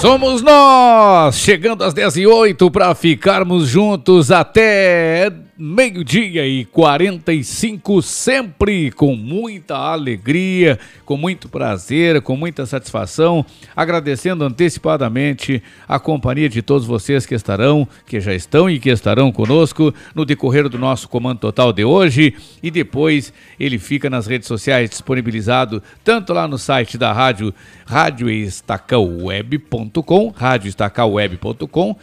[0.00, 5.30] Somos nós, chegando às 10 e 8 para ficarmos juntos até
[5.64, 15.62] meio-dia e 45, sempre com muita alegria, com muito prazer, com muita satisfação, agradecendo antecipadamente
[15.86, 20.24] a companhia de todos vocês que estarão, que já estão e que estarão conosco no
[20.24, 22.34] decorrer do nosso Comando Total de hoje.
[22.60, 27.54] E depois ele fica nas redes sociais disponibilizado tanto lá no site da rádio
[27.86, 31.96] radioestacaweb.com, radioestacaweb.com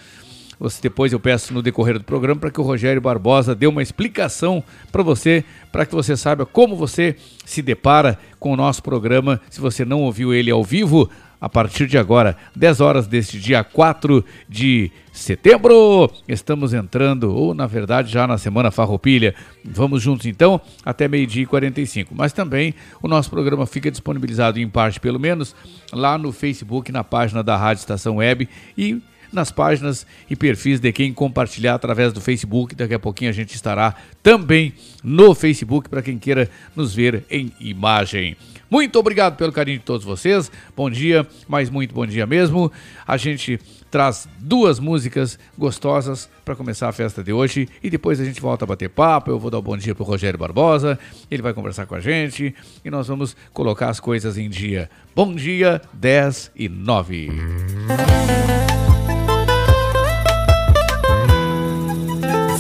[0.59, 3.81] você, depois eu peço no decorrer do programa para que o Rogério Barbosa dê uma
[3.81, 7.15] explicação para você, para que você saiba como você
[7.45, 9.39] se depara com o nosso programa.
[9.49, 11.09] Se você não ouviu ele ao vivo,
[11.41, 16.11] a partir de agora, 10 horas deste dia 4 de setembro.
[16.27, 19.33] Estamos entrando, ou na verdade já na Semana Farroupilha.
[19.63, 22.13] Vamos juntos então até meio-dia e 45.
[22.13, 25.55] Mas também o nosso programa fica disponibilizado em parte, pelo menos,
[25.93, 30.91] lá no Facebook, na página da Rádio Estação Web e nas páginas e perfis de
[30.91, 32.75] quem compartilhar através do Facebook.
[32.75, 37.51] Daqui a pouquinho a gente estará também no Facebook para quem queira nos ver em
[37.59, 38.35] imagem.
[38.69, 40.51] Muito obrigado pelo carinho de todos vocês.
[40.75, 42.71] Bom dia, mas muito bom dia mesmo.
[43.05, 48.25] A gente traz duas músicas gostosas para começar a festa de hoje e depois a
[48.25, 49.31] gente volta a bater papo.
[49.31, 50.99] Eu vou dar um bom dia pro Rogério Barbosa,
[51.31, 52.53] ele vai conversar com a gente
[52.85, 54.89] e nós vamos colocar as coisas em dia.
[55.15, 57.29] Bom dia, 10 e 9.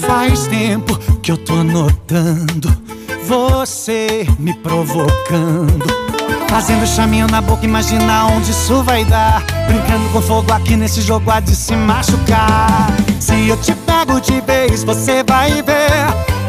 [0.09, 2.75] Faz tempo que eu tô notando
[3.27, 5.85] você me provocando.
[6.49, 9.43] Fazendo chaminho na boca, imagina onde isso vai dar.
[9.67, 12.87] Brincando com fogo aqui nesse jogo há de se machucar.
[13.19, 15.91] Se eu te pego de vez, você vai ver.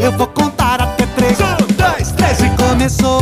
[0.02, 1.38] Eu vou contar até três.
[1.38, 3.20] Um, dois, três e começou.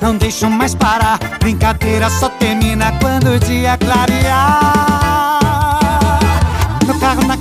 [0.00, 1.20] Não deixo mais parar.
[1.38, 5.41] Brincadeira só termina quando o dia clarear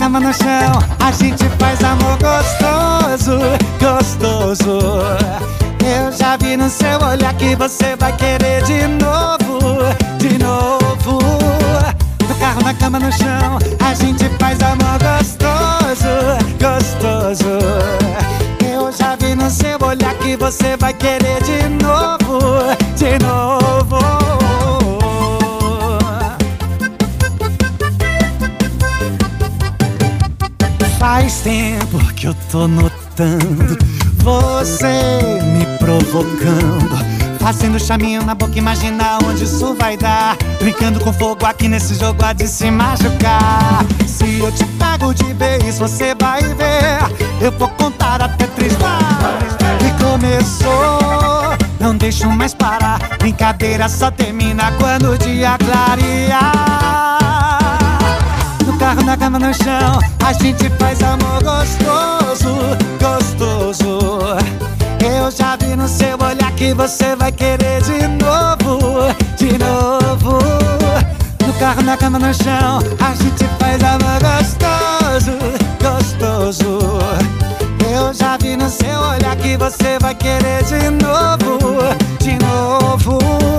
[0.02, 0.72] cama, no chão.
[1.00, 3.38] A gente faz amor gostoso,
[3.80, 4.80] gostoso.
[5.86, 9.60] Eu já vi no seu olhar que você vai querer de novo,
[10.18, 11.20] de novo.
[12.28, 13.60] No carro, na cama, no chão.
[13.80, 16.14] A gente faz amor gostoso,
[16.60, 17.60] gostoso.
[18.74, 22.40] Eu já vi no seu olhar que você vai querer de novo,
[22.96, 24.41] de novo.
[31.02, 33.76] Faz tempo que eu tô notando
[34.18, 37.40] você me provocando.
[37.40, 40.38] Fazendo chaminho na boca, imagina onde isso vai dar.
[40.60, 43.84] Brincando com fogo aqui nesse jogo há de se machucar.
[44.06, 47.00] Se eu te pego de vez, você vai ver.
[47.42, 48.74] Eu vou contar até três.
[48.74, 53.00] E começou, não deixo mais parar.
[53.18, 57.31] Brincadeira só termina quando o dia clarear
[58.92, 62.56] carro, na cama, no chão A gente faz amor gostoso,
[63.00, 64.00] gostoso.
[65.00, 70.40] Eu já vi no seu olhar que você vai querer de novo, de novo.
[71.46, 75.38] No carro, na cama, no chão A gente faz amor gostoso,
[75.82, 76.80] gostoso.
[77.94, 81.80] Eu já vi no seu olhar que você vai querer de novo,
[82.20, 83.52] de novo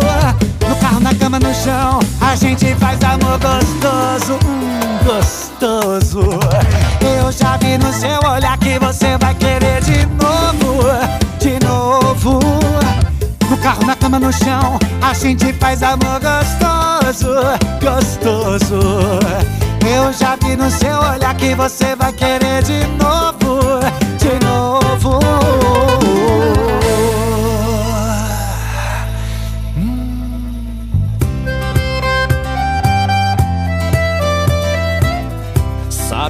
[0.72, 6.20] no carro, na cama, no chão, a gente faz amor gostoso, hum, gostoso.
[7.00, 10.82] Eu já vi no seu olhar que você vai querer de novo,
[11.38, 12.40] de novo.
[13.50, 17.28] No carro, na cama, no chão, a gente faz amor gostoso,
[17.82, 18.80] gostoso.
[19.86, 23.80] Eu já vi no seu olhar que você vai querer de novo,
[24.18, 25.91] de novo.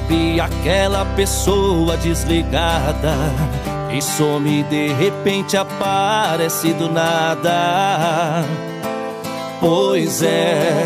[0.03, 3.15] Sabe aquela pessoa desligada
[3.89, 8.43] que some de repente aparece do nada?
[9.61, 10.85] Pois é,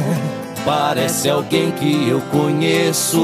[0.64, 3.20] parece alguém que eu conheço.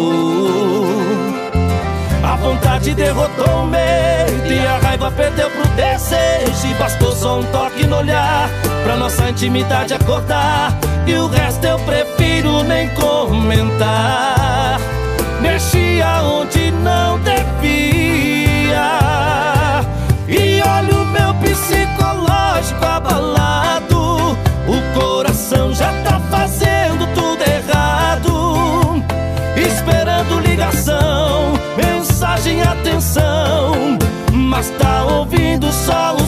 [2.24, 6.68] A vontade derrotou o medo e a raiva perdeu pro desejo.
[6.72, 8.50] E bastou só um toque no olhar
[8.84, 10.76] pra nossa intimidade acordar.
[11.06, 14.80] E o resto eu prefiro nem comentar.
[15.44, 18.80] Mexi aonde não devia.
[20.26, 24.38] E olha o meu psicológico abalado.
[24.66, 29.04] O coração já tá fazendo tudo errado.
[29.58, 34.00] Esperando ligação, mensagem, atenção.
[34.32, 36.23] Mas tá ouvindo só o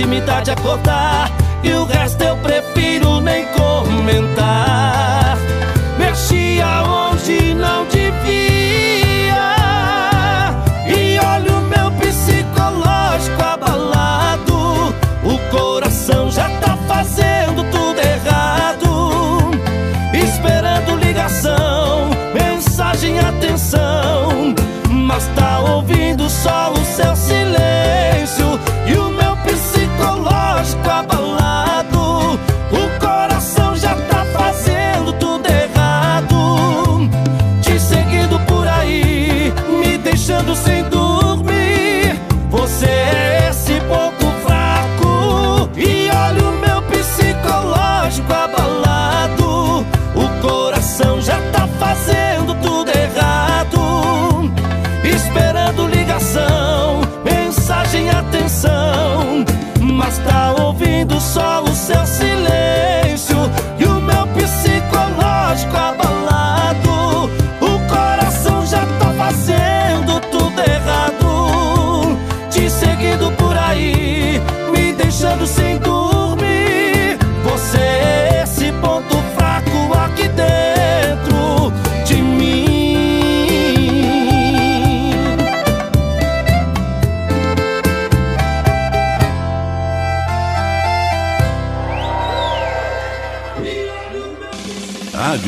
[0.00, 1.30] pra nossa intimidade acordar.
[1.62, 2.19] E o resto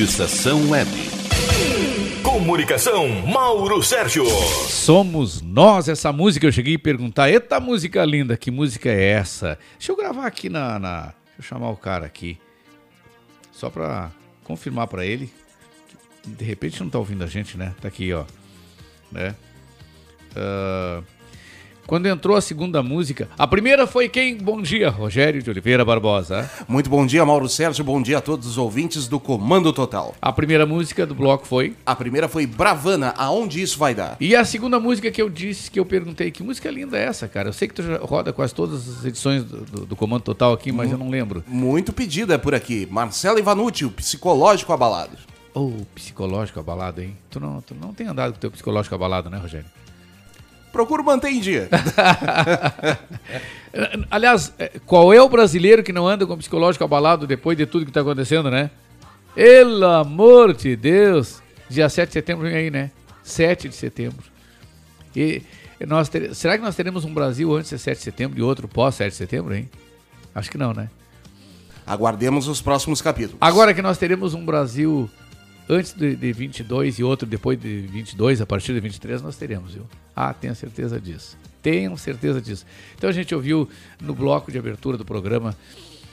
[0.02, 0.90] Estação Web.
[2.22, 4.25] Comunicação, Mauro Sérgio.
[4.26, 6.46] Somos nós, essa música.
[6.46, 9.58] Eu cheguei a perguntar: Eita, música linda, que música é essa?
[9.78, 10.78] Deixa eu gravar aqui na.
[10.78, 12.38] na- Deixa eu chamar o cara aqui.
[13.52, 14.10] Só pra
[14.44, 15.32] confirmar pra ele.
[16.26, 17.75] De repente não tá ouvindo a gente, né?
[17.81, 18.25] Tá aqui, ó.
[19.10, 19.34] Né?
[20.37, 21.02] Ah,
[21.87, 24.37] quando entrou a segunda música, a primeira foi quem?
[24.38, 26.50] Bom dia, Rogério de Oliveira Barbosa.
[26.67, 27.84] Muito bom dia, Mauro Sérgio.
[27.84, 30.14] Bom dia a todos os ouvintes do Comando Total.
[30.23, 31.75] A primeira música do bloco foi.
[31.84, 34.17] A primeira foi Bravana, aonde isso vai dar?
[34.20, 37.29] E a segunda música que eu disse, que eu perguntei, que música linda é essa,
[37.29, 37.49] cara?
[37.49, 40.52] Eu sei que tu já roda quase todas as edições do, do- do Comando Total
[40.52, 41.44] aqui, mas eu não lembro.
[41.46, 42.87] Muito pedida por aqui.
[42.90, 45.17] Marcelo Ivanucci, o psicológico abalado.
[45.55, 47.15] Ô, psicológico abalado, hein?
[47.29, 49.67] Tu não, tu não tem andado com teu psicológico abalado, né, Rogério?
[50.72, 51.69] Procuro manter em dia.
[54.10, 57.86] Aliás, é, qual é o brasileiro que não anda com psicológico abalado depois de tudo
[57.86, 58.70] que tá acontecendo, né?
[59.34, 61.43] Pelo amor de Deus!
[61.69, 62.91] Dia 7 de setembro vem aí, né?
[63.22, 64.24] 7 de setembro.
[65.17, 65.43] E
[65.86, 68.69] nós tere- será que nós teremos um Brasil antes de 7 de setembro e outro
[68.69, 69.70] pós 7 de setembro, hein?
[70.34, 70.88] Acho que não, né?
[71.86, 73.38] Aguardemos os próximos capítulos.
[73.41, 75.10] Agora que nós teremos um Brasil
[75.69, 79.74] antes de, de 22 e outro depois de 22, a partir de 23, nós teremos,
[79.74, 79.86] viu?
[80.14, 81.36] Ah, tenho certeza disso.
[81.62, 82.66] Tenho certeza disso.
[82.96, 83.69] Então a gente ouviu
[84.00, 85.56] no bloco de abertura do programa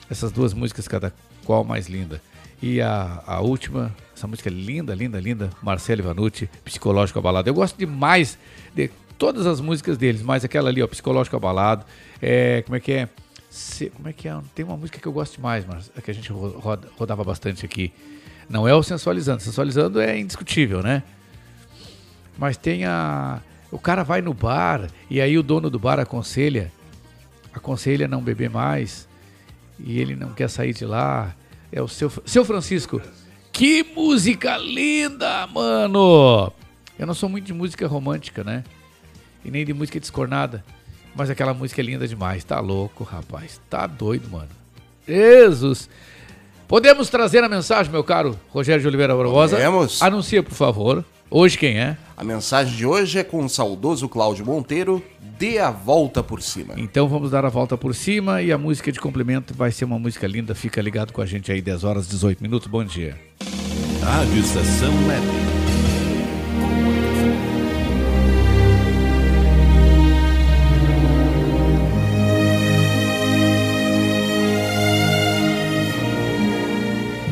[0.08, 1.12] essas duas músicas, cada
[1.44, 2.20] qual mais linda.
[2.62, 7.48] E a, a última, essa música é linda, linda, linda, Marcelo Ivanucci, Psicológico Abalado.
[7.48, 8.38] Eu gosto demais
[8.74, 11.84] de todas as músicas deles, mas aquela ali, ó, Psicológico Abalado,
[12.20, 13.08] é, como é que é?
[13.48, 14.38] Se- como é que é?
[14.54, 17.64] Tem uma música que eu gosto demais, mas que a gente ro- roda- rodava bastante
[17.64, 17.92] aqui.
[18.50, 19.40] Não é o Sensualizando.
[19.40, 21.04] Sensualizando é indiscutível, né?
[22.36, 23.40] Mas tem a.
[23.70, 26.72] O cara vai no bar e aí o dono do bar aconselha.
[27.54, 29.08] Aconselha não beber mais.
[29.78, 31.32] E ele não quer sair de lá.
[31.70, 33.00] É o seu, seu Francisco.
[33.52, 36.52] Que música linda, mano!
[36.98, 38.64] Eu não sou muito de música romântica, né?
[39.44, 40.64] E nem de música descornada.
[41.14, 42.42] Mas aquela música é linda demais.
[42.42, 43.60] Tá louco, rapaz.
[43.70, 44.48] Tá doido, mano.
[45.06, 45.88] Jesus!
[46.70, 49.56] Podemos trazer a mensagem, meu caro Rogério de Oliveira Barbosa?
[49.56, 50.00] Podemos.
[50.00, 51.04] Anuncia, por favor.
[51.28, 51.96] Hoje quem é?
[52.16, 55.02] A mensagem de hoje é com o saudoso Cláudio Monteiro,
[55.36, 56.74] Dê a Volta por Cima.
[56.76, 59.98] Então vamos dar a volta por cima e a música de complemento vai ser uma
[59.98, 60.54] música linda.
[60.54, 62.68] Fica ligado com a gente aí, 10 horas 18 minutos.
[62.68, 63.18] Bom dia.
[64.00, 65.59] Rádio Estação Web.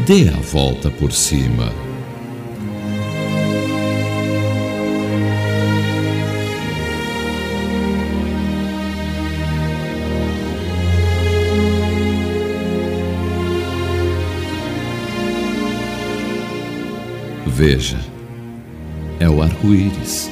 [0.09, 1.71] Dê a volta por cima.
[17.47, 17.99] Veja,
[19.21, 20.31] é o arco-íris.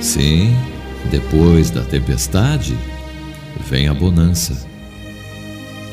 [0.00, 0.56] Sim,
[1.10, 2.74] depois da tempestade
[3.68, 4.74] vem a bonança.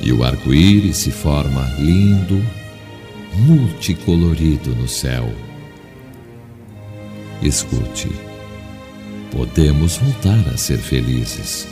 [0.03, 2.43] E o arco-íris se forma lindo,
[3.35, 5.33] multicolorido no céu.
[7.41, 8.09] Escute,
[9.31, 11.67] podemos voltar a ser felizes.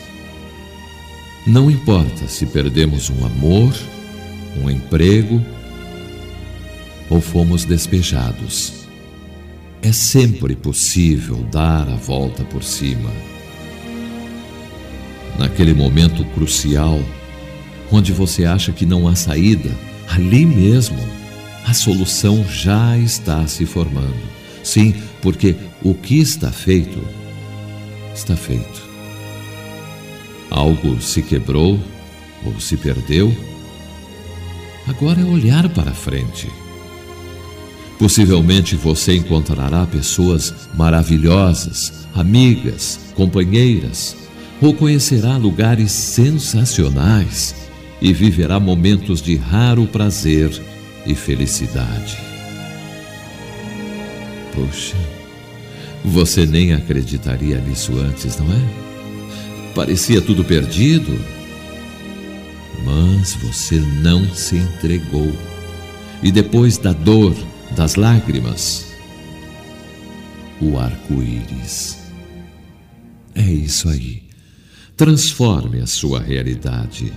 [1.46, 3.74] Não importa se perdemos um amor,
[4.64, 5.44] um emprego
[7.10, 8.86] ou fomos despejados.
[9.82, 13.12] É sempre possível dar a volta por cima.
[15.38, 17.00] Naquele momento crucial,
[17.92, 19.70] onde você acha que não há saída,
[20.08, 21.00] ali mesmo,
[21.66, 24.16] a solução já está se formando.
[24.64, 27.04] Sim, porque o que está feito,
[28.16, 28.82] está feito.
[30.50, 31.80] Algo se quebrou
[32.46, 33.36] ou se perdeu.
[34.88, 36.48] Agora é olhar para frente.
[38.00, 44.16] Possivelmente você encontrará pessoas maravilhosas, amigas, companheiras,
[44.60, 47.61] ou conhecerá lugares sensacionais
[48.02, 50.52] e viverá momentos de raro prazer
[51.06, 52.18] e felicidade.
[54.54, 54.98] Poxa,
[56.04, 58.92] você nem acreditaria nisso antes, não é?
[59.76, 61.18] Parecia tudo perdido.
[62.84, 65.32] Mas você não se entregou.
[66.24, 67.36] E depois da dor,
[67.76, 68.88] das lágrimas,
[70.60, 72.00] o arco-íris.
[73.36, 74.24] É isso aí.
[74.98, 77.14] Transforme a sua realidade.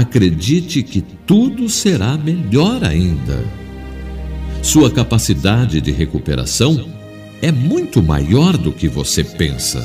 [0.00, 3.44] Acredite que tudo será melhor ainda.
[4.62, 6.88] Sua capacidade de recuperação
[7.42, 9.78] é muito maior do que você pensa.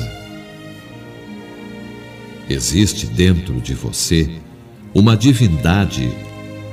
[2.48, 4.30] Existe dentro de você
[4.94, 6.10] uma divindade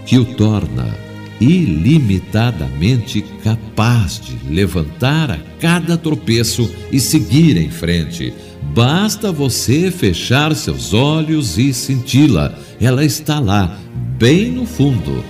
[0.06, 0.96] que o torna
[1.42, 8.34] ilimitadamente capaz de levantar a cada tropeço e seguir em frente.
[8.74, 12.54] Basta você fechar seus olhos e senti-la.
[12.80, 13.78] Ela está lá,
[14.18, 15.24] bem no fundo,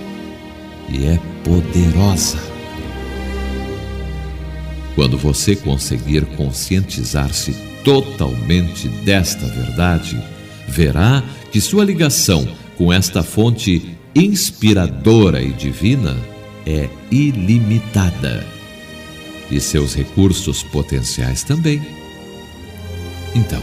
[0.88, 2.38] e é poderosa.
[4.94, 7.52] Quando você conseguir conscientizar-se
[7.84, 10.18] totalmente desta verdade,
[10.68, 12.46] verá que sua ligação
[12.78, 16.16] com esta fonte inspiradora e divina
[16.66, 18.46] é ilimitada
[19.50, 22.03] e seus recursos potenciais também.
[23.34, 23.62] Então,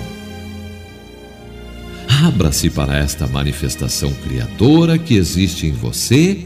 [2.24, 6.46] abra-se para esta manifestação criadora que existe em você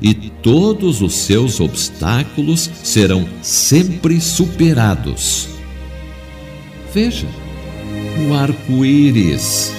[0.00, 5.48] e todos os seus obstáculos serão sempre superados.
[6.92, 7.26] Veja
[8.28, 9.77] o arco-íris.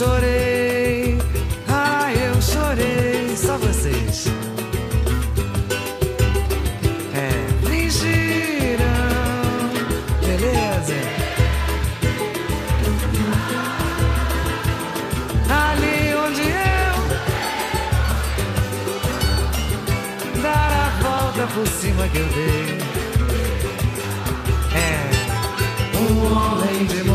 [0.00, 1.18] chorei,
[1.68, 4.28] ah, eu chorei, só vocês.
[7.14, 7.28] É,
[7.68, 8.86] fingiram,
[10.22, 10.94] beleza?
[15.50, 16.94] Ali onde eu
[20.40, 22.78] dar a volta por cima que eu dei.
[24.74, 25.10] É,
[25.98, 27.09] um homem de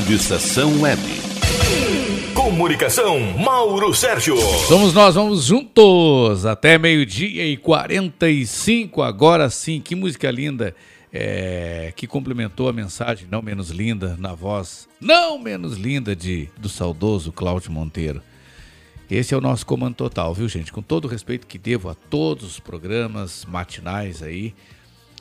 [0.00, 1.02] Rádio Estação Web.
[2.34, 4.34] Comunicação, Mauro Sérgio.
[4.66, 9.02] Somos nós, vamos juntos até meio-dia e 45.
[9.02, 10.74] Agora sim, que música linda
[11.12, 16.70] é, que complementou a mensagem, não menos linda, na voz não menos linda de do
[16.70, 18.22] saudoso Cláudio Monteiro.
[19.10, 20.72] Esse é o nosso comando total, viu, gente?
[20.72, 24.54] Com todo o respeito que devo a todos os programas matinais aí,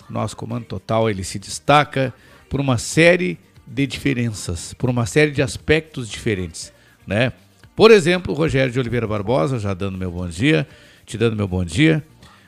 [0.10, 2.14] nosso comando total ele se destaca
[2.50, 3.38] por uma série
[3.70, 6.74] de diferenças, por uma série de aspectos diferentes,
[7.06, 7.32] né?
[7.76, 10.68] Por exemplo, Rogério de Oliveira Barbosa, já dando meu bom dia,
[11.06, 12.04] te dando meu bom dia.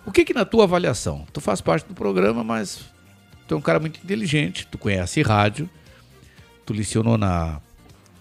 [0.06, 1.26] O que que na tua avaliação?
[1.32, 2.86] Tu faz parte do programa, mas
[3.48, 5.70] tu é um cara muito inteligente, tu conhece rádio,
[6.66, 7.62] tu licionou na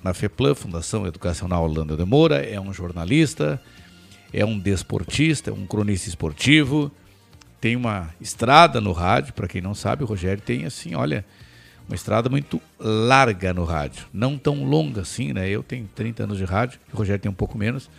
[0.02, 3.60] na FEPLAN, Fundação Educacional Orlando de Moura, é um jornalista,
[4.32, 6.90] é um desportista, é um cronista esportivo,
[7.60, 11.24] tem uma estrada no rádio, para quem não sabe, o Rogério tem assim, olha,
[11.90, 15.48] uma estrada muito larga no rádio, não tão longa assim, né?
[15.48, 17.90] Eu tenho 30 anos de rádio, o Rogério tem um pouco menos,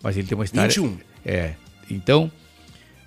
[0.00, 0.96] mas ele tem uma estrada 21.
[1.26, 1.54] É.
[1.90, 2.30] Então,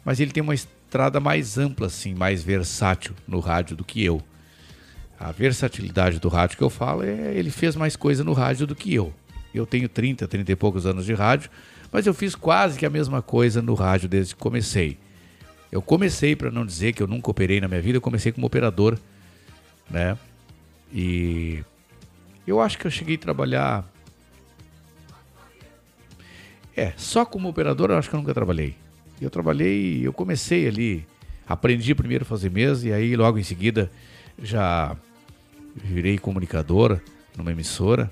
[0.04, 4.22] mas ele tem uma estrada mais ampla assim, mais versátil no rádio do que eu.
[5.18, 8.76] A versatilidade do rádio que eu falo é ele fez mais coisa no rádio do
[8.76, 9.14] que eu.
[9.56, 11.50] Eu tenho 30, 30 e poucos anos de rádio,
[11.90, 14.98] mas eu fiz quase que a mesma coisa no rádio desde que comecei.
[15.72, 18.46] Eu comecei, para não dizer que eu nunca operei na minha vida, eu comecei como
[18.46, 19.00] operador,
[19.90, 20.18] né?
[20.94, 21.64] E
[22.46, 23.92] eu acho que eu cheguei a trabalhar.
[26.76, 28.76] É, só como operador eu acho que eu nunca trabalhei.
[29.20, 31.08] Eu trabalhei, eu comecei ali,
[31.48, 33.92] aprendi primeiro a fazer mesa e aí logo em seguida
[34.42, 34.96] já
[35.76, 37.00] virei comunicador
[37.38, 38.12] numa emissora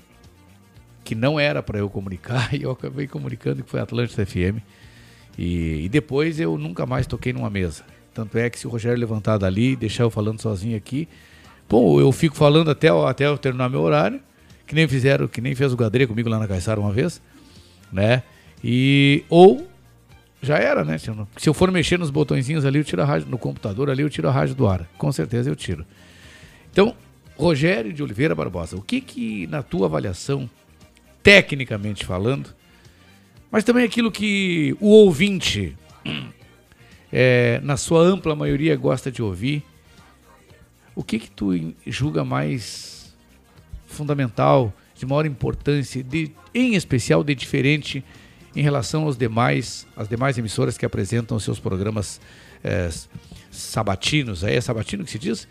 [1.04, 4.60] que não era para eu comunicar e eu acabei comunicando que foi Atlântida FM.
[5.38, 7.84] E, e depois eu nunca mais toquei numa mesa.
[8.12, 11.08] Tanto é que se o Rogério levantar dali e deixar eu falando sozinho aqui,
[11.72, 14.20] bom, eu fico falando até, até eu terminar meu horário,
[14.66, 17.22] que nem fizeram, que nem fez o Gadré comigo lá na Caiçara uma vez,
[17.90, 18.22] né?
[18.62, 19.66] E ou
[20.42, 20.98] já era, né?
[20.98, 23.88] Se eu, se eu for mexer nos botõezinhos ali, eu tiro a rádio no computador
[23.88, 24.86] ali, eu tiro a rádio do ar.
[24.98, 25.86] Com certeza eu tiro.
[26.70, 26.94] Então,
[27.38, 30.50] Rogério de Oliveira Barbosa, o que que na tua avaliação,
[31.22, 32.50] tecnicamente falando,
[33.50, 35.74] mas também aquilo que o ouvinte,
[37.10, 39.64] é, na sua ampla maioria, gosta de ouvir,
[40.94, 41.52] o que que tu
[41.86, 43.14] julga mais
[43.86, 48.04] fundamental, de maior importância, de, em especial de diferente
[48.54, 52.20] em relação aos demais, as demais emissoras que apresentam seus programas
[52.62, 52.90] é,
[53.50, 55.48] sabatinos, aí é sabatino que se diz?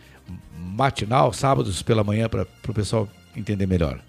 [0.58, 4.00] Matinal, sábados pela manhã, para o pessoal entender melhor.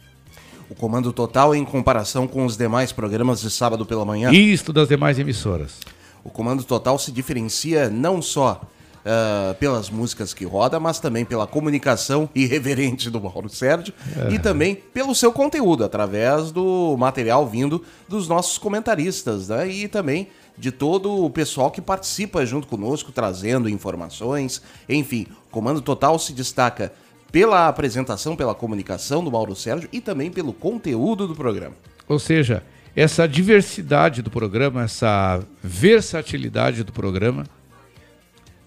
[0.68, 4.30] O comando total em comparação com os demais programas de sábado pela manhã.
[4.32, 5.80] Isto das demais emissoras.
[6.24, 8.60] O comando total se diferencia não só
[9.04, 13.92] ah, pelas músicas que roda, mas também pela comunicação irreverente do Mauro Sérgio
[14.30, 19.68] e também pelo seu conteúdo, através do material vindo dos nossos comentaristas, né?
[19.68, 24.62] E também de todo o pessoal que participa junto conosco, trazendo informações.
[24.88, 26.92] Enfim, o comando total se destaca
[27.32, 31.74] pela apresentação, pela comunicação do Mauro Sérgio e também pelo conteúdo do programa.
[32.06, 32.62] Ou seja,
[32.94, 37.44] essa diversidade do programa, essa versatilidade do programa,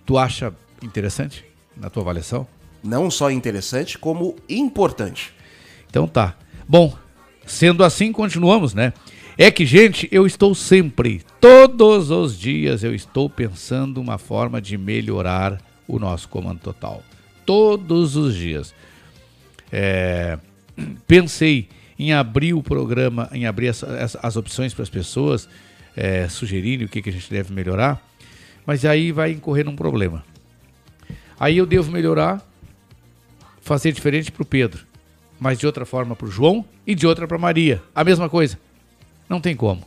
[0.05, 1.43] tu acha interessante
[1.75, 2.47] na tua avaliação?
[2.83, 5.33] Não só interessante, como importante.
[5.89, 6.35] Então tá.
[6.67, 6.95] Bom,
[7.45, 8.93] sendo assim, continuamos, né?
[9.37, 14.77] É que, gente, eu estou sempre, todos os dias, eu estou pensando uma forma de
[14.77, 17.03] melhorar o nosso comando total.
[17.45, 18.73] Todos os dias.
[19.71, 20.37] É,
[21.07, 25.47] pensei em abrir o programa, em abrir essa- essa- as opções para as pessoas,
[25.95, 28.01] é, sugerirem o que, que a gente deve melhorar,
[28.65, 30.23] mas aí vai incorrer num problema.
[31.39, 32.41] Aí eu devo melhorar,
[33.61, 34.85] fazer diferente para o Pedro,
[35.39, 37.81] mas de outra forma para o João e de outra para Maria.
[37.93, 38.57] A mesma coisa.
[39.27, 39.83] Não tem como.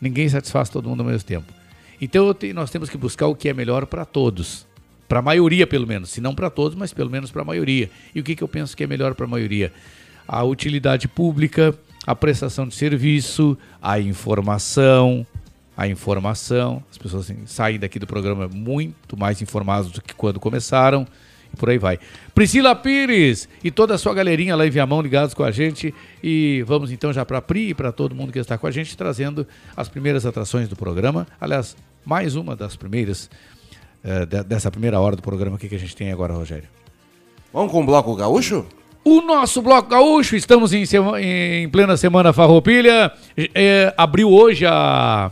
[0.00, 1.52] Ninguém satisfaz todo mundo ao mesmo tempo.
[2.00, 4.66] Então te- nós temos que buscar o que é melhor para todos.
[5.08, 6.10] Para a maioria, pelo menos.
[6.10, 7.90] Se não para todos, mas pelo menos para a maioria.
[8.14, 9.72] E o que, que eu penso que é melhor para a maioria?
[10.26, 11.74] A utilidade pública,
[12.06, 15.26] a prestação de serviço, a informação.
[15.78, 16.82] A informação.
[16.90, 21.06] As pessoas assim, saem daqui do programa muito mais informadas do que quando começaram.
[21.54, 21.98] E por aí vai.
[22.34, 25.94] Priscila Pires e toda a sua galerinha lá em Viamão ligados com a gente.
[26.22, 28.70] E vamos então já para a Pri e para todo mundo que está com a
[28.72, 31.26] gente, trazendo as primeiras atrações do programa.
[31.40, 33.30] Aliás, mais uma das primeiras,
[34.02, 36.68] eh, de- dessa primeira hora do programa O que que a gente tem agora, Rogério.
[37.52, 38.66] Vamos com o bloco gaúcho?
[39.04, 43.10] O nosso Bloco Gaúcho, estamos em, sema- em plena semana farroupilha.
[43.54, 45.30] Eh, abriu hoje a.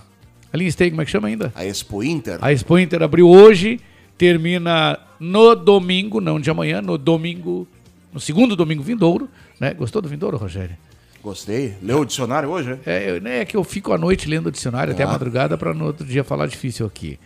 [0.57, 1.53] Linha Stay, como é que chama ainda?
[1.55, 2.39] A Expo Inter.
[2.41, 3.81] A Expo Inter abriu hoje,
[4.17, 7.67] termina no domingo, não de amanhã, no domingo,
[8.13, 9.29] no segundo domingo vindouro,
[9.61, 9.73] né?
[9.75, 10.77] Gostou do vindouro, Rogério?
[11.23, 11.75] Gostei.
[11.83, 12.79] Leu o dicionário hoje, né?
[12.87, 15.13] É, eu- né, é que eu fico à noite lendo o dicionário até a Ah.
[15.13, 17.19] madrugada para no outro dia falar difícil aqui.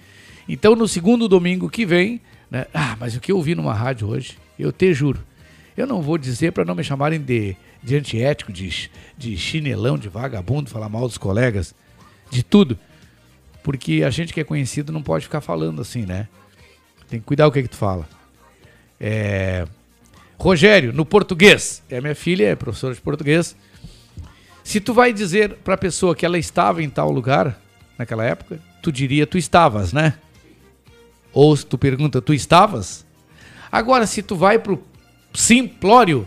[0.48, 2.66] Então, no segundo domingo que vem, né?
[2.74, 5.20] Ah, mas o que eu ouvi numa rádio hoje, eu te juro,
[5.76, 10.08] eu não vou dizer para não me chamarem de, de antiético, de, de chinelão, de
[10.08, 11.74] vagabundo, falar mal dos colegas,
[12.30, 12.78] de tudo.
[13.62, 16.28] Porque a gente que é conhecido não pode ficar falando assim, né?
[17.08, 18.08] Tem que cuidar o que, que tu fala.
[19.00, 19.66] É...
[20.38, 21.82] Rogério, no português.
[21.90, 23.54] É minha filha, é professora de português.
[24.64, 27.60] Se tu vai dizer pra pessoa que ela estava em tal lugar,
[27.98, 30.14] naquela época, tu diria tu estavas, né?
[31.32, 33.04] Ou se tu pergunta, tu estavas?
[33.70, 34.82] Agora, se tu vai pro
[35.34, 36.26] simplório,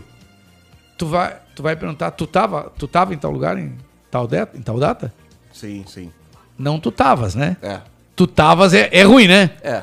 [0.96, 3.76] tu vai, tu vai perguntar, tu tava, tu tava em tal lugar, em
[4.10, 5.12] tal, de, em tal data?
[5.52, 6.10] Sim, sim.
[6.58, 7.56] Não tu tavas, né?
[7.62, 7.80] É.
[8.16, 9.50] Tu tavas é, é ruim, né?
[9.62, 9.82] É.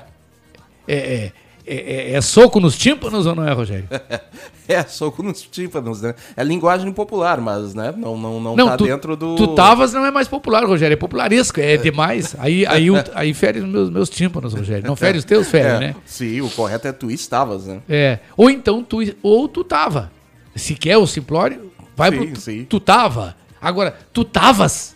[0.87, 1.31] É, é,
[1.67, 3.87] é, é- é soco nos tímpanos ou não é, Rogério?
[4.67, 6.15] É, soco nos tímpanos, né?
[6.37, 7.93] É linguagem popular, mas, né?
[7.97, 9.35] Não, não, não, Não, tá tu, dentro do.
[9.35, 12.35] tu tavas não é mais popular, Rogério, é popularesco, é demais.
[12.39, 14.87] Aí, aí, o- aí fere os meus, meus tímpanos, Rogério.
[14.87, 15.95] Não fere os teus, fere, É, né?
[16.05, 17.81] Sim, o correto é tu estavas, né?
[17.89, 18.19] É.
[18.37, 20.09] Ou então tu, ou tu tava.
[20.55, 22.63] Se quer o simplório, vai Sim, pro tu, sim.
[22.69, 23.35] tu tava.
[23.61, 24.95] Agora, tu tavas.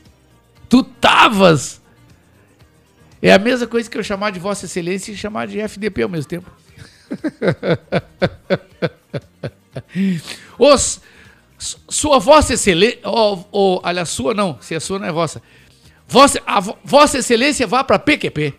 [0.75, 1.81] Tu tavas.
[3.21, 6.09] É a mesma coisa que eu chamar de Vossa Excelência e chamar de FDP ao
[6.09, 6.51] mesmo tempo.
[10.59, 10.99] Os,
[11.57, 12.99] su- sua Vossa Excelência.
[13.05, 14.57] Oh, oh, aliás, sua não.
[14.59, 15.41] Se a sua não é vossa.
[16.05, 18.53] Vossa, a vo- vossa Excelência vá para PQP.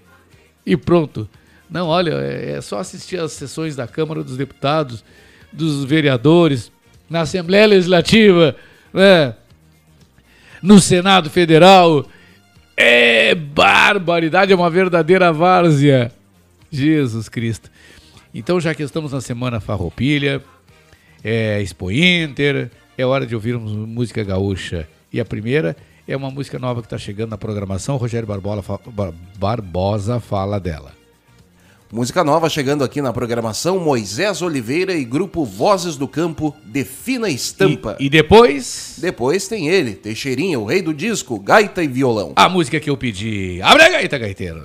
[0.64, 1.28] E pronto.
[1.68, 5.04] Não, olha, é, é só assistir às sessões da Câmara dos Deputados,
[5.52, 6.72] dos vereadores,
[7.10, 8.56] na Assembleia Legislativa,
[8.90, 9.34] né?
[10.66, 12.04] No Senado Federal.
[12.76, 16.12] É barbaridade, é uma verdadeira várzea.
[16.70, 17.70] Jesus Cristo.
[18.34, 20.42] Então, já que estamos na Semana Farroupilha,
[21.22, 24.88] é Expo Inter, é hora de ouvirmos música gaúcha.
[25.12, 25.76] E a primeira
[26.06, 27.96] é uma música nova que está chegando na programação.
[27.96, 28.28] Rogério
[29.38, 30.95] Barbosa fala dela.
[31.92, 37.96] Música nova chegando aqui na programação: Moisés Oliveira e grupo Vozes do Campo, Defina Estampa.
[38.00, 42.32] E, e depois, Depois tem ele, Teixeirinha, o rei do disco, gaita e violão.
[42.34, 43.60] a música que eu pedi.
[43.62, 44.62] Abre a gaita, gaiteiro.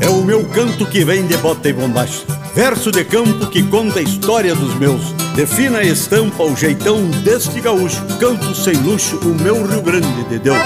[0.00, 2.24] É o meu canto que vem de bota e bombacha.
[2.54, 5.12] Verso de campo que conta a história dos meus.
[5.34, 8.00] Defina a estampa, o jeitão deste gaúcho.
[8.20, 10.58] Canto sem luxo, o meu Rio Grande de Deus.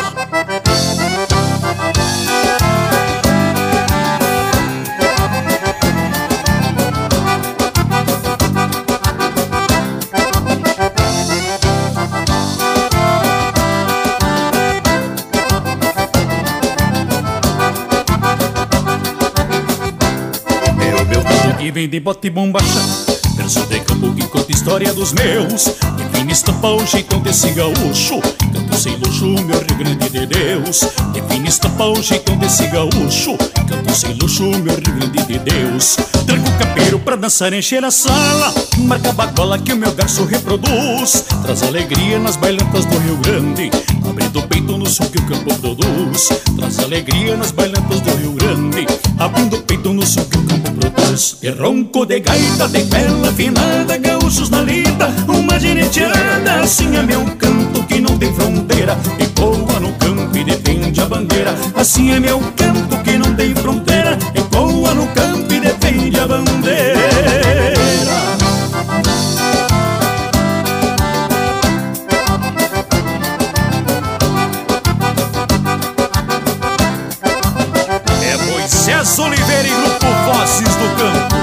[21.68, 22.80] Que vem de bota e bombacha
[23.36, 25.66] Verso de campo que conta história dos meus.
[25.96, 28.20] Define estampa o jeitão desse gaúcho.
[28.52, 30.80] Canto sem luxo, meu Rio Grande de Deus.
[31.12, 33.36] Define estampa o jeitão desse gaúcho.
[33.68, 35.96] Canto sem luxo, meu Rio Grande de Deus.
[36.26, 38.52] Trago o capeiro pra dançar, encher a sala.
[38.78, 41.26] Marca a bagola que o meu garço reproduz.
[41.42, 43.70] Traz alegria nas bailantas do Rio Grande
[44.08, 48.32] Abrindo o peito no som que o campo produz Traz alegria nas bailantas do Rio
[48.32, 48.86] Grande.
[49.18, 53.28] Abrindo o peito no som que o campo produz E ronco de gaita, de bela
[53.28, 58.96] afinada Gaúchos na lida, uma gineteada Assim é meu canto que não tem fronteira.
[59.18, 61.54] Ecoa no campo e defende a bandeira.
[61.74, 64.18] Assim é meu canto que não tem fronteira.
[64.34, 66.47] Ecoa no campo e defende a bandeira
[80.28, 81.38] Vozes do Campo.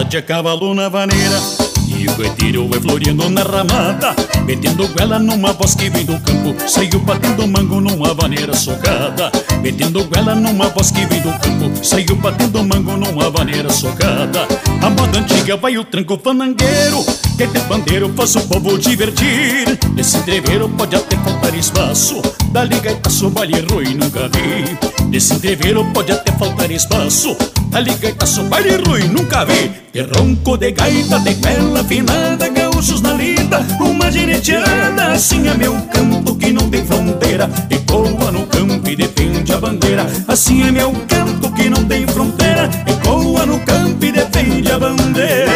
[0.00, 1.69] A cavalo na vaneira
[2.00, 6.56] E o gaiteiro vai floreando na ramada Metendo goela numa voz que vem do campo
[6.66, 12.16] Saiu batendo mango numa vaneira socada Metendo goela numa voz que vem do campo Saiu
[12.16, 14.48] batendo mango numa vaneira socada.
[14.80, 17.04] A moda antiga vai o tranco fanangueiro
[17.36, 23.30] Que ter bandeiro faz o povo divertir Nesse entreveiro pode até faltar espaço Dali gaitaço,
[23.30, 24.76] baile ruim nunca vi.
[25.08, 27.36] Nesse entreveiro pode até faltar espaço.
[27.68, 29.70] Dali gaitaço, baile ruim nunca vi.
[29.92, 35.74] De ronco de gaita, de bela afinada Gaúchos na lida, uma gineteada Assim é meu
[35.92, 37.48] campo que não tem fronteira.
[37.70, 40.06] Ecoa no campo e defende a bandeira.
[40.26, 42.68] Assim é meu campo que não tem fronteira.
[42.84, 45.50] Ecoa no campo e defende a bandeira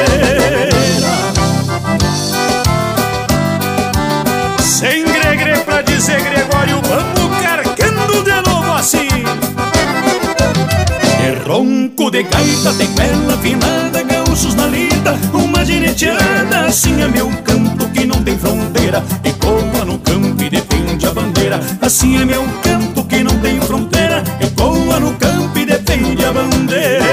[11.45, 17.29] De ronco de gaita, tem bela afinada Gaúchos na lida, uma gineteada Assim é meu
[17.45, 22.43] campo que não tem fronteira Ecoa no campo e defende a bandeira Assim é meu
[22.63, 27.05] campo que não tem fronteira Ecoa no campo e defende a bandeira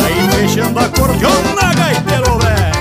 [0.00, 2.76] Vai fechando a cordiona, gaiteiro velho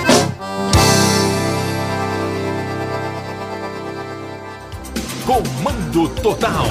[5.27, 6.65] Comando Total.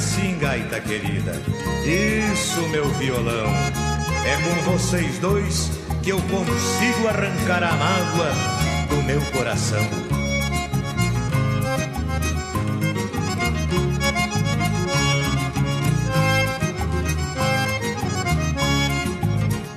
[0.00, 1.32] Assim, gaita querida.
[1.84, 3.50] Isso, meu violão.
[4.24, 5.70] É com vocês dois
[6.02, 8.32] que eu consigo arrancar a mágoa
[8.88, 9.84] do meu coração.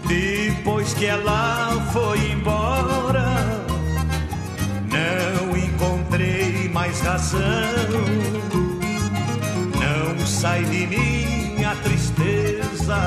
[0.07, 3.65] Depois que ela foi embora,
[4.89, 8.52] não encontrei mais razão.
[10.43, 12.99] Sai de mim a tristeza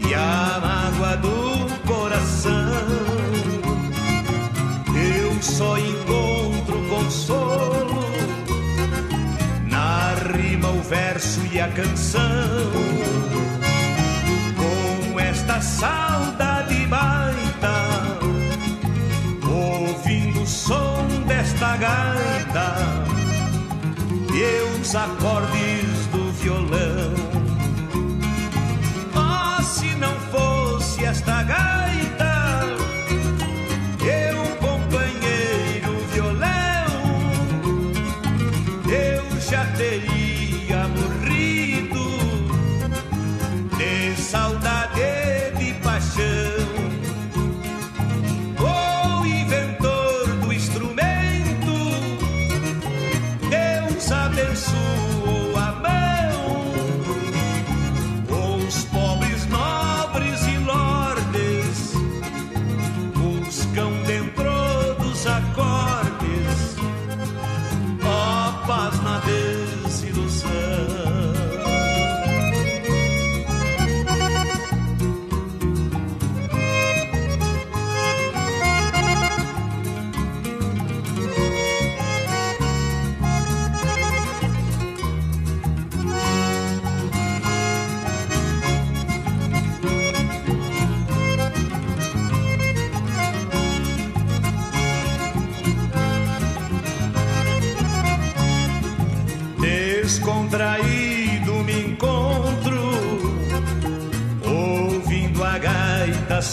[0.00, 2.72] e a mágoa do coração.
[4.96, 8.02] Eu só encontro consolo
[9.68, 12.22] na rima, o verso e a canção.
[14.56, 17.76] Com esta saudade baita,
[19.46, 23.03] ouvindo o som desta gaita
[24.34, 27.14] e os acordes do violão.
[29.14, 32.03] Oh, se não fosse esta gaita,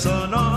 [0.01, 0.50] gaita sonora.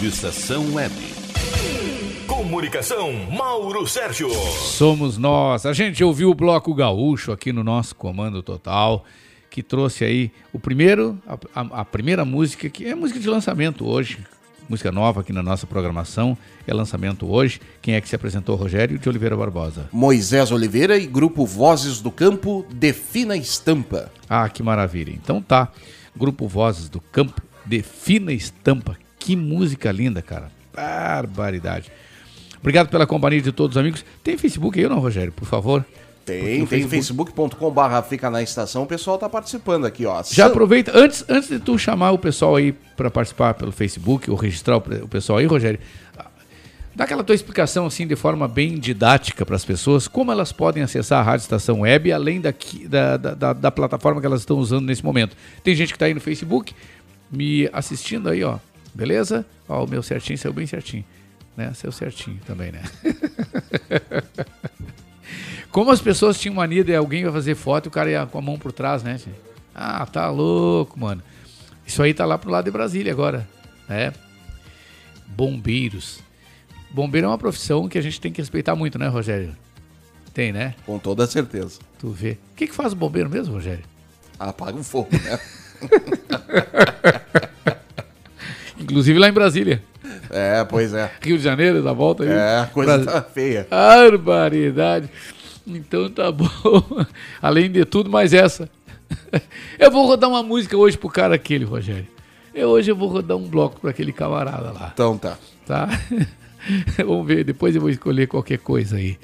[0.00, 0.94] Rádio Estação Web.
[2.26, 4.30] Comunicação, Mauro Sérgio.
[4.30, 5.66] Somos nós.
[5.66, 9.04] A gente ouviu o Bloco Gaúcho aqui no nosso Comando Total,
[9.50, 13.86] que trouxe aí o primeiro, a, a- a primeira música, que é música de lançamento
[13.86, 14.18] hoje.
[14.70, 16.36] Música nova aqui na nossa programação,
[16.66, 17.60] é lançamento hoje.
[17.82, 18.56] Quem é que se apresentou?
[18.56, 19.86] Rogério de Oliveira Barbosa.
[19.92, 24.10] Moisés Oliveira e grupo Vozes do Campo, Defina Estampa.
[24.28, 25.10] Ah, que maravilha.
[25.12, 25.68] Então tá.
[26.16, 28.96] Grupo Vozes do Campo, de fina estampa.
[29.20, 30.50] Que música linda, cara.
[30.74, 31.92] Barbaridade.
[32.58, 34.04] Obrigado pela companhia de todos os amigos.
[34.24, 35.84] Tem Facebook aí ou não, Rogério, por favor?
[36.26, 37.32] Tem, tem Facebook.
[37.32, 40.22] facebook.com.br fica na estação, o pessoal tá participando aqui, ó.
[40.22, 44.36] Já aproveita, antes, antes de tu chamar o pessoal aí para participar pelo Facebook ou
[44.36, 45.80] registrar o, pessoal aí, Rogério,
[46.94, 50.82] dá aquela tua explicação assim de forma bem didática para as pessoas, como elas podem
[50.82, 54.58] acessar a Rádio Estação Web, além daqui, da, da, da- da plataforma que elas estão
[54.58, 55.34] usando nesse momento.
[55.64, 56.74] Tem gente que está aí no Facebook
[57.32, 58.58] me assistindo aí, ó,
[58.94, 59.44] beleza?
[59.68, 61.04] Ó, o meu certinho saiu bem certinho,
[61.56, 61.72] né?
[61.74, 62.82] Saiu certinho também, né?
[65.70, 68.38] Como as pessoas tinham mania de alguém vai fazer foto e o cara ia com
[68.38, 69.18] a mão por trás, né?
[69.74, 71.22] Ah, tá louco, mano.
[71.86, 73.48] Isso aí tá lá pro lado de Brasília agora,
[73.88, 74.12] né?
[75.28, 76.20] Bombeiros.
[76.90, 79.56] Bombeiro é uma profissão que a gente tem que respeitar muito, né, Rogério?
[80.34, 80.74] Tem, né?
[80.84, 81.78] Com toda certeza.
[81.98, 82.32] Tu vê.
[82.52, 83.84] O que, que faz o bombeiro mesmo, Rogério?
[84.38, 85.38] Apaga o fogo, né?
[88.90, 89.82] Inclusive lá em Brasília.
[90.30, 91.10] É, pois é.
[91.22, 92.30] Rio de Janeiro, da volta aí.
[92.30, 93.66] É, a coisa Bras- tá feia.
[93.70, 95.08] Barbaridade.
[95.66, 96.48] Então tá bom.
[97.40, 98.68] Além de tudo, mais essa.
[99.78, 102.06] Eu vou rodar uma música hoje pro cara aquele, Rogério.
[102.54, 104.90] Eu, hoje eu vou rodar um bloco pra aquele camarada lá.
[104.92, 105.36] Então tá.
[105.66, 105.88] Tá?
[107.06, 109.16] vamos ver, depois eu vou escolher qualquer coisa aí.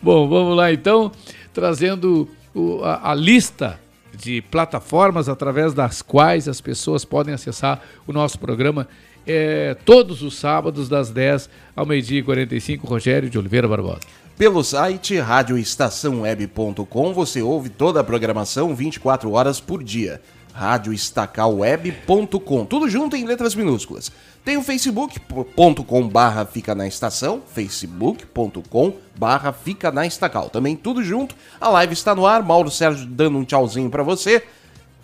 [0.00, 1.10] Bom, vamos lá então,
[1.52, 3.80] trazendo o- a, a lista
[4.16, 8.88] de plataformas através das quais as pessoas podem acessar o nosso programa
[9.28, 12.86] é, todos os sábados, das 10 ao meio-dia e 45.
[12.86, 14.00] Rogério de Oliveira Barbosa.
[14.38, 20.22] Pelo site radioestaçãoweb.com você ouve toda a programação 24 horas por dia.
[20.54, 24.10] radioestacalweb.com, tudo junto em letras minúsculas.
[24.44, 30.48] Tem o facebook.com barra fica na estação, facebook.com barra fica na estacal.
[30.48, 34.42] Também tudo junto, a live está no ar, Mauro Sérgio dando um tchauzinho pra você.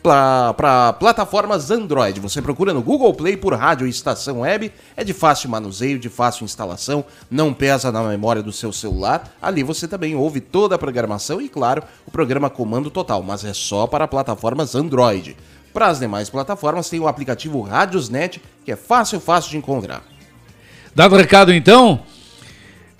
[0.03, 2.19] para plataformas Android.
[2.19, 4.71] Você procura no Google Play por Rádio Estação Web.
[4.97, 9.33] É de fácil manuseio, de fácil instalação, não pesa na memória do seu celular.
[9.41, 13.53] Ali você também ouve toda a programação e, claro, o programa Comando Total, mas é
[13.53, 15.37] só para plataformas Android.
[15.73, 20.03] Para as demais plataformas tem o aplicativo Radiosnet, que é fácil, fácil de encontrar.
[20.93, 22.01] Dado o recado então,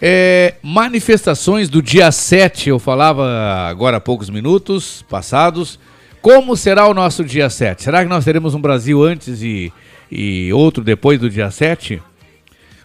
[0.01, 3.25] é, manifestações do dia 7, eu falava
[3.69, 5.77] agora há poucos minutos passados.
[6.23, 7.83] Como será o nosso dia 7?
[7.83, 9.73] Será que nós teremos um Brasil antes e,
[10.09, 12.01] e outro depois do dia 7?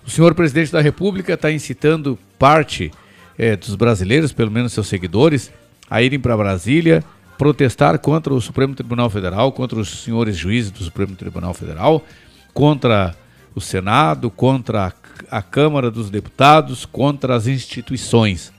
[0.05, 2.91] O senhor presidente da República está incitando parte
[3.39, 5.53] é, dos brasileiros, pelo menos seus seguidores,
[5.89, 7.05] a irem para Brasília
[7.39, 12.05] protestar contra o Supremo Tribunal Federal, contra os senhores juízes do Supremo Tribunal Federal,
[12.53, 13.15] contra
[13.55, 18.53] o Senado, contra a, a Câmara dos Deputados, contra as instituições.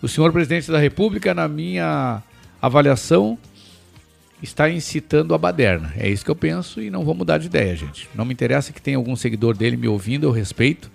[0.00, 2.22] O senhor presidente da República, na minha
[2.62, 3.36] avaliação,
[4.40, 5.92] está incitando a baderna.
[5.96, 8.08] É isso que eu penso e não vou mudar de ideia, gente.
[8.14, 10.90] Não me interessa que tenha algum seguidor dele me ouvindo, eu respeito.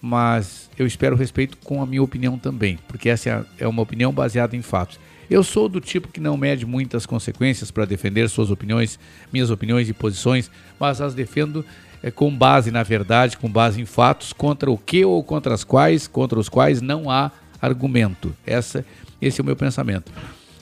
[0.00, 4.12] Mas eu espero respeito com a minha opinião também, porque essa é é uma opinião
[4.12, 4.98] baseada em fatos.
[5.30, 8.98] Eu sou do tipo que não mede muitas consequências para defender suas opiniões,
[9.32, 11.64] minhas opiniões e posições, mas as defendo
[12.02, 15.62] é, com base na verdade, com base em fatos, contra o que ou contra as
[15.62, 18.34] quais, contra os quais não há argumento.
[18.44, 18.84] Essa,
[19.26, 20.12] esse é o meu pensamento.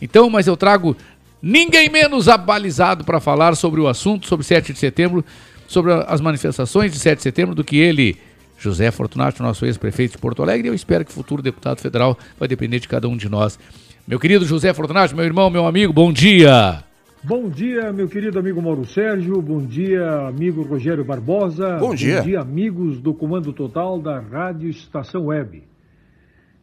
[0.01, 0.97] Então, mas eu trago
[1.43, 5.25] ninguém menos abalizado para falar sobre o assunto, sobre 7 de setembro,
[5.67, 8.17] sobre as manifestações de 7 de setembro, do que ele,
[8.59, 12.19] José Fortunato, nosso ex-prefeito de Porto Alegre, e eu espero que o futuro deputado federal
[12.39, 13.59] vai depender de cada um de nós.
[14.07, 16.83] Meu querido José Fortunato, meu irmão, meu amigo, bom dia.
[17.23, 19.43] Bom dia, meu querido amigo Mauro Sérgio.
[19.43, 21.77] Bom dia, amigo Rogério Barbosa.
[21.77, 22.17] Bom dia.
[22.17, 25.70] Bom dia, amigos do Comando Total da Rádio Estação Web.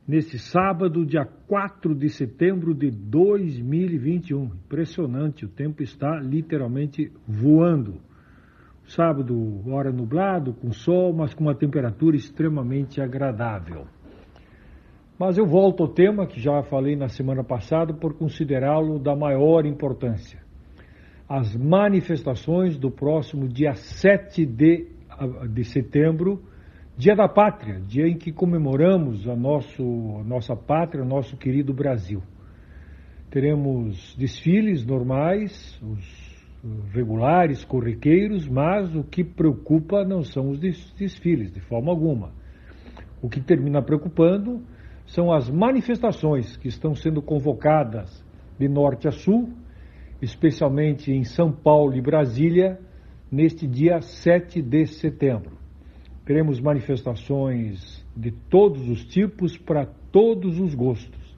[0.08, 4.46] Neste sábado, dia 4 de setembro de 2021.
[4.46, 7.96] Impressionante, o tempo está literalmente voando.
[8.86, 9.36] Sábado,
[9.70, 13.86] hora nublado, com sol, mas com uma temperatura extremamente agradável.
[15.20, 19.66] Mas eu volto ao tema que já falei na semana passada por considerá-lo da maior
[19.66, 20.40] importância.
[21.28, 24.88] As manifestações do próximo dia 7 de,
[25.52, 26.42] de setembro,
[26.98, 29.84] Dia da Pátria, dia em que comemoramos a, nosso,
[30.20, 32.24] a nossa pátria, o nosso querido Brasil.
[33.30, 41.60] Teremos desfiles normais, os regulares, corriqueiros, mas o que preocupa não são os desfiles, de
[41.60, 42.32] forma alguma.
[43.22, 44.64] O que termina preocupando
[45.06, 48.26] são as manifestações que estão sendo convocadas
[48.58, 49.54] de norte a sul,
[50.20, 52.80] especialmente em São Paulo e Brasília,
[53.32, 55.67] neste dia 7 de setembro.
[56.28, 61.38] Teremos manifestações de todos os tipos para todos os gostos.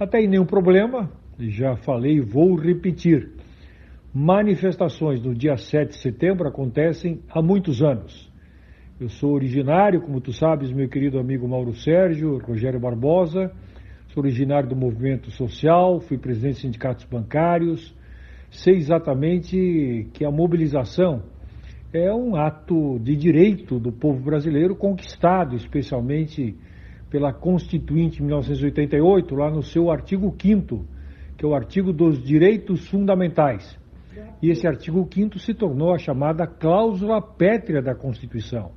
[0.00, 3.32] Até aí nenhum problema, já falei e vou repetir.
[4.14, 8.32] Manifestações no dia 7 de setembro acontecem há muitos anos.
[8.98, 13.52] Eu sou originário, como tu sabes, meu querido amigo Mauro Sérgio, Rogério Barbosa,
[14.08, 17.94] sou originário do movimento social, fui presidente de sindicatos bancários,
[18.50, 21.33] sei exatamente que a mobilização
[21.94, 26.56] é um ato de direito do povo brasileiro conquistado, especialmente
[27.08, 30.94] pela Constituinte de 1988, lá no seu artigo 5
[31.36, 33.78] que é o artigo dos direitos fundamentais.
[34.40, 38.72] E esse artigo 5 se tornou a chamada cláusula pétrea da Constituição.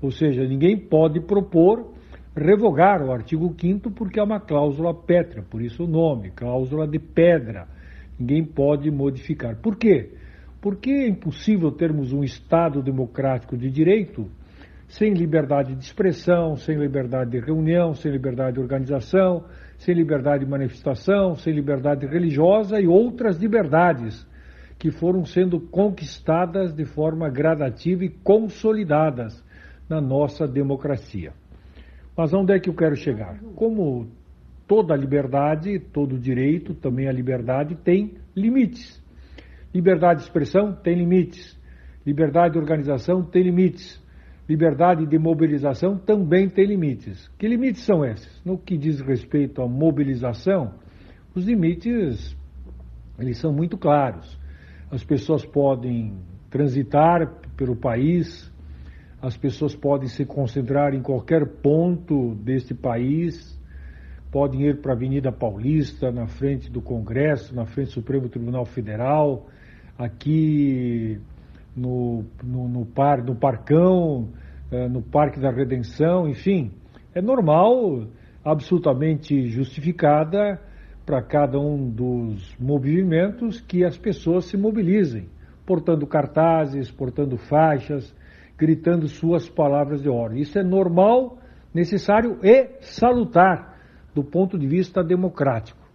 [0.00, 1.92] Ou seja, ninguém pode propor
[2.36, 6.98] revogar o artigo 5 porque é uma cláusula pétrea, por isso o nome, cláusula de
[6.98, 7.66] pedra.
[8.18, 9.56] Ninguém pode modificar.
[9.56, 10.12] Por quê?
[10.60, 14.28] Porque é impossível termos um Estado democrático de direito
[14.88, 19.44] sem liberdade de expressão, sem liberdade de reunião, sem liberdade de organização,
[19.76, 24.26] sem liberdade de manifestação, sem liberdade religiosa e outras liberdades
[24.78, 29.44] que foram sendo conquistadas de forma gradativa e consolidadas
[29.88, 31.32] na nossa democracia.
[32.16, 33.38] Mas onde é que eu quero chegar?
[33.54, 34.08] Como
[34.66, 39.02] toda liberdade, todo direito, também a liberdade tem limites.
[39.74, 41.58] Liberdade de expressão tem limites.
[42.06, 44.02] Liberdade de organização tem limites.
[44.48, 47.28] Liberdade de mobilização também tem limites.
[47.38, 48.42] Que limites são esses?
[48.44, 50.74] No que diz respeito à mobilização,
[51.34, 52.36] os limites
[53.18, 54.38] eles são muito claros.
[54.90, 56.16] As pessoas podem
[56.48, 58.50] transitar pelo país,
[59.20, 63.58] as pessoas podem se concentrar em qualquer ponto deste país,
[64.30, 68.64] podem ir para a Avenida Paulista, na frente do Congresso, na frente do Supremo Tribunal
[68.64, 69.48] Federal,
[69.98, 71.20] aqui
[71.76, 74.28] no, no, no, par, no Parcão,
[74.70, 76.70] eh, no Parque da Redenção, enfim.
[77.14, 78.06] É normal,
[78.44, 80.60] absolutamente justificada
[81.04, 85.28] para cada um dos movimentos que as pessoas se mobilizem,
[85.66, 88.14] portando cartazes, portando faixas,
[88.56, 90.42] gritando suas palavras de ordem.
[90.42, 91.38] Isso é normal,
[91.74, 93.76] necessário e salutar
[94.14, 95.87] do ponto de vista democrático.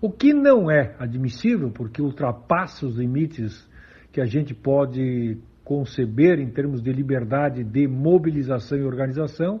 [0.00, 3.68] O que não é admissível, porque ultrapassa os limites
[4.12, 9.60] que a gente pode conceber em termos de liberdade de mobilização e organização,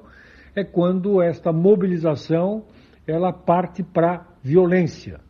[0.54, 2.64] é quando esta mobilização
[3.04, 5.20] ela parte para violência.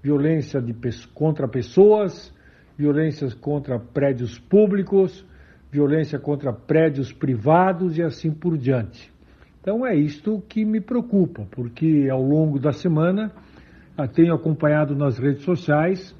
[0.00, 0.72] Violência de,
[1.12, 2.32] contra pessoas,
[2.78, 5.26] violências contra prédios públicos,
[5.70, 9.12] violência contra prédios privados e assim por diante.
[9.60, 13.32] Então é isto que me preocupa, porque ao longo da semana
[14.12, 16.14] tenho acompanhado nas redes sociais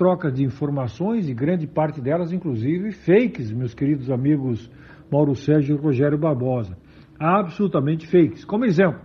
[0.00, 4.70] trocas de informações e grande parte delas, inclusive, fakes, meus queridos amigos
[5.12, 6.74] Mauro Sérgio e Rogério Barbosa.
[7.18, 8.42] Absolutamente fakes.
[8.42, 8.98] Como exemplo,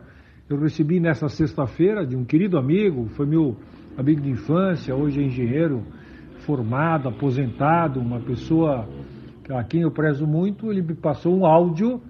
[0.49, 3.57] eu recebi nessa sexta-feira de um querido amigo, foi meu
[3.97, 5.83] amigo de infância, hoje é engenheiro
[6.45, 8.87] formado, aposentado, uma pessoa
[9.49, 12.01] a quem eu prezo muito, ele me passou um áudio,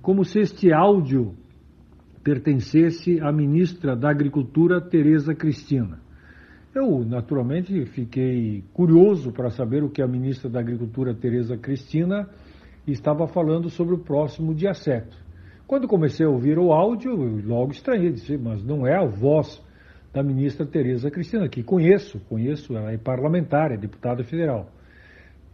[0.00, 1.34] como se este áudio
[2.24, 5.98] pertencesse à ministra da Agricultura, Tereza Cristina.
[6.74, 12.28] Eu, naturalmente, fiquei curioso para saber o que a ministra da Agricultura, Tereza Cristina,
[12.86, 15.06] estava falando sobre o próximo dia 7.
[15.66, 19.62] Quando comecei a ouvir o áudio, eu logo estranhei, disse, mas não é a voz
[20.12, 24.70] da ministra Tereza Cristina, que conheço, conheço, ela é parlamentar, é deputada federal.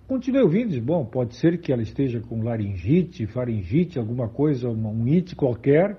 [0.07, 5.05] Continuei ouvindo, disse, bom, pode ser que ela esteja com laringite, faringite, alguma coisa, um
[5.13, 5.97] it qualquer,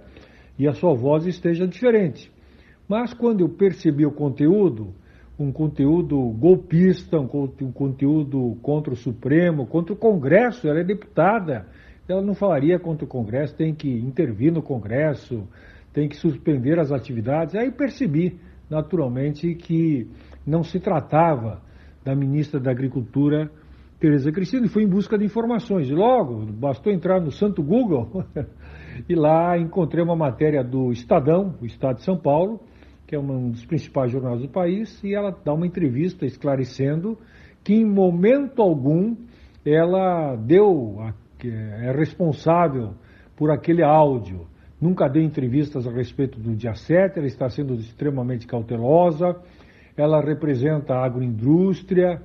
[0.58, 2.32] e a sua voz esteja diferente.
[2.88, 4.94] Mas quando eu percebi o conteúdo,
[5.42, 7.28] um conteúdo golpista, um,
[7.72, 10.68] conteúdo contra o Supremo, contra o Congresso.
[10.68, 11.66] Ela é deputada,
[12.08, 15.48] ela não falaria contra o Congresso, tem que intervir no Congresso,
[15.94, 17.56] tem que suspender as atividades.
[17.56, 18.40] Aí percebi,
[18.70, 20.08] naturalmente, que
[20.46, 21.62] não se tratava
[22.04, 23.50] da ministra da Agricultura,
[24.02, 25.88] Tereza Cristina, e fui em busca de informações.
[25.92, 28.26] Logo, bastou entrar no santo Google
[29.08, 32.60] e lá encontrei uma matéria do Estadão, o Estado de São Paulo,
[33.06, 37.16] que é um dos principais jornais do país, e ela dá uma entrevista esclarecendo
[37.64, 39.16] que em momento algum
[39.64, 40.98] ela deu,
[41.44, 42.96] é responsável
[43.36, 44.48] por aquele áudio.
[44.82, 49.40] Nunca deu entrevistas a respeito do dia 7, ela está sendo extremamente cautelosa.
[49.96, 52.20] Ela representa a agroindústria,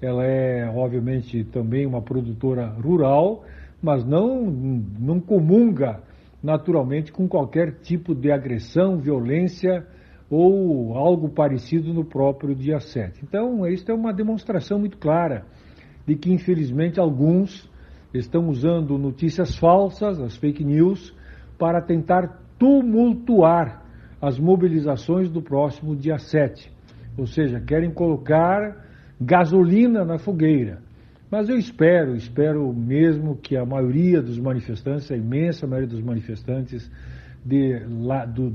[0.00, 3.44] ela é, obviamente, também uma produtora rural,
[3.82, 6.00] mas não, não comunga
[6.42, 9.84] naturalmente com qualquer tipo de agressão, violência
[10.30, 13.24] ou algo parecido no próprio dia 7.
[13.24, 15.44] Então, isso é uma demonstração muito clara
[16.06, 17.68] de que, infelizmente, alguns
[18.14, 21.14] estão usando notícias falsas, as fake news,
[21.58, 23.84] para tentar tumultuar
[24.20, 26.72] as mobilizações do próximo dia 7.
[27.16, 28.87] Ou seja, querem colocar
[29.20, 30.78] gasolina na fogueira.
[31.30, 36.90] Mas eu espero, espero mesmo que a maioria dos manifestantes, a imensa maioria dos manifestantes
[37.44, 37.80] de,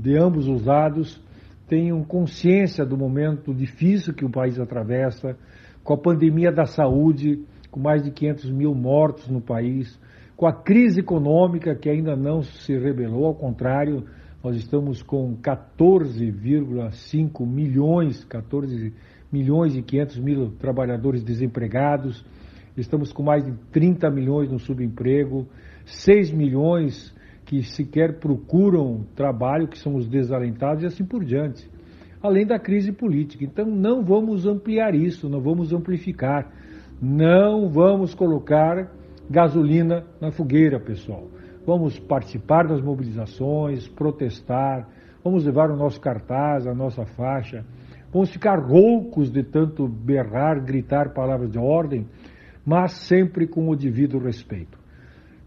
[0.00, 1.22] de, ambos os lados,
[1.68, 5.36] tenham consciência do momento difícil que o país atravessa,
[5.84, 9.96] com a pandemia da saúde, com mais de 500 mil mortos no país,
[10.36, 14.04] com a crise econômica que ainda não se rebelou, ao contrário,
[14.42, 18.92] nós estamos com 14,5 milhões, 14
[19.34, 22.24] milhões e 500 mil trabalhadores desempregados,
[22.76, 25.48] estamos com mais de 30 milhões no subemprego,
[25.84, 27.12] 6 milhões
[27.44, 31.68] que sequer procuram trabalho, que são os desalentados e assim por diante.
[32.22, 33.44] Além da crise política.
[33.44, 36.50] Então não vamos ampliar isso, não vamos amplificar,
[37.02, 38.90] não vamos colocar
[39.28, 41.28] gasolina na fogueira, pessoal.
[41.66, 44.88] Vamos participar das mobilizações, protestar,
[45.24, 47.64] vamos levar o nosso cartaz, a nossa faixa,
[48.14, 52.06] vamos ficar roucos de tanto berrar, gritar palavras de ordem,
[52.64, 54.78] mas sempre com o devido respeito.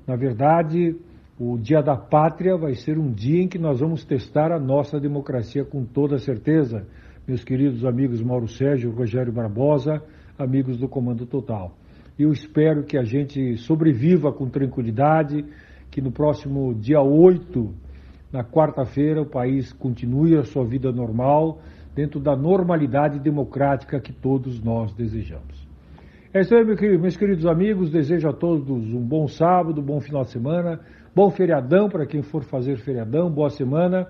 [0.06, 0.94] Na verdade,
[1.40, 5.00] o Dia da Pátria vai ser um dia em que nós vamos testar a nossa
[5.00, 6.86] democracia com toda certeza,
[7.26, 10.04] meus queridos amigos Mauro Sérgio, Rogério Barbosa,
[10.38, 11.74] amigos do Comando Total.
[12.20, 15.46] Eu espero que a gente sobreviva com tranquilidade,
[15.90, 17.74] que no próximo dia 8,
[18.32, 21.62] na quarta-feira, o país continue a sua vida normal,
[21.98, 25.68] dentro da normalidade democrática que todos nós desejamos.
[26.32, 27.90] É isso aí, meus queridos amigos.
[27.90, 30.80] Desejo a todos um bom sábado, bom final de semana.
[31.16, 34.08] Bom feriadão para quem for fazer feriadão, boa semana.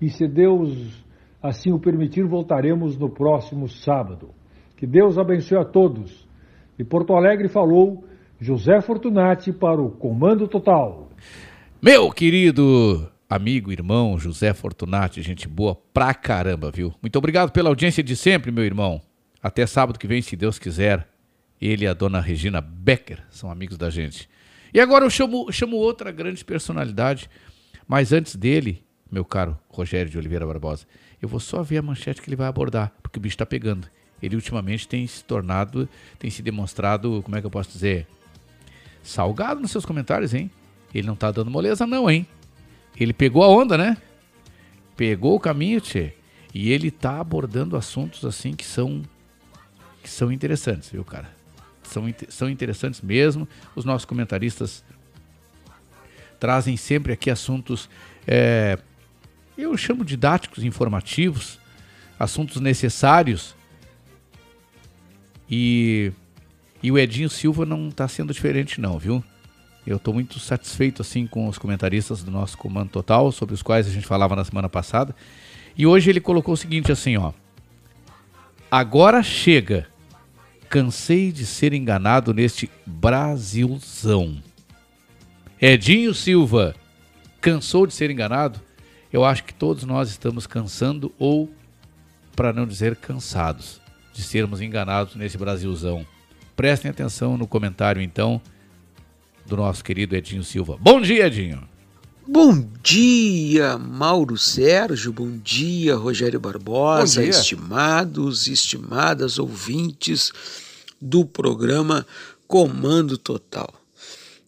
[0.00, 1.04] E se Deus
[1.42, 4.30] assim o permitir, voltaremos no próximo sábado.
[4.74, 6.26] Que Deus abençoe a todos.
[6.78, 8.04] E Porto Alegre falou
[8.40, 11.10] José Fortunati para o Comando Total.
[11.82, 16.94] Meu querido amigo, irmão José Fortunati, gente boa pra caramba, viu?
[17.02, 19.02] Muito obrigado pela audiência de sempre, meu irmão.
[19.42, 21.06] Até sábado que vem, se Deus quiser.
[21.60, 24.28] Ele e a dona Regina Becker são amigos da gente.
[24.72, 27.28] E agora eu chamo, chamo outra grande personalidade,
[27.86, 30.86] mas antes dele, meu caro Rogério de Oliveira Barbosa,
[31.20, 33.88] eu vou só ver a manchete que ele vai abordar, porque o bicho está pegando.
[34.22, 38.06] Ele ultimamente tem se tornado, tem se demonstrado, como é que eu posso dizer,
[39.02, 40.50] salgado nos seus comentários, hein?
[40.94, 42.26] Ele não tá dando moleza não, hein?
[42.98, 43.96] Ele pegou a onda, né?
[44.96, 46.12] Pegou o caminho, tchê.
[46.52, 49.02] E ele tá abordando assuntos assim que são
[50.02, 51.38] que são interessantes, viu, cara?
[51.88, 53.48] são, são interessantes mesmo.
[53.74, 54.84] Os nossos comentaristas
[56.38, 57.88] trazem sempre aqui assuntos,
[58.26, 58.78] é,
[59.56, 61.58] eu chamo didáticos, informativos,
[62.18, 63.56] assuntos necessários.
[65.50, 66.12] E,
[66.82, 69.24] e o Edinho Silva não está sendo diferente não, viu?
[69.88, 73.86] Eu estou muito satisfeito assim com os comentaristas do nosso Comando Total, sobre os quais
[73.86, 75.16] a gente falava na semana passada.
[75.74, 77.32] E hoje ele colocou o seguinte assim, ó.
[78.70, 79.86] Agora chega
[80.68, 84.42] Cansei de ser enganado neste Brasilzão.
[85.58, 86.74] Edinho Silva,
[87.40, 88.60] cansou de ser enganado?
[89.10, 91.50] Eu acho que todos nós estamos cansando ou,
[92.36, 93.80] para não dizer cansados,
[94.12, 96.06] de sermos enganados nesse Brasilzão.
[96.54, 98.38] Prestem atenção no comentário então
[99.48, 100.76] do nosso querido Edinho Silva.
[100.78, 101.66] Bom dia, Edinho.
[102.26, 105.10] Bom dia, Mauro Sérgio.
[105.10, 107.30] Bom dia, Rogério Barbosa, dia.
[107.30, 110.30] estimados estimadas ouvintes
[111.00, 112.06] do programa
[112.46, 113.72] Comando Total.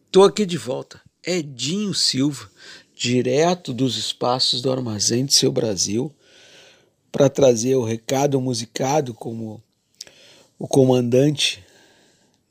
[0.05, 1.01] Estou aqui de volta.
[1.27, 2.51] Edinho Silva,
[2.95, 6.15] direto dos espaços do Armazém de Seu Brasil,
[7.11, 9.63] para trazer o recado musicado como
[10.59, 11.65] o comandante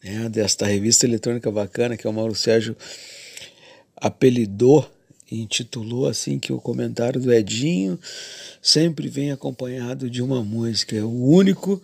[0.04, 2.76] né, desta revista eletrônica bacana que o Mauro Sérgio
[3.96, 4.90] apelidou
[5.32, 8.00] e intitulou assim que o comentário do Edinho
[8.62, 10.96] sempre vem acompanhado de uma música.
[10.96, 11.82] É o único,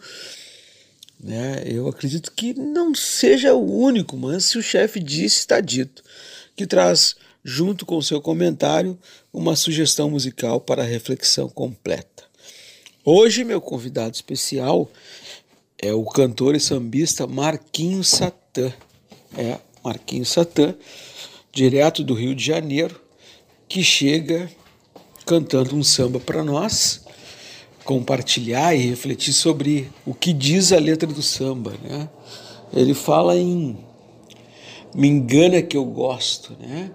[1.19, 1.63] né?
[1.65, 6.03] Eu acredito que não seja o único, mas se o chefe disse, está dito,
[6.55, 8.97] que traz junto com o seu comentário
[9.31, 12.23] uma sugestão musical para reflexão completa.
[13.03, 14.89] Hoje meu convidado especial
[15.81, 18.73] é o cantor e sambista Marquinhos Satã.
[19.37, 20.73] É, Marquinhos Satã,
[21.51, 22.99] direto do Rio de Janeiro,
[23.67, 24.49] que chega
[25.25, 27.03] cantando um samba para nós,
[27.83, 32.09] compartilhar e refletir sobre o que diz a letra do samba, né?
[32.73, 33.77] Ele fala em
[34.93, 36.89] me engana que eu gosto, né?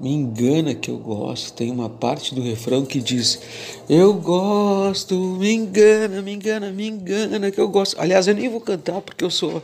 [0.00, 1.52] Me engana que eu gosto.
[1.54, 3.40] Tem uma parte do refrão que diz:
[3.88, 8.00] Eu gosto, me engana, me engana, me engana que eu gosto.
[8.00, 9.62] Aliás, eu nem vou cantar porque eu sou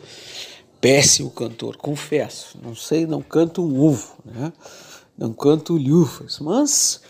[0.80, 2.58] péssimo cantor, confesso.
[2.62, 4.52] Não sei, não canto um uvo, né?
[5.16, 7.00] Não canto lufas, mas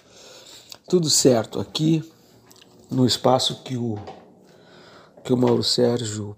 [0.88, 2.02] tudo certo aqui
[2.90, 3.98] no espaço que o
[5.24, 6.36] que o Mauro Sérgio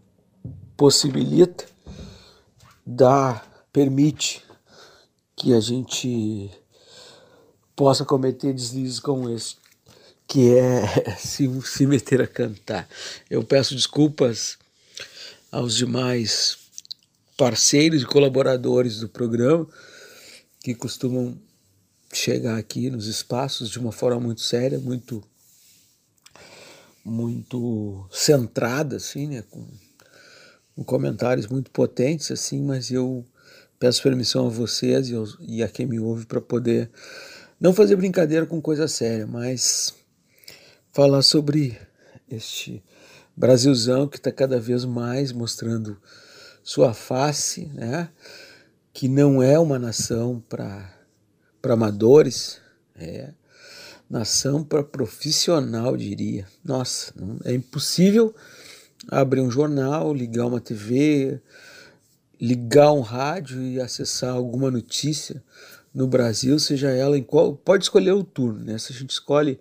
[0.76, 1.64] possibilita,
[2.86, 4.44] dá, permite
[5.34, 6.50] que a gente
[7.76, 9.56] possa cometer deslizes como esse,
[10.26, 12.88] que é se, se meter a cantar.
[13.28, 14.58] Eu peço desculpas
[15.50, 16.58] aos demais
[17.36, 19.66] parceiros e colaboradores do programa
[20.60, 21.36] que costumam
[22.12, 25.22] chegar aqui nos espaços de uma forma muito séria, muito
[27.04, 29.66] muito centrada assim, né, com,
[30.74, 33.26] com comentários muito potentes assim, mas eu
[33.78, 36.90] peço permissão a vocês e, aos, e a quem me ouve para poder
[37.64, 39.94] não fazer brincadeira com coisa séria, mas
[40.92, 41.80] falar sobre
[42.30, 42.84] este
[43.34, 45.96] Brasilzão que está cada vez mais mostrando
[46.62, 48.10] sua face, né?
[48.92, 50.94] que não é uma nação para
[51.62, 52.60] amadores,
[52.96, 53.32] é
[54.10, 56.46] nação para profissional, diria.
[56.62, 57.14] Nossa,
[57.46, 58.34] é impossível
[59.08, 61.40] abrir um jornal, ligar uma TV,
[62.38, 65.42] ligar um rádio e acessar alguma notícia
[65.94, 67.54] no Brasil, seja ela em qual.
[67.54, 68.76] Pode escolher o turno, né?
[68.78, 69.58] Se a gente escolhe.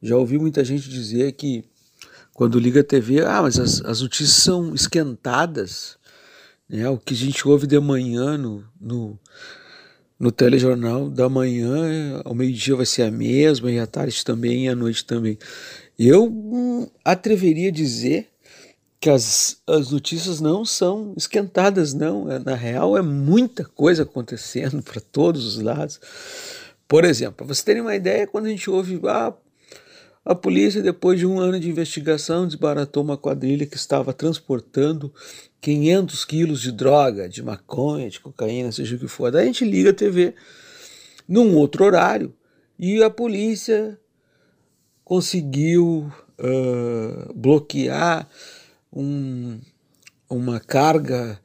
[0.00, 1.64] Já ouvi muita gente dizer que
[2.34, 5.96] quando liga a TV, ah, mas as, as notícias são esquentadas.
[6.68, 6.88] Né?
[6.88, 9.18] O que a gente ouve de manhã no, no,
[10.18, 14.68] no telejornal da manhã, ao meio-dia vai ser a mesma, e à tarde também, e
[14.68, 15.38] à noite também.
[15.98, 18.28] Eu hum, atreveria a dizer
[19.04, 22.32] que as, as notícias não são esquentadas, não.
[22.32, 26.00] É, na real, é muita coisa acontecendo para todos os lados.
[26.88, 29.34] Por exemplo, para vocês terem uma ideia, quando a gente ouve ah,
[30.24, 35.12] a polícia, depois de um ano de investigação, desbaratou uma quadrilha que estava transportando
[35.60, 39.30] 500 quilos de droga, de maconha, de cocaína, seja o que for.
[39.30, 40.34] Daí a gente liga a TV
[41.28, 42.34] num outro horário
[42.78, 44.00] e a polícia
[45.04, 48.26] conseguiu uh, bloquear
[48.94, 49.60] um,
[50.30, 51.38] uma carga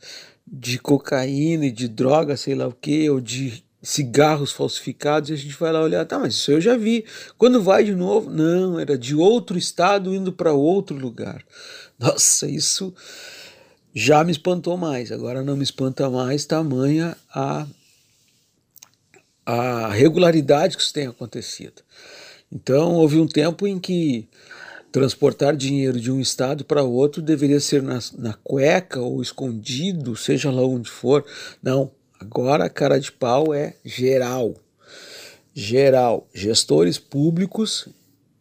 [0.45, 5.35] de cocaína e de droga, sei lá o que, ou de cigarros falsificados, e a
[5.37, 7.05] gente vai lá olhar, tá, mas isso eu já vi.
[7.37, 8.29] Quando vai de novo?
[8.29, 11.43] Não, era de outro estado indo para outro lugar.
[11.97, 12.93] Nossa, isso
[13.93, 17.65] já me espantou mais, agora não me espanta mais, tamanha a,
[19.45, 21.81] a regularidade que isso tem acontecido.
[22.51, 24.27] Então, houve um tempo em que
[24.91, 30.51] transportar dinheiro de um estado para outro deveria ser na, na cueca ou escondido, seja
[30.51, 31.25] lá onde for.
[31.61, 34.55] Não, agora a cara de pau é geral.
[35.53, 36.27] Geral.
[36.33, 37.87] Gestores públicos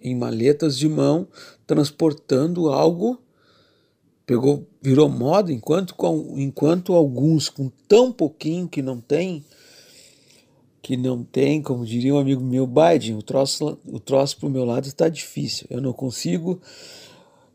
[0.01, 1.27] em maletas de mão
[1.67, 3.21] transportando algo
[4.29, 5.95] pegou, virou moda, enquanto,
[6.37, 9.43] enquanto alguns com tão pouquinho que não tem,
[10.83, 14.87] que não tem, como diria um amigo meu, Biden, o troço, o troço meu lado
[14.87, 15.67] está difícil.
[15.71, 16.61] Eu não consigo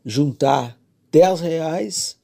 [0.04, 0.78] juntar
[1.10, 2.18] 10 reais,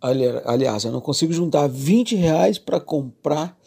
[0.00, 3.58] aliás, eu não consigo juntar 20 reais para comprar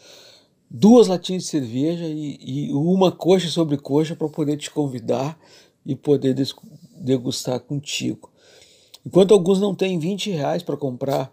[0.70, 5.38] duas latinhas de cerveja e, e uma coxa sobre coxa para poder te convidar
[5.84, 6.34] e poder
[6.96, 8.30] degustar contigo.
[9.04, 11.30] Enquanto alguns não têm 20 reais para comprar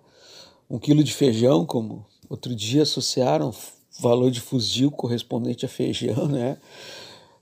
[0.69, 3.53] um quilo de feijão, como outro dia associaram
[3.99, 6.57] valor de fuzil correspondente a feijão, né?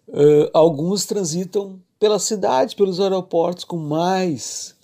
[0.08, 4.76] Uh, alguns transitam pelas cidades, pelos aeroportos com mais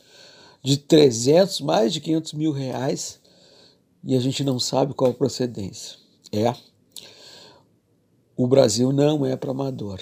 [0.62, 3.22] de 300, mais de 500 mil reais
[4.04, 5.98] e a gente não sabe qual a procedência.
[6.32, 6.54] É,
[8.36, 10.00] o Brasil não é para amador.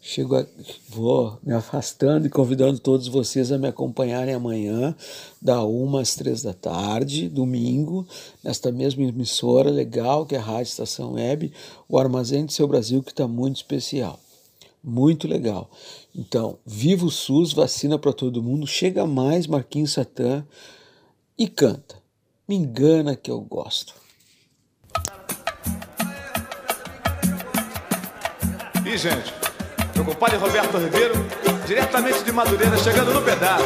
[0.00, 0.46] Chego a,
[0.88, 4.94] vou me afastando e convidando todos vocês a me acompanharem amanhã,
[5.40, 8.06] da uma às três da tarde, domingo,
[8.42, 11.52] nesta mesma emissora legal que é a Rádio Estação Web,
[11.88, 14.18] o Armazém do Seu Brasil, que está muito especial.
[14.82, 15.70] Muito legal.
[16.14, 20.44] Então, viva o SUS, vacina para todo mundo, chega mais Marquinhos Satã
[21.36, 21.96] e canta.
[22.48, 23.94] Me engana que eu gosto.
[28.86, 29.47] E, gente,
[29.98, 31.14] meu compadre Roberto Ribeiro,
[31.66, 33.64] diretamente de Madureira, chegando no pedaço.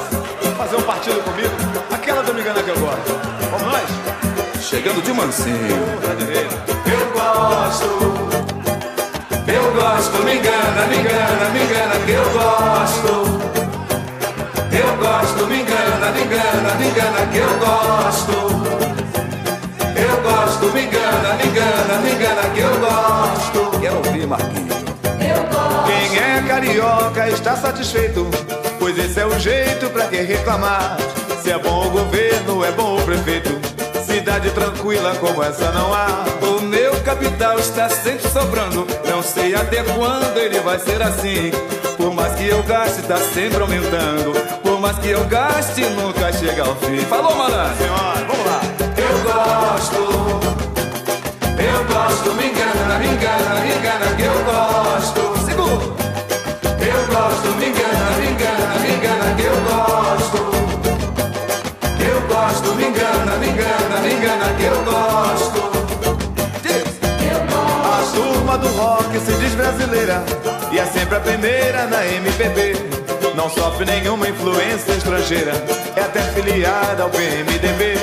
[0.57, 1.51] Fazer um partido comigo,
[1.93, 3.20] aquela do Me Engana que eu gosto.
[3.51, 4.62] Vamos nós?
[4.62, 5.76] Chegando de mansinho.
[6.87, 7.85] Eu gosto,
[9.47, 13.43] eu gosto, me engana, me engana, me engana que eu gosto.
[14.72, 18.33] Eu gosto, me engana, me engana, me engana que eu gosto.
[20.01, 23.80] Eu gosto, me engana, me engana, me engana que eu gosto.
[23.80, 24.91] Quero ouvir, Marquinhos.
[26.33, 28.26] É carioca está satisfeito,
[28.78, 30.97] pois esse é o jeito pra quem reclamar.
[31.43, 33.51] Se é bom o governo, é bom o prefeito.
[34.03, 36.24] Cidade tranquila como essa não há.
[36.41, 38.87] O meu capital está sempre sobrando.
[39.07, 41.51] Não sei até quando ele vai ser assim.
[41.99, 44.33] Por mais que eu gaste, tá sempre aumentando.
[44.62, 46.97] Por mais que eu gaste, nunca chega ao fim.
[47.11, 47.76] Falou, malandro?
[47.76, 48.61] Senhora, vamos lá.
[48.97, 49.97] Eu gosto,
[51.59, 55.41] eu gosto, me engana, me engana, me engana que eu gosto.
[57.12, 60.38] Gosto, me engana, me engana, me engana que eu gosto.
[62.00, 65.72] Eu gosto, me engana, me engana, me engana que eu gosto.
[67.84, 70.24] A turma do rock se diz brasileira
[70.72, 72.76] e é sempre a primeira na MPB.
[73.36, 75.52] Não sofre nenhuma influência estrangeira,
[75.94, 77.94] é até filiada ao PMDB.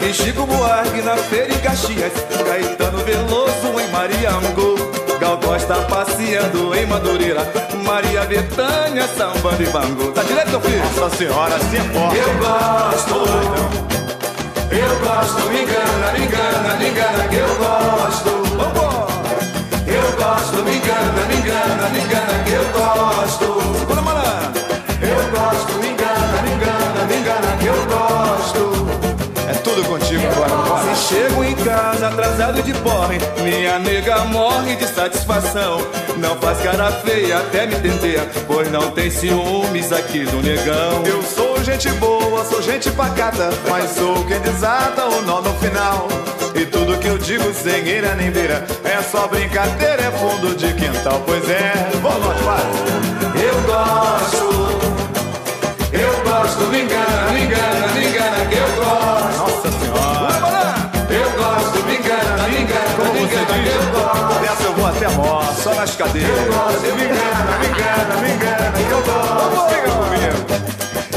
[0.00, 2.12] E Chico Buarque na feira em Caxias,
[2.46, 4.93] Caetano Veloso em Mariango.
[5.24, 7.50] Gal Costa passeando em Madureira,
[7.82, 10.12] Maria Bethânia sambando e bango.
[10.12, 10.84] Tá direito, meu filho?
[10.84, 12.18] Nossa senhora, se é forte.
[12.18, 13.14] Eu gosto,
[14.70, 18.28] eu gosto, me engana, me engana, me engana que eu gosto.
[19.86, 23.53] Eu gosto, me engana, me engana, me engana que eu gosto.
[29.98, 35.78] Contigo agora, Se chego em casa atrasado de porre, minha nega morre de satisfação.
[36.16, 41.04] Não faz cara feia, até me tenteia, pois não tem ciúmes aqui do negão.
[41.06, 46.08] Eu sou gente boa, sou gente pacata, mas sou quem desata o nó no final.
[46.54, 50.72] E tudo que eu digo sem ira nem beira, é só brincadeira, é fundo de
[50.74, 51.72] quintal, pois é.
[52.02, 52.62] Vamos, vai.
[53.44, 54.44] Eu gosto,
[55.92, 57.93] eu gosto, me engana, me engana
[65.16, 66.30] Morte, só nas cadeiras.
[66.30, 69.68] Eu gosto, me engana, me engana, me engana que eu gosto.
[69.68, 70.38] Fica comigo.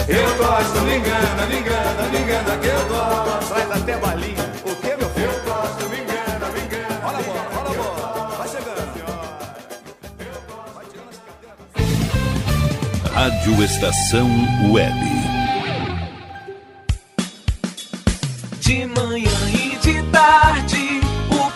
[0.07, 3.47] Eu gosto, me engana, me engana, me engana que eu gosto.
[3.53, 4.45] Traz até balinha.
[4.65, 5.31] O que, meu filho?
[5.31, 7.01] Eu gosto, me engana, me engana.
[7.03, 8.35] Olha a bola, olha a bola.
[8.37, 8.87] Vai chegando.
[13.13, 14.29] Rádio Estação
[14.71, 14.99] Web.
[18.59, 20.76] De manhã e de tarde,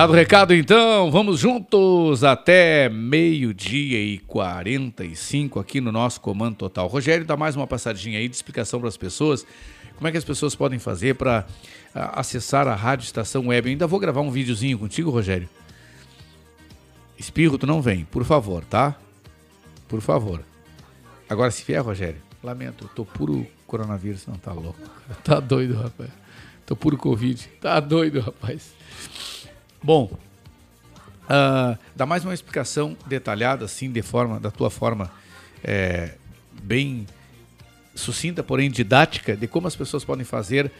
[0.00, 6.86] Dado o recado, então, vamos juntos até meio-dia e 45 aqui no nosso Comando Total.
[6.86, 9.44] Rogério, dá mais uma passadinha aí de explicação para as pessoas.
[9.96, 11.44] Como é que as pessoas podem fazer para
[11.92, 13.68] acessar a Rádio Estação Web?
[13.68, 15.46] Eu ainda vou gravar um videozinho contigo, Rogério.
[17.18, 18.96] Espirro, tu não vem, por favor, tá?
[19.86, 20.42] Por favor.
[21.28, 24.80] Agora, se vier, Rogério, lamento, eu tô puro coronavírus, não tá louco.
[25.22, 26.08] Tá doido, rapaz.
[26.64, 27.50] Tô puro Covid.
[27.60, 28.79] Tá doido, rapaz.
[29.82, 30.10] Bom,
[31.26, 35.10] ah, dá mais uma explicação detalhada, assim, de forma, da tua forma
[35.64, 36.14] é,
[36.62, 37.06] bem
[37.94, 40.70] sucinta, porém didática, de como as pessoas podem fazer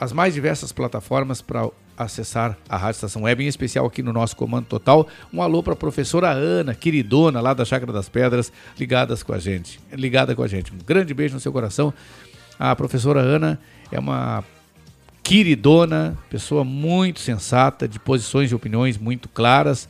[0.00, 4.34] as mais diversas plataformas para acessar a Rádio Estação Web, em especial aqui no nosso
[4.36, 5.06] Comando Total.
[5.32, 9.38] Um alô para a professora Ana, queridona lá da Chácara das Pedras, ligadas com a
[9.38, 10.72] gente, ligada com a gente.
[10.72, 11.92] Um grande beijo no seu coração.
[12.58, 13.60] A professora Ana
[13.92, 14.42] é uma
[15.24, 19.88] queridona, pessoa muito sensata, de posições e opiniões muito claras,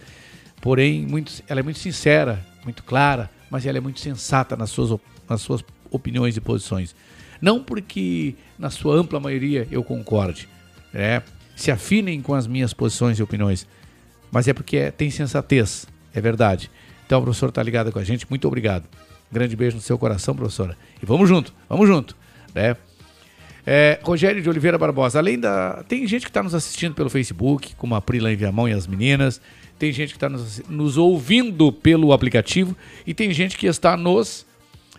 [0.63, 4.99] porém muito, ela é muito sincera, muito clara, mas ela é muito sensata nas suas,
[5.29, 6.95] nas suas opiniões e posições.
[7.41, 10.49] Não porque na sua ampla maioria eu concorde,
[10.93, 11.21] né?
[11.57, 13.67] se afinem com as minhas posições e opiniões,
[14.31, 16.71] mas é porque é- tem sensatez, é verdade.
[17.07, 18.89] Então, a professora está ligada com a gente, muito obrigado.
[19.31, 20.77] Grande beijo no seu coração, professora.
[21.03, 22.17] E vamos junto, vamos junto.
[22.55, 22.77] Né?
[23.67, 25.83] É, Rogério de Oliveira Barbosa, além da.
[25.89, 28.87] Tem gente que está nos assistindo pelo Facebook, como a Prila em Viamão e as
[28.87, 29.41] meninas.
[29.79, 32.77] Tem gente que está nos, nos ouvindo pelo aplicativo.
[33.07, 34.47] E tem gente que está nos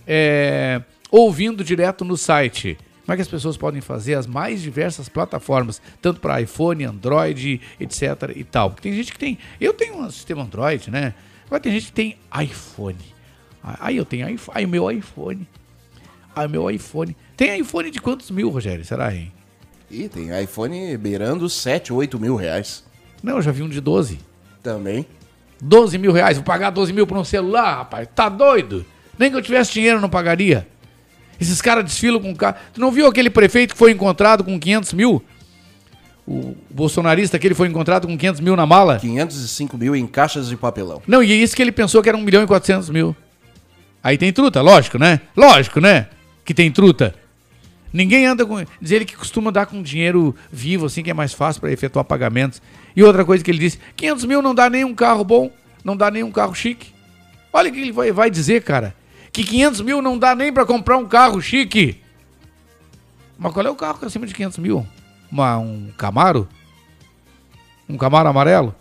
[0.07, 2.77] é, ouvindo direto no site.
[3.05, 7.61] Como é que as pessoas podem fazer as mais diversas plataformas, tanto para iPhone, Android,
[7.79, 8.71] etc e tal?
[8.71, 9.37] Porque tem gente que tem.
[9.61, 11.13] Eu tenho um sistema Android, né?
[11.45, 12.97] Agora tem gente que tem iPhone.
[13.63, 14.25] Aí eu tenho.
[14.51, 15.47] Aí o meu iPhone.
[16.35, 17.15] Aí o meu iPhone.
[17.35, 18.85] Tem iPhone de quantos mil, Rogério?
[18.85, 19.31] Será, hein?
[19.91, 22.83] Ih, tem iPhone beirando 7, 8 mil reais.
[23.21, 24.19] Não, eu já vi um de 12.
[24.63, 25.05] Também.
[25.61, 26.37] 12 mil reais.
[26.37, 28.07] Vou pagar 12 mil por um celular, rapaz.
[28.13, 28.85] Tá doido?
[29.17, 30.67] Nem que eu tivesse dinheiro eu não pagaria.
[31.39, 32.57] Esses caras desfilam com carro.
[32.73, 35.23] Tu não viu aquele prefeito que foi encontrado com 500 mil?
[36.27, 38.97] O bolsonarista que ele foi encontrado com 500 mil na mala?
[38.99, 41.01] 505 mil em caixas de papelão.
[41.05, 43.15] Não, e é isso que ele pensou que era 1 milhão e 400 mil.
[44.01, 45.21] Aí tem truta, lógico, né?
[45.35, 46.07] Lógico, né?
[46.43, 47.13] Que tem truta.
[47.95, 48.57] Ninguém anda com.
[48.81, 52.03] Diz ele que costuma dar com dinheiro vivo, assim, que é mais fácil para efetuar
[52.03, 52.61] pagamentos.
[52.93, 55.49] E outra coisa que ele disse: 500 mil não dá nem um carro bom,
[55.81, 56.93] não dá nem um carro chique.
[57.53, 58.93] Olha o que ele vai, vai dizer, cara.
[59.31, 62.01] Que 500 mil não dá nem para comprar um carro chique.
[63.37, 64.85] Mas qual é o carro que é acima de 500 mil?
[65.31, 66.49] Uma, um Camaro?
[67.87, 68.75] Um Camaro amarelo?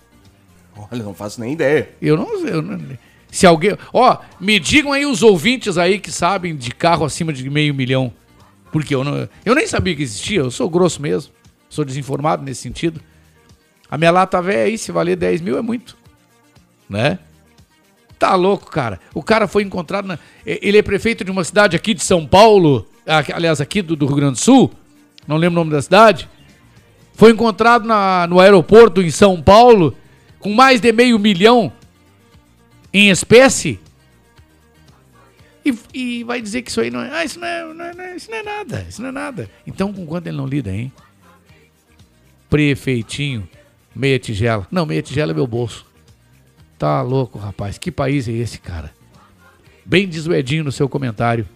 [0.91, 1.89] Olha, não faço nem ideia.
[2.03, 2.81] Eu não, eu não.
[3.31, 3.79] Se alguém.
[3.93, 8.13] Ó, me digam aí os ouvintes aí que sabem de carro acima de meio milhão.
[8.75, 9.29] Porque eu não.
[9.45, 11.33] Eu nem sabia que existia, eu sou grosso mesmo.
[11.69, 13.01] Sou desinformado nesse sentido.
[13.89, 15.97] A minha lata velha aí, se valer 10 mil, é muito.
[16.91, 17.21] Né?
[18.19, 18.99] tá louco, cara.
[19.15, 20.07] O cara foi encontrado.
[20.09, 20.19] Na...
[20.45, 22.85] Ele é prefeito de uma cidade aqui de São Paulo,
[23.33, 24.73] aliás, aqui do, do Rio Grande do Sul.
[25.25, 26.29] Não lembro o nome da cidade.
[27.13, 29.97] Foi encontrado na- no aeroporto em São Paulo
[30.41, 31.73] com mais de meio milhão
[32.93, 33.79] em espécie.
[35.65, 37.11] E, e vai dizer que isso aí não é.
[37.11, 38.87] Ah, isso não é, não é- não é- isso não é nada.
[38.89, 39.51] Isso não é nada.
[39.67, 40.93] Então, com quanto ele não lida, hein?
[42.51, 43.49] Prefeitinho,
[43.95, 44.67] meia tigela.
[44.71, 45.87] Não, meia tigela é meu bolso.
[46.79, 47.79] Tá louco, rapaz.
[47.79, 48.93] Que país é esse, cara?
[49.85, 51.49] Bem diz no seu comentário.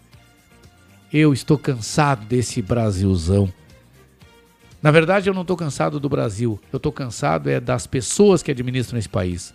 [1.12, 3.52] Eu estou cansado desse Brasilzão.
[4.82, 6.60] Na verdade, eu não estou cansado do Brasil.
[6.72, 9.52] Eu estou cansado é das pessoas que administram esse país.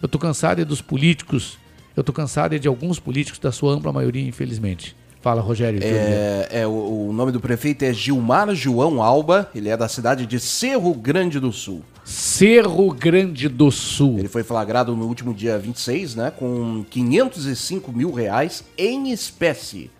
[0.00, 1.58] Eu estou cansado é dos políticos.
[1.96, 4.96] Eu estou cansado é de alguns políticos, da sua ampla maioria, infelizmente.
[5.20, 5.78] Fala, Rogério.
[5.82, 10.26] É, é, o, o nome do prefeito é Gilmar João Alba, ele é da cidade
[10.26, 11.82] de Cerro Grande do Sul.
[12.04, 14.18] Cerro Grande do Sul.
[14.18, 19.90] Ele foi flagrado no último dia 26, né, com 505 mil reais em espécie.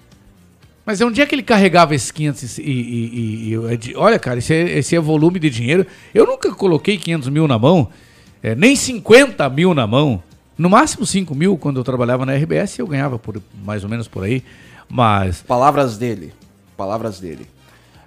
[0.85, 2.63] Mas onde é que ele carregava esses 500 e...
[2.63, 5.87] e- e- e- e- olha, cara, esse é, esse é volume de dinheiro.
[6.13, 7.89] Eu nunca coloquei 500 mil na mão,
[8.43, 10.21] é, nem 50 mil na mão.
[10.57, 14.07] No máximo 5 mil, quando eu trabalhava na RBS, eu ganhava por mais ou menos
[14.07, 14.43] por aí.
[14.89, 15.43] Mas...
[15.43, 16.33] Palavras dele.
[16.77, 17.47] Palavras dele.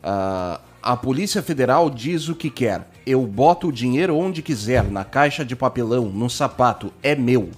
[0.04, 2.88] Ah, a Polícia Federal diz o que quer.
[3.06, 7.50] Eu boto o dinheiro onde quiser, na caixa de papelão, no sapato, é meu.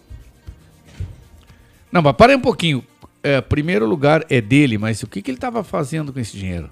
[1.92, 2.84] Não, mas para aí um pouquinho.
[3.24, 6.70] É, primeiro lugar é dele, mas o que, que ele estava fazendo com esse dinheiro?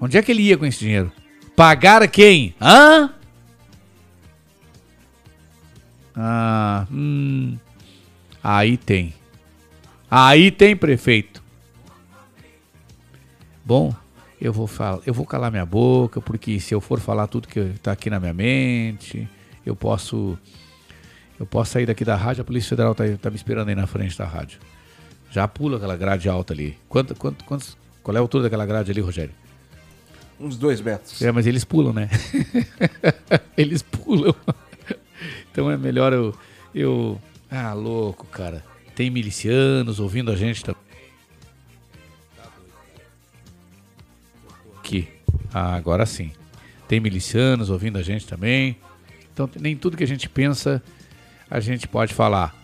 [0.00, 1.10] Onde é que ele ia com esse dinheiro?
[1.56, 2.54] Pagar quem?
[2.60, 3.10] Hã?
[6.16, 7.56] Ah, hum.
[8.42, 9.14] Aí tem.
[10.10, 11.42] Aí tem prefeito.
[13.64, 13.94] Bom,
[14.40, 17.60] eu vou falar, eu vou calar minha boca, porque se eu for falar tudo que
[17.60, 19.28] está aqui na minha mente,
[19.64, 20.36] eu posso
[21.38, 23.86] eu posso sair daqui da rádio, a Polícia Federal tá, tá me esperando aí na
[23.86, 24.60] frente da rádio.
[25.30, 26.76] Já pula aquela grade alta ali.
[26.88, 29.34] Quanto, quanto, quantos, qual é a altura daquela grade ali, Rogério?
[30.38, 31.22] Uns dois metros.
[31.22, 32.10] É, mas eles pulam, né?
[33.56, 34.34] eles pulam.
[35.52, 36.34] Então é melhor eu,
[36.74, 37.20] eu.
[37.50, 38.64] Ah, louco, cara.
[38.96, 40.82] Tem milicianos ouvindo a gente também.
[44.78, 45.08] Aqui.
[45.52, 46.32] Ah, agora sim.
[46.88, 48.76] Tem milicianos ouvindo a gente também.
[49.32, 50.82] Então nem tudo que a gente pensa
[51.52, 52.56] a gente pode falar.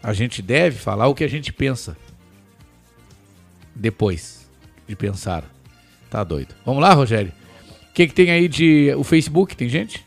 [0.00, 1.96] A gente deve falar o que a gente pensa.
[3.74, 4.48] Depois
[4.86, 5.44] de pensar.
[6.08, 6.54] Tá doido.
[6.64, 7.32] Vamos lá, Rogério?
[7.90, 8.94] O que, que tem aí de.
[8.96, 9.56] O Facebook?
[9.56, 10.06] Tem gente?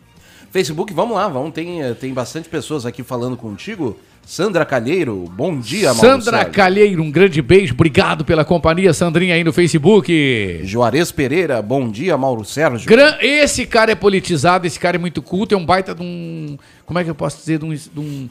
[0.54, 1.52] Facebook, vamos lá, vamos.
[1.52, 3.98] Tem, eh, tem bastante pessoas aqui falando contigo.
[4.24, 6.54] Sandra Calheiro, bom dia, Mauro Sandra Sérgio.
[6.54, 7.74] Calheiro, um grande beijo.
[7.74, 10.62] Obrigado pela companhia, Sandrinha, aí no Facebook.
[10.64, 12.88] Juarez Pereira, bom dia, Mauro Sérgio.
[12.88, 16.56] Gran- Esse cara é politizado, esse cara é muito culto, é um baita de um.
[16.86, 17.58] Como é que eu posso dizer?
[17.58, 17.74] De um.
[17.74, 18.30] de um,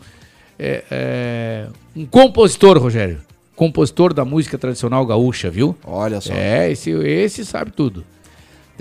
[0.58, 1.66] é, é,
[1.96, 3.18] um compositor, Rogério.
[3.56, 5.76] Compositor da música tradicional gaúcha, viu?
[5.84, 6.32] Olha só.
[6.32, 8.04] É, esse, esse sabe tudo.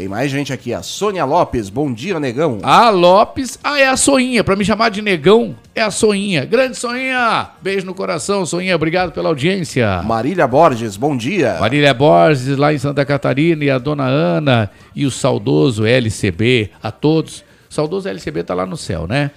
[0.01, 2.57] Tem mais gente aqui, a Sônia Lopes, bom dia, negão.
[2.63, 4.43] A Lopes, ah, é a Soinha.
[4.43, 6.43] Pra me chamar de negão, é a Soinha.
[6.43, 10.01] Grande Soinha, beijo no coração, Soinha, obrigado pela audiência.
[10.01, 11.55] Marília Borges, bom dia.
[11.59, 16.89] Marília Borges, lá em Santa Catarina, e a dona Ana, e o saudoso LCB, a
[16.89, 17.41] todos.
[17.69, 19.29] O saudoso LCB tá lá no céu, né?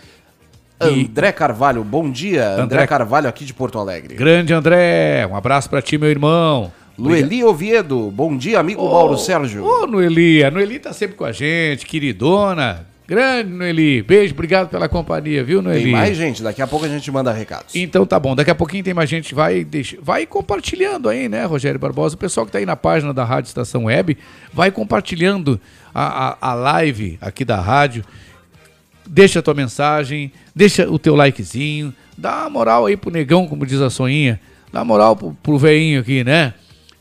[0.80, 2.52] André Carvalho, bom dia.
[2.52, 4.14] André, André- Carvalho aqui de Porto Alegre.
[4.14, 6.72] Grande André, um abraço pra ti, meu irmão.
[6.96, 9.64] Lueli Oviedo, bom dia, amigo Mauro Sérgio.
[9.64, 12.86] Ô, Noeli, a Noeli tá sempre com a gente, queridona.
[13.06, 15.82] Grande Noeli, beijo, obrigado pela companhia, viu, Noeli?
[15.82, 17.74] Tem mais gente, daqui a pouco a gente manda recados.
[17.74, 21.44] Então tá bom, daqui a pouquinho tem mais gente, vai, deixa, vai compartilhando aí, né,
[21.44, 22.14] Rogério Barbosa?
[22.14, 24.16] O pessoal que tá aí na página da Rádio Estação Web,
[24.52, 25.60] vai compartilhando
[25.92, 28.04] a, a, a live aqui da rádio.
[29.06, 33.66] Deixa a tua mensagem, deixa o teu likezinho, dá uma moral aí pro negão, como
[33.66, 34.40] diz a Soinha,
[34.72, 36.54] dá uma moral pro, pro veinho aqui, né?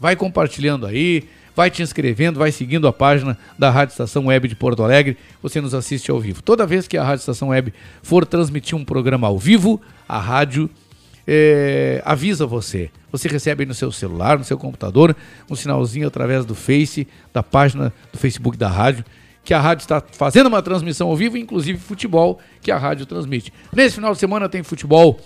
[0.04, 1.24] Vai compartilhando aí,
[1.56, 5.62] vai te inscrevendo, vai seguindo a página da Rádio Estação Web de Porto Alegre, você
[5.62, 6.42] nos assiste ao vivo.
[6.42, 10.70] Toda vez que a Rádio Estação Web for transmitir um programa ao vivo, a rádio
[11.26, 12.92] é, avisa você.
[13.14, 15.16] Você recebe no seu celular, no seu computador,
[15.50, 19.06] um sinalzinho através do Face, da página do Facebook da rádio,
[19.42, 23.54] que a rádio está fazendo uma transmissão ao vivo, inclusive futebol, que a rádio transmite.
[23.72, 25.18] Nesse final de semana tem futebol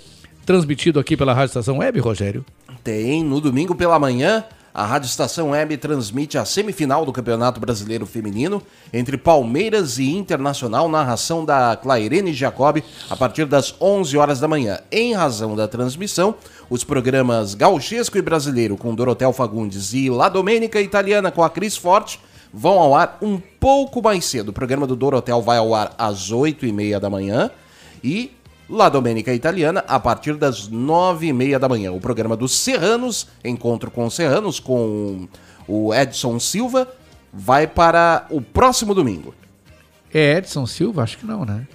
[0.46, 2.46] transmitido aqui pela Rádio Estação Web, Rogério?
[2.84, 4.46] Tem, no domingo pela manhã,
[4.78, 8.62] a Rádio Estação Web transmite a semifinal do Campeonato Brasileiro Feminino
[8.94, 14.78] entre Palmeiras e Internacional, narração da Clairene Jacob, a partir das 11 horas da manhã.
[14.92, 16.36] Em razão da transmissão,
[16.70, 21.76] os programas Gauchesco e Brasileiro com Dorotel Fagundes e La Domênica Italiana com a Cris
[21.76, 22.20] Forte
[22.54, 24.50] vão ao ar um pouco mais cedo.
[24.50, 27.50] O programa do Dorotel vai ao ar às 8 e meia da manhã
[28.04, 28.32] e
[28.70, 31.92] La Domenica Italiana, a partir das nove e meia da manhã.
[31.92, 35.28] O programa dos Serranos, Encontro com os Serranos, com
[35.68, 36.88] o Edson Silva,
[37.32, 39.34] vai para o próximo domingo.
[40.14, 41.04] É Edson Silva?
[41.04, 41.68] Acho que não, né?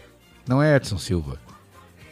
[0.46, 1.38] Não é Edson Silva.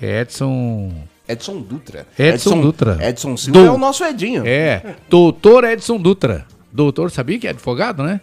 [0.01, 0.93] É Edson.
[1.29, 2.07] Edson Dutra.
[2.19, 2.99] Edson, Dutra.
[3.09, 4.45] Edson Silva é o nosso Edinho.
[4.47, 4.97] É.
[5.09, 6.47] Doutor Edson Dutra.
[6.73, 8.21] Doutor, sabia que é advogado, né?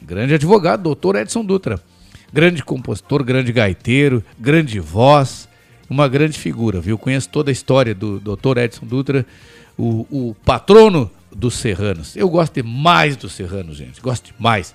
[0.00, 1.80] Grande advogado, doutor Edson Dutra.
[2.32, 5.48] Grande compositor, grande gaiteiro, grande voz,
[5.88, 6.98] uma grande figura, viu?
[6.98, 9.24] Conheço toda a história do doutor Edson Dutra,
[9.76, 12.16] o, o patrono dos Serranos.
[12.16, 14.00] Eu gosto demais dos Serranos, gente.
[14.00, 14.74] Gosto demais.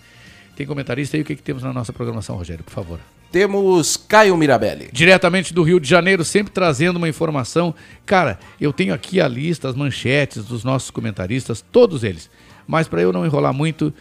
[0.56, 1.22] Tem comentarista aí?
[1.22, 3.00] O que, que temos na nossa programação, Rogério, por favor?
[3.32, 4.90] Temos Caio Mirabelli.
[4.92, 7.74] Diretamente do Rio de Janeiro, sempre trazendo uma informação.
[8.06, 12.30] Cara, eu tenho aqui a lista, as manchetes dos nossos comentaristas, todos eles.
[12.68, 13.92] Mas para eu não enrolar muito,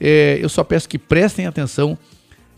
[0.00, 1.98] é, eu só peço que prestem atenção.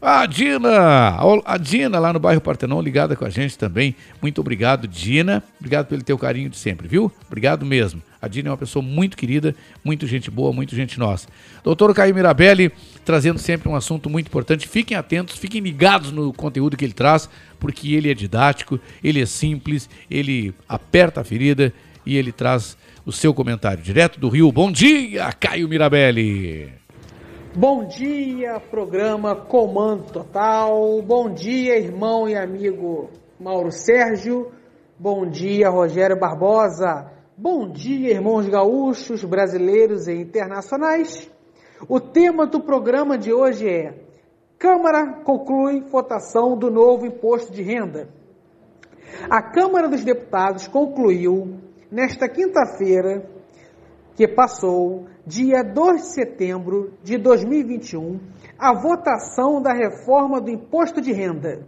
[0.03, 3.95] A Dina, a Dina lá no bairro Partenon, ligada com a gente também.
[4.23, 5.45] Muito obrigado, Dina.
[5.59, 7.13] Obrigado pelo teu carinho de sempre, viu?
[7.27, 8.03] Obrigado mesmo.
[8.21, 11.29] A Dina é uma pessoa muito querida, muito gente boa, muito gente nossa.
[11.63, 12.73] Doutor Caio Mirabelli,
[13.05, 14.67] trazendo sempre um assunto muito importante.
[14.67, 17.29] Fiquem atentos, fiquem ligados no conteúdo que ele traz,
[17.59, 21.75] porque ele é didático, ele é simples, ele aperta a ferida
[22.07, 22.75] e ele traz
[23.05, 24.51] o seu comentário direto do Rio.
[24.51, 26.80] Bom dia, Caio Mirabelli.
[27.53, 31.03] Bom dia, programa Comando Total.
[31.03, 34.53] Bom dia, irmão e amigo Mauro Sérgio.
[34.97, 37.11] Bom dia, Rogério Barbosa.
[37.37, 41.29] Bom dia, irmãos gaúchos, brasileiros e internacionais.
[41.89, 43.95] O tema do programa de hoje é:
[44.57, 48.09] Câmara conclui votação do novo imposto de renda.
[49.29, 51.59] A Câmara dos Deputados concluiu,
[51.91, 53.29] nesta quinta-feira,
[54.17, 58.21] que passou, dia 2 de setembro de 2021,
[58.59, 61.67] a votação da reforma do imposto de renda.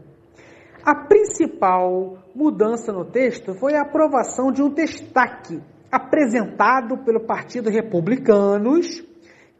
[0.84, 9.05] A principal mudança no texto foi a aprovação de um destaque apresentado pelo Partido Republicanos,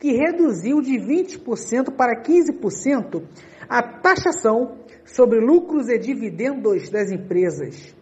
[0.01, 3.23] que reduziu de 20% para 15%
[3.69, 7.95] a taxação sobre lucros e dividendos das empresas.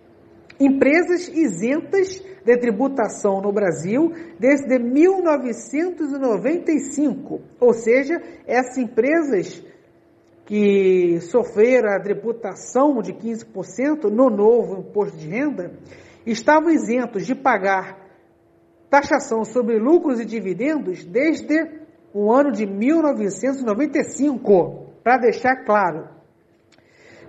[0.61, 9.65] Empresas isentas de tributação no Brasil desde 1995, ou seja, essas empresas
[10.45, 15.73] que sofreram a tributação de 15% no novo imposto de renda
[16.27, 17.99] estavam isentos de pagar
[18.91, 21.81] taxação sobre lucros e dividendos desde
[22.13, 26.09] o ano de 1995, para deixar claro.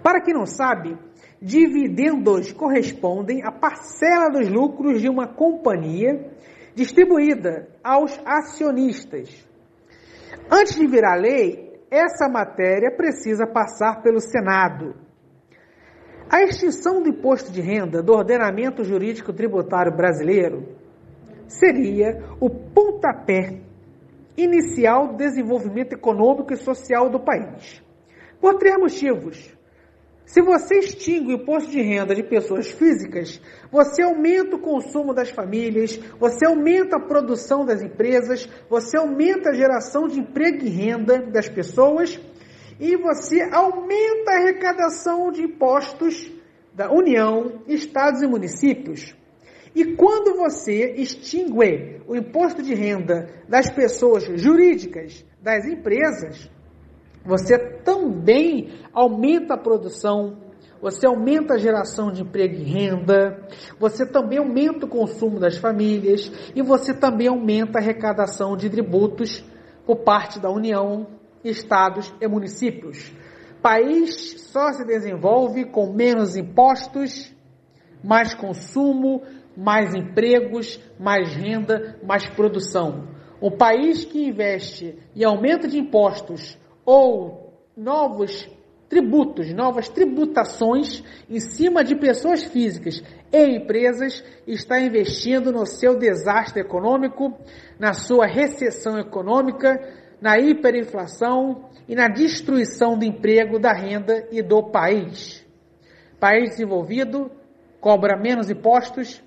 [0.02, 0.98] Para quem não sabe,
[1.42, 6.30] dividendos correspondem à parcela dos lucros de uma companhia
[6.76, 9.48] distribuída aos acionistas.
[10.50, 14.96] Antes de virar lei, essa matéria precisa passar pelo Senado.
[16.30, 20.76] A extinção do imposto de renda do ordenamento jurídico tributário brasileiro
[21.48, 23.60] seria o pontapé
[24.38, 27.84] inicial do desenvolvimento econômico e social do país.
[28.40, 29.61] Por três motivos.
[30.32, 35.30] Se você extingue o imposto de renda de pessoas físicas, você aumenta o consumo das
[35.30, 41.22] famílias, você aumenta a produção das empresas, você aumenta a geração de emprego e renda
[41.22, 42.18] das pessoas
[42.80, 46.32] e você aumenta a arrecadação de impostos
[46.74, 49.14] da União, estados e municípios.
[49.76, 56.50] E quando você extingue o imposto de renda das pessoas jurídicas, das empresas,
[57.24, 60.38] você também aumenta a produção,
[60.82, 63.48] você aumenta a geração de emprego e renda,
[63.80, 69.44] você também aumenta o consumo das famílias e você também aumenta a arrecadação de tributos
[69.86, 71.08] por parte da União,
[71.44, 73.14] estados e municípios.
[73.62, 77.32] País só se desenvolve com menos impostos,
[78.04, 79.22] mais consumo,
[79.56, 83.08] mais empregos, mais renda, mais produção.
[83.40, 88.50] O país que investe em aumento de impostos ou novos
[88.90, 93.02] tributos, novas tributações em cima de pessoas físicas
[93.32, 97.38] e empresas está investindo no seu desastre econômico,
[97.80, 99.80] na sua recessão econômica,
[100.20, 105.46] na hiperinflação e na destruição do emprego, da renda e do país.
[106.20, 107.32] País desenvolvido
[107.80, 109.24] cobra menos impostos,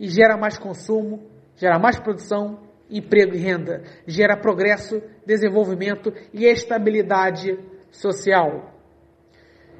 [0.00, 1.20] e gera mais consumo,
[1.56, 2.58] gera mais produção,
[2.90, 7.58] emprego e renda, gera progresso, desenvolvimento e estabilidade
[7.90, 8.74] social.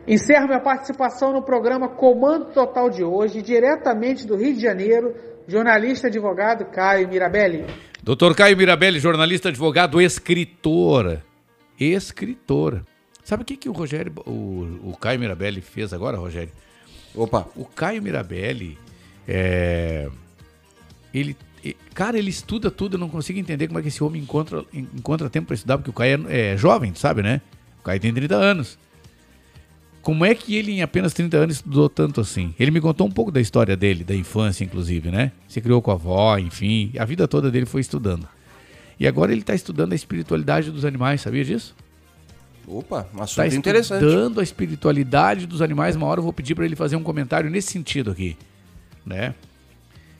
[0.06, 5.14] Encerro minha participação no programa Comando Total de hoje, diretamente do Rio de Janeiro,
[5.46, 7.66] jornalista advogado Caio Mirabelli.
[8.02, 11.22] Doutor Caio Mirabelli, jornalista, advogado, escritor.
[11.78, 12.82] Escritor.
[13.22, 16.52] Sabe o que, que o Rogério, o, o Caio Mirabelli fez agora, Rogério?
[17.14, 17.46] Opa.
[17.54, 18.78] O Caio Mirabelli,
[19.28, 20.08] é,
[21.12, 21.36] ele,
[21.94, 24.88] cara, ele estuda tudo, eu não consigo entender como é que esse homem encontra, en-
[24.96, 27.40] encontra tempo para estudar, porque o Caio é, é jovem, sabe, né?
[27.80, 28.78] O Caio tem 30 anos.
[30.02, 32.54] Como é que ele, em apenas 30 anos, estudou tanto assim?
[32.58, 35.30] Ele me contou um pouco da história dele, da infância, inclusive, né?
[35.46, 36.90] Se criou com a avó, enfim.
[36.98, 38.26] A vida toda dele foi estudando.
[38.98, 41.74] E agora ele está estudando a espiritualidade dos animais, sabia disso?
[42.66, 44.02] Opa, um assunto interessante.
[44.04, 45.96] estudando a espiritualidade dos animais.
[45.96, 48.36] Uma hora eu vou pedir para ele fazer um comentário nesse sentido aqui,
[49.04, 49.34] né?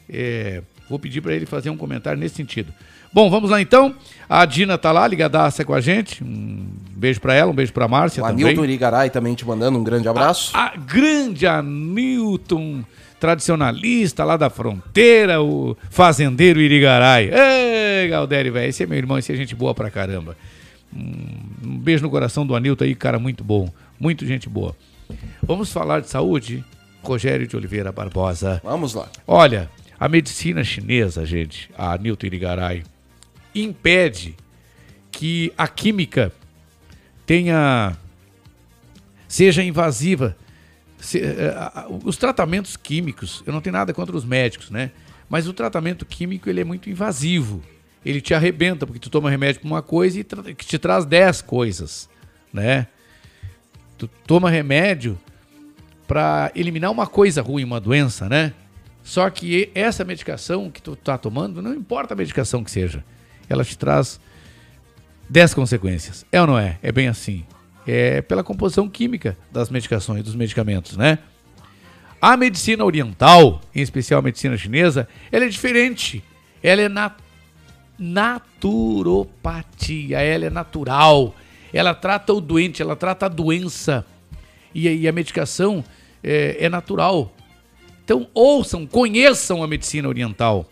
[0.09, 2.73] É, vou pedir para ele fazer um comentário nesse sentido.
[3.13, 3.95] Bom, vamos lá então.
[4.29, 6.23] A Dina tá lá, ligadaça com a gente.
[6.23, 8.45] Um beijo para ela, um beijo para Márcia O também.
[8.45, 10.51] Anilton Irigaray também te mandando um grande abraço.
[10.57, 12.85] A grande Anilton,
[13.19, 17.31] tradicionalista lá da fronteira, o fazendeiro Irigaray.
[17.33, 20.37] Ei, Galdério, velho, esse é meu irmão, esse é gente boa pra caramba.
[20.93, 23.69] Um beijo no coração do Anilton aí, cara muito bom,
[23.99, 24.75] muito gente boa.
[25.43, 26.65] Vamos falar de saúde?
[27.03, 28.61] Rogério de Oliveira Barbosa.
[28.63, 29.09] Vamos lá.
[29.27, 29.71] Olha,
[30.01, 32.83] a medicina chinesa, gente, a Newton Irigaray,
[33.55, 34.35] impede
[35.13, 36.33] que a química
[37.27, 37.97] tenha
[39.29, 40.37] seja invasiva.
[40.99, 41.23] Se-
[41.55, 44.91] a- os tratamentos químicos, eu não tenho nada contra os médicos, né?
[45.29, 47.63] Mas o tratamento químico ele é muito invasivo.
[48.05, 50.25] Ele te arrebenta porque tu toma remédio para uma coisa e
[50.55, 52.09] que te traz 10 coisas,
[52.53, 52.87] né?
[53.99, 55.19] Tu toma remédio
[56.09, 58.53] para eliminar uma coisa ruim, uma doença, né?
[59.11, 63.05] Só que essa medicação que tu tá tomando, não importa a medicação que seja,
[63.49, 64.21] ela te traz
[65.29, 66.25] 10 consequências.
[66.31, 66.79] É ou não é?
[66.81, 67.45] É bem assim.
[67.85, 71.19] É pela composição química das medicações, dos medicamentos, né?
[72.23, 76.23] A medicina oriental, em especial a medicina chinesa, ela é diferente.
[76.63, 77.13] Ela é na
[77.99, 81.35] naturopatia, ela é natural.
[81.73, 84.07] Ela trata o doente, ela trata a doença.
[84.73, 85.85] E, e a medicação
[86.23, 87.35] é, é natural.
[88.13, 90.69] Então, ouçam, conheçam a medicina oriental.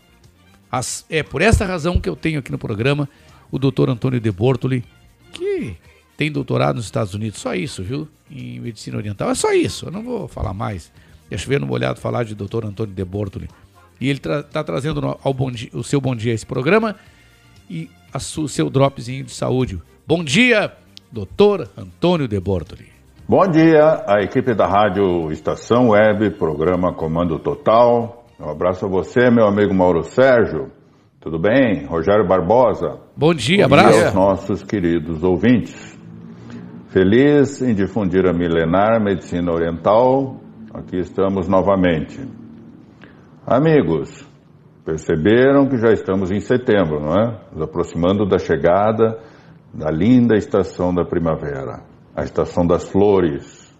[0.69, 3.07] As- é por essa razão que eu tenho aqui no programa
[3.49, 3.89] o Dr.
[3.89, 4.83] Antônio de Bortoli,
[5.31, 5.77] que
[6.17, 7.39] tem doutorado nos Estados Unidos.
[7.39, 8.09] Só isso, viu?
[8.29, 9.29] Em medicina oriental.
[9.31, 9.85] É só isso.
[9.85, 10.91] Eu não vou falar mais.
[11.29, 12.65] Deixa eu ver no molhado falar de Dr.
[12.65, 13.47] Antônio de Bortoli.
[14.01, 16.97] E ele está trazendo no- ao bom dia- o seu bom dia a esse programa
[17.69, 17.89] e
[18.35, 19.81] o seu dropzinho de saúde.
[20.05, 20.73] Bom dia,
[21.09, 21.67] Dr.
[21.77, 22.88] Antônio de Bortoli.
[23.29, 28.25] Bom dia, a equipe da Rádio Estação Web, programa Comando Total.
[28.39, 30.71] Um abraço a você, meu amigo Mauro Sérgio.
[31.21, 31.85] Tudo bem?
[31.85, 32.97] Rogério Barbosa.
[33.15, 33.93] Bom dia, Bom abraço.
[33.93, 35.95] dia aos nossos queridos ouvintes.
[36.87, 40.37] Feliz em difundir a milenar medicina oriental,
[40.73, 42.19] aqui estamos novamente.
[43.45, 44.27] Amigos,
[44.83, 47.41] perceberam que já estamos em setembro, não é?
[47.53, 49.19] Nos aproximando da chegada
[49.71, 51.83] da linda estação da primavera,
[52.19, 53.73] a estação das flores.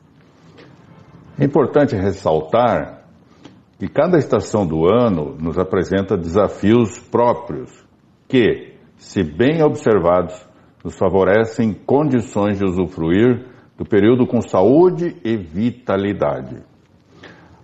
[1.37, 3.03] É importante ressaltar
[3.77, 7.71] que cada estação do ano nos apresenta desafios próprios
[8.27, 10.47] que, se bem observados,
[10.83, 13.45] nos favorecem condições de usufruir
[13.77, 16.57] do período com saúde e vitalidade.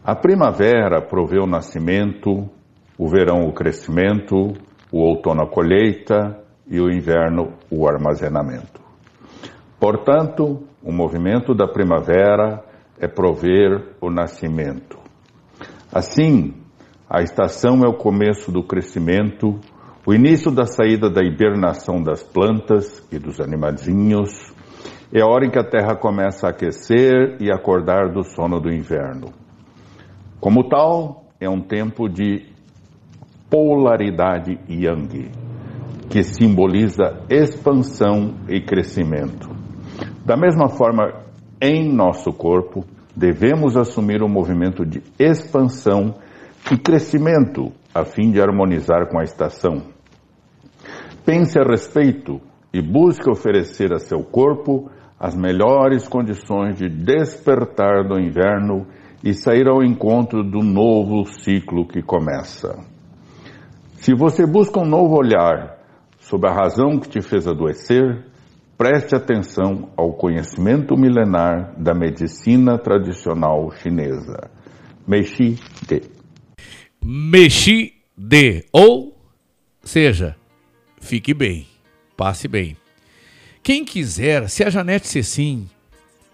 [0.04, 2.50] A primavera provê o nascimento,
[2.98, 4.54] o verão o crescimento,
[4.92, 8.85] o outono a colheita e o inverno o armazenamento.
[9.86, 12.66] Portanto, o movimento da primavera
[13.00, 14.98] é prover o nascimento.
[15.94, 16.56] Assim,
[17.08, 19.60] a estação é o começo do crescimento,
[20.04, 24.52] o início da saída da hibernação das plantas e dos animadinhos,
[25.14, 28.74] é a hora em que a terra começa a aquecer e acordar do sono do
[28.74, 29.28] inverno.
[30.40, 32.44] Como tal, é um tempo de
[33.52, 35.30] polaridade yang,
[36.10, 39.55] que simboliza expansão e crescimento.
[40.26, 41.24] Da mesma forma,
[41.62, 42.84] em nosso corpo,
[43.16, 46.16] devemos assumir um movimento de expansão
[46.72, 49.84] e crescimento a fim de harmonizar com a estação.
[51.24, 52.42] Pense a respeito
[52.74, 54.90] e busque oferecer a seu corpo
[55.20, 58.88] as melhores condições de despertar do inverno
[59.24, 62.84] e sair ao encontro do novo ciclo que começa.
[63.94, 65.78] Se você busca um novo olhar
[66.20, 68.25] sobre a razão que te fez adoecer,
[68.78, 74.50] preste atenção ao conhecimento milenar da medicina tradicional chinesa.
[75.08, 75.58] Mexi
[75.88, 76.02] de.
[77.04, 78.66] Mexi de.
[78.72, 79.18] Ou
[79.84, 80.36] seja,
[81.00, 81.68] fique bem,
[82.18, 82.76] passe bem.
[83.64, 85.70] Quem quiser, se a Janete Cecim,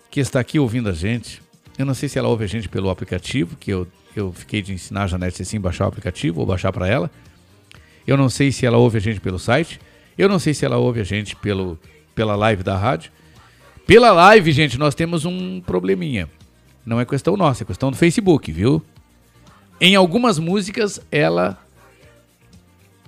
[0.09, 1.41] que está aqui ouvindo a gente,
[1.77, 4.73] eu não sei se ela ouve a gente pelo aplicativo, que eu, eu fiquei de
[4.73, 7.09] ensinar a Janete Cecim a baixar o aplicativo ou baixar para ela.
[8.05, 9.79] Eu não sei se ela ouve a gente pelo site.
[10.17, 11.79] Eu não sei se ela ouve a gente pelo,
[12.21, 13.11] pela live da rádio.
[13.87, 16.29] Pela live, gente, nós temos um probleminha.
[16.85, 18.79] Não é questão nossa, é questão do Facebook, viu?
[19.79, 21.57] Em algumas músicas, ela.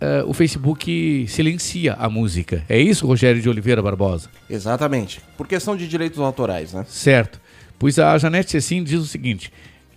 [0.01, 2.65] eh, o Facebook silencia a música.
[2.67, 4.31] É isso, Rogério de Oliveira Barbosa?
[4.49, 5.21] Exatamente.
[5.37, 6.83] Por questão de direitos autorais, né?
[6.89, 7.39] Certo.
[7.77, 9.53] Pois a Janete Cecim diz o seguinte: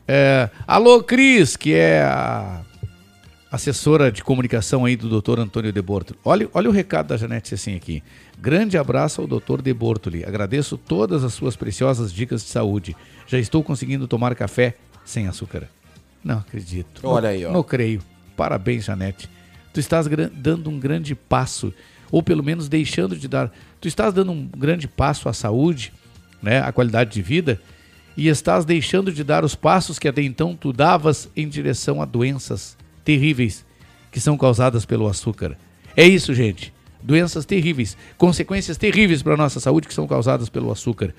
[0.06, 2.60] é, Alô, Cris, que é a
[3.50, 5.40] assessora de comunicação aí do Dr.
[5.40, 6.18] Antônio De Bortoli.
[6.22, 8.02] Olha, olha o recado da Janete Cecim aqui.
[8.38, 9.62] Grande abraço ao Dr.
[9.62, 10.24] De Bortoli.
[10.24, 12.96] Agradeço todas as suas preciosas dicas de saúde.
[13.26, 15.68] Já estou conseguindo tomar café sem açúcar.
[16.22, 17.00] Não acredito.
[17.04, 17.52] Olha aí, ó.
[17.52, 18.02] Não creio.
[18.36, 19.28] Parabéns, Janete.
[19.72, 21.72] Tu estás dando um grande passo,
[22.10, 23.52] ou pelo menos deixando de dar.
[23.80, 25.92] Tu estás dando um grande passo à saúde,
[26.42, 27.60] né, à qualidade de vida,
[28.16, 32.04] e estás deixando de dar os passos que até então tu davas em direção a
[32.04, 33.64] doenças terríveis
[34.10, 35.56] que são causadas pelo açúcar.
[35.96, 36.72] É isso, gente.
[37.06, 41.14] Doenças terríveis, consequências terríveis para a nossa saúde que são causadas pelo açúcar.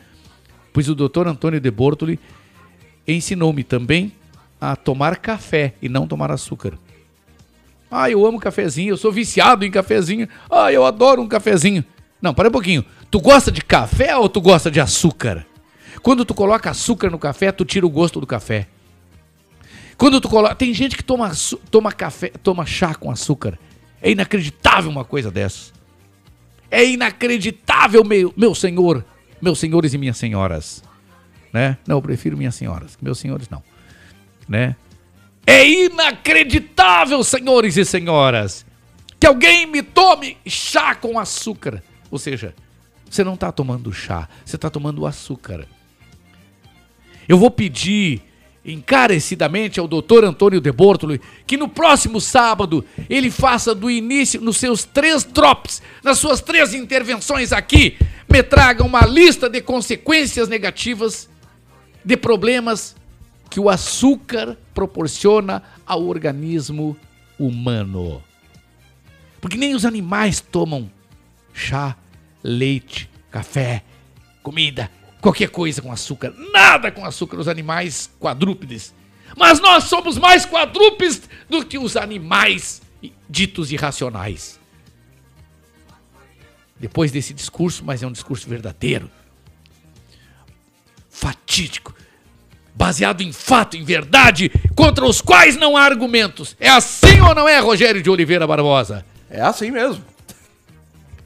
[0.74, 1.28] Pois o Dr.
[1.28, 2.20] Antônio de Bortoli
[3.08, 4.12] ensinou-me também
[4.60, 6.74] a tomar café e não tomar açúcar.
[7.90, 10.28] Ah, eu amo cafezinho, eu sou viciado em cafezinho.
[10.52, 11.86] Ah, eu adoro um cafezinho.
[12.22, 12.84] Não, para um pouquinho.
[13.10, 15.46] Tu gosta de café ou tu gosta de açúcar?
[16.02, 18.68] Quando tu coloca açúcar no café, tu tira o gosto do café.
[19.98, 21.32] Quando tu coloca, tem gente que toma
[21.72, 23.58] toma café, toma chá com açúcar.
[24.02, 25.74] É inacreditável uma coisa dessas.
[26.70, 29.06] É inacreditável, meu, meu senhor,
[29.42, 30.84] meus senhores e minhas senhoras,
[31.54, 31.78] né?
[31.88, 33.64] Não, eu prefiro minhas senhoras, meus senhores não,
[34.48, 34.76] né?
[35.46, 38.66] É inacreditável, senhores e senhoras,
[39.18, 41.82] que alguém me tome chá com açúcar.
[42.12, 42.54] Ou seja,
[43.10, 45.66] você não está tomando chá, você está tomando açúcar.
[47.28, 48.22] Eu vou pedir
[48.68, 54.58] encarecidamente ao doutor Antônio de Bortoli que no próximo sábado ele faça do início, nos
[54.58, 57.98] seus três drops, nas suas três intervenções aqui,
[58.30, 61.30] me traga uma lista de consequências negativas,
[62.04, 62.96] de problemas
[63.50, 66.98] que o açúcar proporciona ao organismo
[67.40, 68.22] humano.
[69.40, 70.92] Porque nem os animais tomam
[71.54, 71.96] chá,
[72.44, 73.84] leite, café,
[74.44, 74.92] comida,
[75.22, 76.34] qualquer coisa com açúcar.
[76.52, 78.94] Nada com açúcar, os animais quadrúpedes.
[79.36, 82.82] Mas nós somos mais quadrúpedes do que os animais
[83.30, 84.60] ditos irracionais.
[86.80, 89.10] Depois desse discurso, mas é um discurso verdadeiro,
[91.10, 91.96] fatídico,
[92.76, 96.56] baseado em fato, em verdade, contra os quais não há argumentos.
[96.60, 99.04] É assim ou não é, Rogério de Oliveira Barbosa?
[99.30, 100.04] É assim mesmo.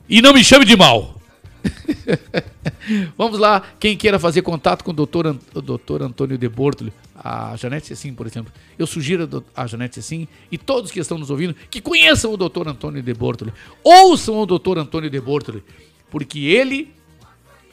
[0.08, 1.21] E não me chame de mal.
[3.18, 7.56] Vamos lá, quem queira fazer contato com o doutor, o doutor Antônio de Bortoli, a
[7.56, 8.52] Janete Cecim, por exemplo.
[8.78, 12.68] Eu sugiro a Janete Cecim e todos que estão nos ouvindo que conheçam o doutor
[12.68, 13.54] Antônio de Bortoli.
[13.84, 15.64] Ouçam o doutor Antônio de Bortoli,
[16.10, 16.94] porque ele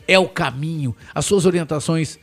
[0.06, 2.18] é o caminho, as suas orientações,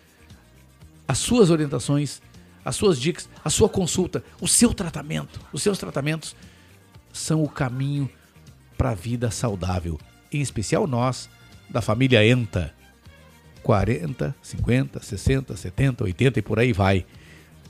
[1.08, 2.22] as suas orientações,
[2.64, 6.36] as suas dicas, a sua consulta, o seu tratamento, os seus tratamentos
[7.14, 8.10] são o caminho
[8.76, 10.00] para a vida saudável.
[10.32, 11.30] Em especial nós,
[11.70, 12.74] da família ENTA.
[13.64, 17.06] 40, 50, 60, 70, 80 e por aí vai.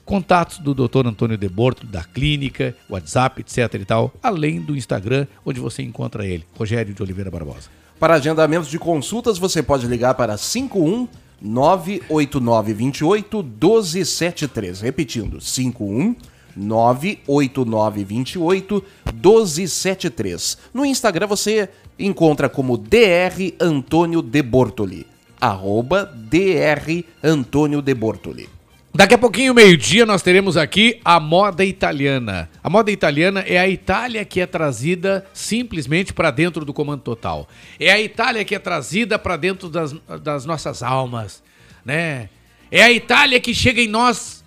[0.03, 1.07] Contatos do Dr.
[1.07, 6.25] Antônio de Borto, da clínica, WhatsApp, etc e tal, além do Instagram, onde você encontra
[6.25, 7.69] ele, Rogério de Oliveira Barbosa.
[7.99, 11.07] Para agendamentos de consultas, você pode ligar para 51
[11.41, 14.81] 98928 1273.
[14.81, 16.15] Repetindo, 51
[16.55, 20.57] 98928 1273.
[20.73, 25.07] No Instagram você encontra como DR Antônio de Bortoli.
[25.39, 28.49] Arroba DR Antônio de Bortoli.
[28.93, 32.49] Daqui a pouquinho, meio-dia, nós teremos aqui a moda italiana.
[32.63, 37.47] A moda italiana é a Itália que é trazida simplesmente para dentro do comando total.
[37.77, 41.43] É a Itália que é trazida para dentro das, das nossas almas,
[41.83, 42.29] né?
[42.71, 44.45] É a Itália que chega em nós,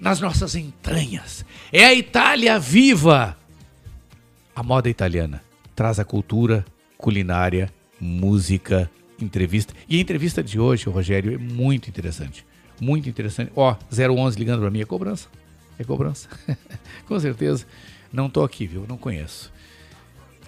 [0.00, 1.44] nas nossas entranhas.
[1.72, 3.36] É a Itália viva.
[4.54, 5.40] A moda italiana
[5.80, 6.62] traz a cultura,
[6.98, 9.72] culinária, música, entrevista.
[9.88, 12.44] E a entrevista de hoje, Rogério, é muito interessante.
[12.78, 13.50] Muito interessante.
[13.56, 15.28] Ó, 011 ligando pra mim, é cobrança.
[15.78, 16.28] É cobrança.
[17.08, 17.64] Com certeza.
[18.12, 18.84] Não tô aqui, viu?
[18.86, 19.50] Não conheço.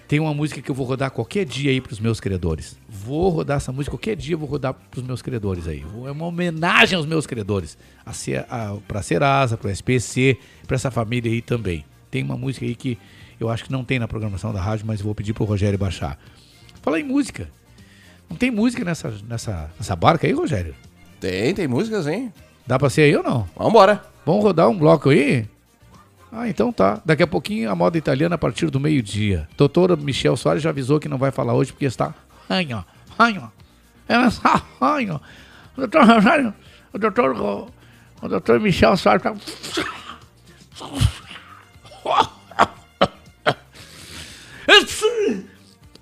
[0.07, 2.77] Tem uma música que eu vou rodar qualquer dia aí pros meus criadores.
[2.87, 5.83] Vou rodar essa música qualquer dia, vou rodar pros meus criadores aí.
[6.05, 7.75] É uma homenagem aos meus criadores.
[8.05, 10.37] A, Ce- a, pra Serasa, pro SPC,
[10.67, 11.83] pra essa família aí também.
[12.11, 12.99] Tem uma música aí que
[13.43, 16.17] eu acho que não tem na programação da rádio, mas vou pedir pro Rogério baixar.
[16.81, 17.49] Fala em música.
[18.29, 20.73] Não tem música nessa, nessa, nessa barca aí, Rogério?
[21.19, 22.33] Tem, tem músicas, hein?
[22.65, 23.47] Dá pra ser aí ou não?
[23.55, 24.03] Vambora.
[24.25, 25.47] Vamos rodar um bloco aí?
[26.31, 27.01] Ah, então tá.
[27.05, 29.47] Daqui a pouquinho a moda italiana a partir do meio-dia.
[29.55, 32.13] Doutora Michel Soares já avisou que não vai falar hoje porque está.
[32.49, 32.83] Ranho,
[33.19, 33.51] ranho.
[34.07, 35.21] Ela está ranho.
[35.77, 36.53] Doutor Rogério,
[36.91, 37.69] o doutor
[38.21, 39.35] O doutor Michel Soares tá...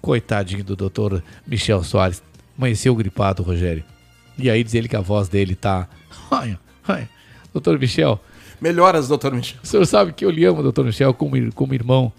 [0.01, 2.21] Coitadinho do doutor Michel Soares.
[2.57, 3.83] Amanheceu gripado, Rogério.
[4.37, 5.87] E aí diz ele que a voz dele tá.
[7.53, 8.19] Doutor Michel.
[8.59, 9.59] Melhoras, doutor Michel.
[9.63, 12.13] O senhor sabe que eu lhe amo, doutor Michel, como, como irmão.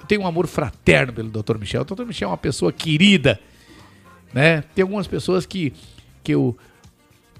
[0.00, 1.82] Eu tenho um amor fraterno pelo doutor Michel.
[1.82, 3.40] O doutor Michel é uma pessoa querida.
[4.32, 4.62] Né?
[4.74, 5.72] Tem algumas pessoas que,
[6.22, 6.56] que eu.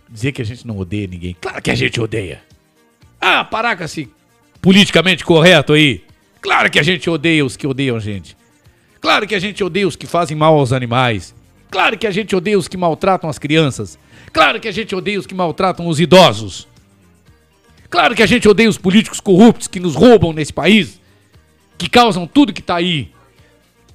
[0.08, 1.36] Dizer que a gente não odeia ninguém.
[1.38, 2.42] Claro que a gente odeia.
[3.20, 4.08] Ah, paraca-se
[4.62, 6.02] politicamente correto aí.
[6.40, 8.37] Claro que a gente odeia os que odeiam a gente.
[9.00, 11.34] Claro que a gente odeia os que fazem mal aos animais.
[11.70, 13.98] Claro que a gente odeia os que maltratam as crianças.
[14.32, 16.66] Claro que a gente odeia os que maltratam os idosos.
[17.90, 21.00] Claro que a gente odeia os políticos corruptos que nos roubam nesse país,
[21.76, 23.12] que causam tudo que tá aí.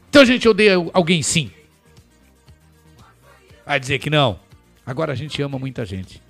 [0.10, 1.52] Então a gente odeia alguém sim.
[3.66, 4.40] Vai dizer que não.
[4.86, 6.22] Agora a gente ama muita gente.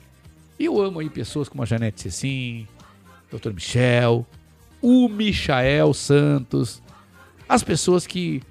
[0.59, 2.67] E eu amo aí pessoas como a Janete Cecim,
[3.31, 3.51] Dr.
[3.51, 4.25] Michel,
[4.81, 6.81] o Michael Santos,
[7.47, 8.41] as pessoas que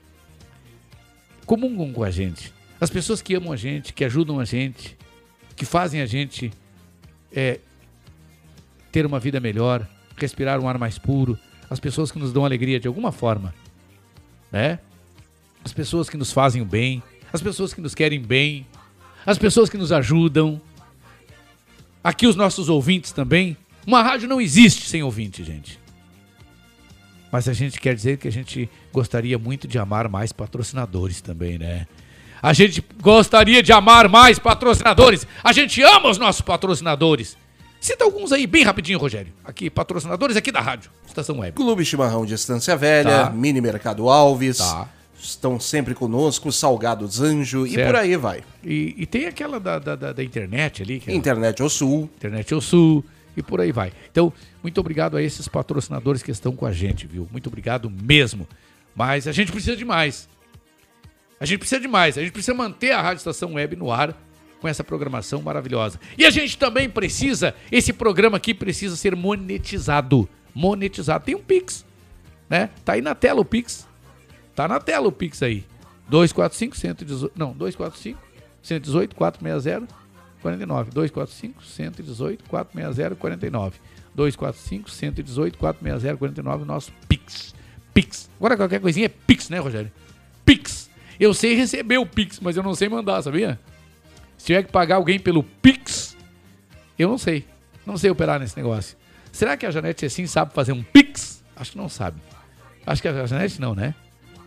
[1.47, 4.97] comungam com a gente, as pessoas que amam a gente, que ajudam a gente,
[5.55, 6.53] que fazem a gente
[7.31, 7.61] é,
[8.91, 9.87] ter uma vida melhor,
[10.17, 11.39] respirar um ar mais puro,
[11.71, 13.55] as pessoas que nos dão alegria de alguma forma,
[14.51, 14.79] né?
[15.65, 17.03] As pessoas que nos fazem o bem,
[17.33, 18.67] as pessoas que nos querem bem,
[19.25, 20.61] as pessoas que nos ajudam.
[22.03, 23.57] Aqui os nossos ouvintes também.
[23.87, 25.79] Uma rádio não existe sem ouvinte, gente.
[27.33, 31.59] Mas a gente quer dizer que a gente gostaria muito de amar mais patrocinadores também,
[31.59, 31.87] né?
[32.43, 35.27] A gente gostaria de amar mais patrocinadores.
[35.43, 37.37] A gente ama os nossos patrocinadores.
[37.81, 39.33] Cita alguns aí, bem rapidinho, Rogério.
[39.45, 41.57] Aqui, patrocinadores aqui da rádio, Estação Web.
[41.57, 43.31] Clube Chimarrão de Estância Velha, Tá.
[43.31, 44.59] Mini Mercado Alves.
[44.59, 44.89] Tá.
[45.21, 47.87] Estão sempre conosco, Salgados Anjo e Certo.
[47.87, 48.43] por aí vai.
[48.65, 50.99] E, e tem aquela da, da, da- da internet ali.
[51.01, 52.11] Que é- Internet ao Sul.
[52.17, 53.05] Internet ao Sul
[53.37, 53.93] e por aí vai.
[54.11, 54.33] Então,
[54.63, 57.29] muito obrigado a esses patrocinadores que estão com a gente, viu?
[57.31, 58.47] Muito obrigado mesmo.
[58.95, 60.29] Mas a gente precisa de mais.
[61.41, 62.19] A gente precisa de mais.
[62.19, 64.17] A gente precisa manter a Rádio Estação Web no ar
[64.61, 65.99] com essa programação maravilhosa.
[66.17, 70.29] E a gente também precisa, esse programa aqui precisa ser monetizado.
[70.55, 71.25] Monetizado.
[71.25, 71.85] Tem um Pix,
[72.49, 72.71] né?
[72.85, 73.89] Tá aí na tela o Pix.
[74.55, 75.65] Tá na tela o Pix aí.
[76.09, 78.21] 245 118, não, 245
[78.63, 80.02] 118 460
[80.43, 80.91] 49.
[80.91, 83.79] 245 118 460 49.
[84.15, 87.55] 245 118 460 49 o nosso Pix.
[87.95, 88.29] Pix.
[88.39, 89.91] Agora qualquer coisinha é Pix, né, Rogério?
[90.45, 90.91] Pix.
[91.19, 93.59] Eu sei receber o Pix, mas eu não sei mandar, sabia?
[94.37, 96.17] Se tiver que pagar alguém pelo Pix,
[96.99, 97.47] eu não sei.
[97.87, 98.97] Não sei operar nesse negócio.
[99.31, 101.43] Será que a Janete assim sabe fazer um Pix?
[101.55, 102.21] Acho que não sabe.
[102.85, 103.95] Acho que a Janete não, né?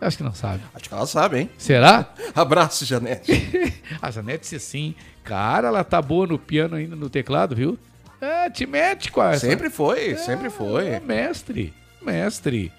[0.00, 0.62] Acho que não sabe.
[0.74, 1.50] Acho que ela sabe, hein?
[1.56, 2.12] Será?
[2.34, 3.32] Abraço, Janete.
[4.00, 4.94] a Janete sim.
[5.24, 7.78] Cara, ela tá boa no piano ainda no teclado, viu?
[8.20, 9.46] É, te mete com essa.
[9.46, 10.88] Sempre foi, sempre foi.
[10.88, 12.72] É, mestre, mestre.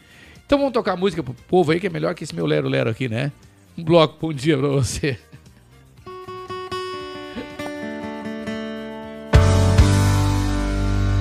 [0.46, 2.90] Então vamos tocar música pro povo aí, que é melhor que esse meu Lero Lero
[2.90, 3.32] aqui, né?
[3.78, 5.20] Um bloco, bom dia pra você.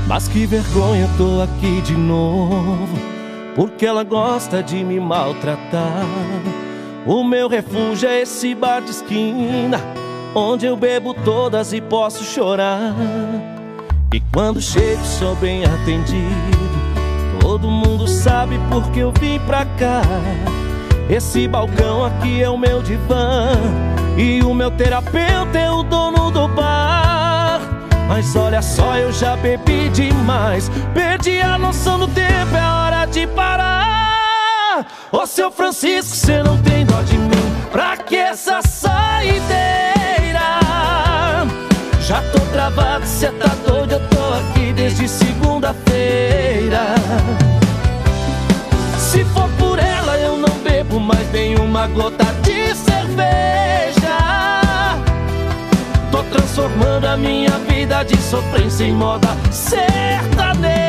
[0.06, 3.15] Mas que vergonha, tô aqui de novo.
[3.56, 6.04] Porque ela gosta de me maltratar.
[7.06, 9.80] O meu refúgio é esse bar de esquina.
[10.34, 12.94] Onde eu bebo todas e posso chorar.
[14.12, 16.66] E quando chego, sou bem atendido.
[17.40, 20.02] Todo mundo sabe porque eu vim pra cá.
[21.08, 23.52] Esse balcão aqui é o meu divã.
[24.18, 27.60] E o meu terapeuta é o dono do bar.
[28.06, 30.70] Mas olha só, eu já bebi demais.
[30.92, 32.60] Perdi a noção do tempo, é
[33.06, 34.86] de parar.
[35.10, 37.56] Ô seu Francisco, você não tem dó de mim.
[37.70, 39.46] Pra que essa saideira?
[42.00, 46.94] Já tô travado, cê tá doido, eu tô aqui desde segunda-feira.
[48.98, 54.16] Se for por ela, eu não bebo mais nenhuma gota de cerveja.
[56.10, 60.85] Tô transformando a minha vida de sofrência em moda sertaneja.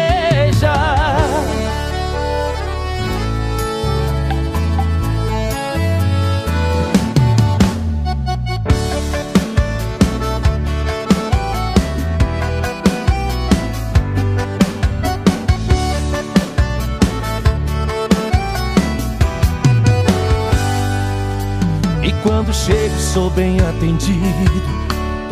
[22.28, 24.62] Quando chego sou bem atendido.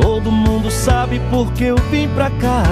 [0.02, 2.64] Todo mundo sabe porque eu vim pra cá.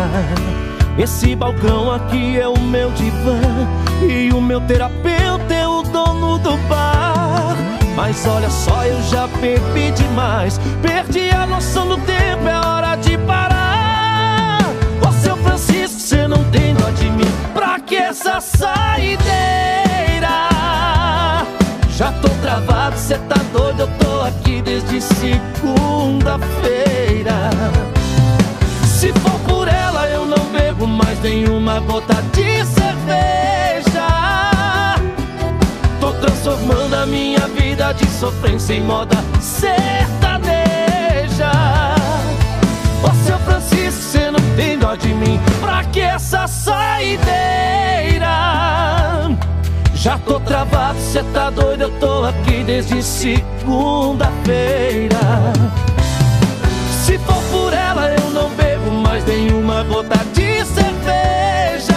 [0.97, 3.41] Esse balcão aqui é o meu divã
[4.01, 7.57] e o meu terapeuta é o dono do bar.
[7.97, 13.17] Mas olha só, eu já bebi demais, perdi a noção do tempo, é hora de
[13.17, 14.59] parar.
[15.05, 19.82] Ô seu Francisco, você não tem dó de mim, pra que essa saideira?
[22.29, 27.49] Travado, cê tá doido, eu tô aqui desde segunda-feira.
[28.85, 34.07] Se for por ela, eu não bebo mais nenhuma gota de cerveja.
[35.99, 41.51] Tô transformando a minha vida de sofrência em moda sertaneja.
[43.03, 48.12] Ô seu Francisco, cê não tem dó de mim, pra que essa saideira?
[50.03, 55.15] Já tô travado, cê tá doido, eu tô aqui desde segunda-feira.
[57.05, 61.95] Se for por ela, eu não bebo mais nenhuma gota de cerveja.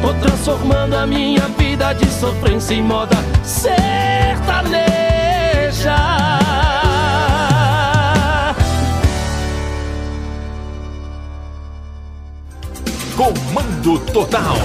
[0.00, 4.80] Tô transformando a minha vida de sofrência em moda sertaneja.
[13.14, 14.56] Comando Total.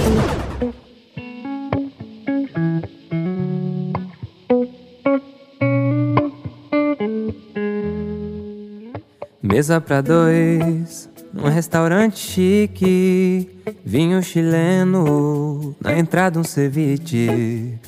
[9.46, 13.48] Mesa pra dois, num restaurante chique.
[13.84, 17.78] Vinho chileno, na entrada um ceviche.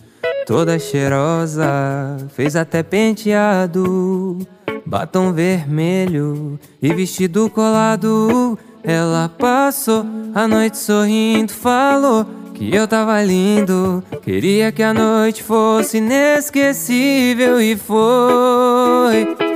[0.46, 4.38] Toda cheirosa, fez até penteado.
[4.86, 8.56] Batom vermelho e vestido colado.
[8.84, 12.24] Ela passou a noite sorrindo, falou
[12.54, 14.02] que eu tava lindo.
[14.22, 19.47] Queria que a noite fosse inesquecível e foi.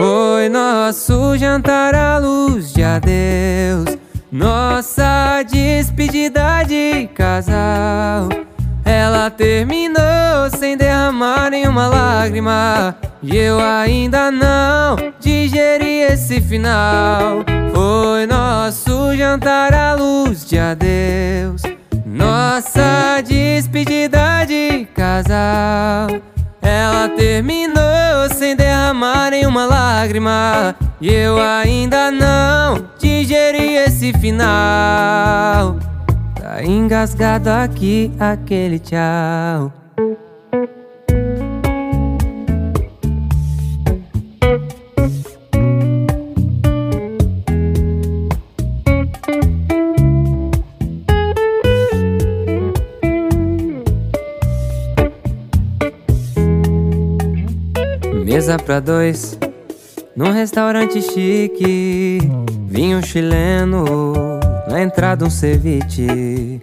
[0.00, 3.98] Foi nosso jantar à luz de adeus.
[4.32, 8.30] Nossa despedida de casal.
[8.82, 12.96] Ela terminou sem derramar nenhuma lágrima.
[13.22, 17.44] E eu ainda não digeri esse final.
[17.74, 21.60] Foi nosso jantar à luz de adeus.
[22.06, 26.08] Nossa despedida de casal.
[26.70, 30.76] Ela terminou sem derramar nenhuma lágrima.
[31.00, 35.76] E eu ainda não digeri esse final.
[36.40, 39.79] Tá engasgado aqui aquele tchau.
[58.40, 59.38] Mesa pra dois,
[60.16, 62.18] num restaurante chique.
[62.68, 66.58] Vinho chileno, na entrada um ceviche.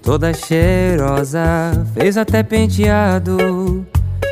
[0.00, 3.84] Toda cheirosa, fez até penteado.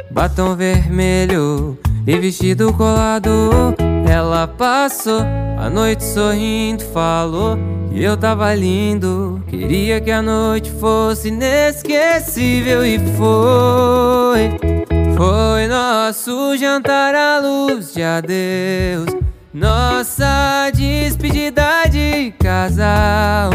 [0.09, 1.77] Batom vermelho
[2.07, 3.75] e vestido colado.
[4.09, 5.23] Ela passou
[5.59, 7.59] a noite sorrindo, falou
[7.93, 9.43] que eu tava lindo.
[9.49, 14.74] Queria que a noite fosse inesquecível e foi.
[15.17, 19.07] Foi nosso jantar à luz de adeus.
[19.53, 23.51] Nossa despedida de casal.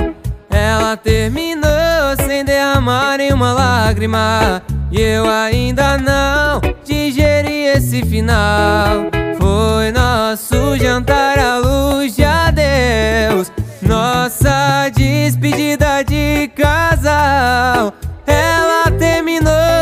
[0.50, 4.64] Ela terminou sem derramar nenhuma lágrima.
[4.90, 9.10] E eu ainda não digeri esse final.
[9.38, 13.52] Foi nosso jantar à luz de adeus.
[13.82, 17.89] Nossa despedida de casal.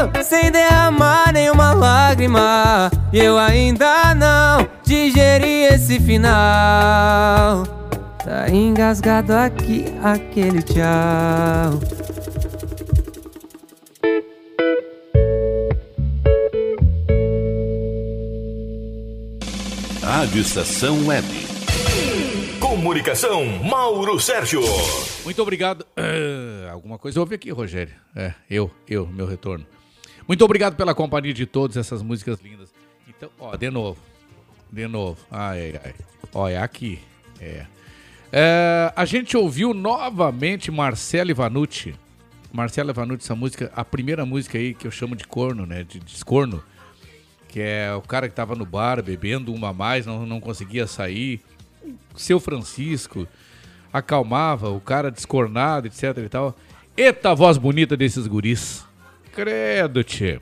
[0.08, 2.90] Terminou sem derramar nenhuma lágrima.
[3.12, 7.66] E eu ainda não digeri esse final.
[8.24, 11.80] Tá engasgado aqui aquele tchau.
[20.02, 21.28] Rádio Estação Web.
[22.60, 24.62] Comunicação, Mauro Sérgio.
[25.24, 25.86] Muito obrigado.
[25.96, 27.94] Ah, alguma coisa houve aqui, Rogério.
[28.16, 29.66] É, eu, eu, meu retorno.
[30.28, 32.74] Muito obrigado pela companhia de todas essas músicas lindas.
[33.08, 33.98] Então, ó, de novo.
[34.72, 35.18] De novo.
[35.32, 35.94] Ai, ai.
[36.34, 37.00] Ó, é aqui.
[37.40, 37.66] É.
[38.32, 41.96] É, a gente ouviu novamente Marcelo Ivanucci.
[42.52, 45.84] Marcelo Ivanucci, essa música, a primeira música aí que eu chamo de corno, né?
[45.84, 46.62] De descorno.
[47.48, 50.86] Que é o cara que tava no bar bebendo uma a mais, não, não conseguia
[50.88, 51.40] sair.
[52.16, 53.26] Seu Francisco
[53.94, 56.56] acalmava o cara descornado, etc e tal.
[56.98, 58.87] Eita voz bonita desses guris.
[59.38, 60.40] Credo, tchê.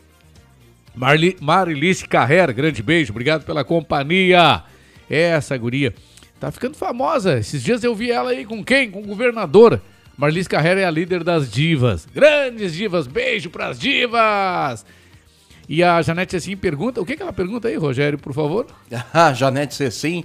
[0.95, 4.63] Marli, Marilice Carrera, grande beijo, obrigado pela companhia.
[5.09, 5.93] Essa guria
[6.39, 7.37] tá ficando famosa.
[7.37, 8.89] Esses dias eu vi ela aí com quem?
[8.89, 9.81] Com o governador.
[10.17, 12.05] Marlice Carrera é a líder das divas.
[12.05, 14.85] Grandes divas, beijo pras divas.
[15.67, 18.65] E a Janete assim pergunta, o que, que ela pergunta aí, Rogério, por favor?
[19.11, 20.23] A Janete Cecim,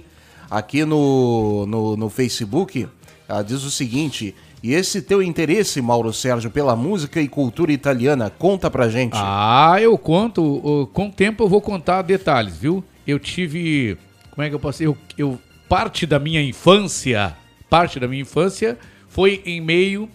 [0.49, 2.87] aqui no, no, no Facebook,
[3.27, 8.29] ela diz o seguinte: E esse teu interesse, Mauro Sérgio, pela música e cultura italiana,
[8.29, 9.15] conta pra gente.
[9.15, 10.89] Ah, eu conto.
[10.93, 12.83] Com o tempo eu vou contar detalhes, viu?
[13.07, 13.97] Eu tive.
[14.29, 15.39] Como é que eu posso eu, eu
[15.71, 17.33] Parte da minha infância.
[17.69, 18.77] Parte da minha infância
[19.07, 20.09] foi em meio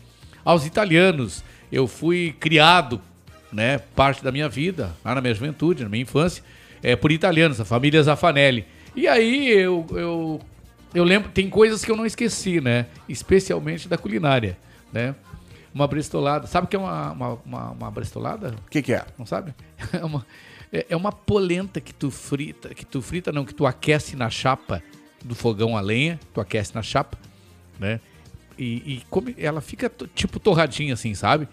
[0.45, 1.43] aos italianos.
[1.73, 3.01] Eu fui criado,
[3.51, 3.79] né?
[3.79, 6.45] Parte da minha vida, lá na minha juventude, na minha infância,
[6.83, 8.67] é, por italianos, a família Zaffanelli.
[8.95, 10.41] E aí eu, eu,
[10.95, 12.87] eu lembro, tem coisas que eu não esqueci, né?
[13.09, 14.59] Especialmente da culinária,
[14.93, 15.15] né?
[15.75, 16.47] Uma bristolada.
[16.47, 18.55] Sabe o que é uma, uma, uma, uma bristolada?
[18.67, 19.05] O que, que é?
[19.19, 19.55] Não sabe?
[19.93, 20.27] É uma,
[20.73, 24.31] é é uma polenta que tu frita, que tu frita não, que tu aquece na
[24.31, 24.83] chapa
[25.25, 27.19] do fogão a lenha, tu aquece na chapa,
[27.79, 28.01] né?
[28.59, 31.47] E, e come, ela fica tipo torradinha assim, sabe?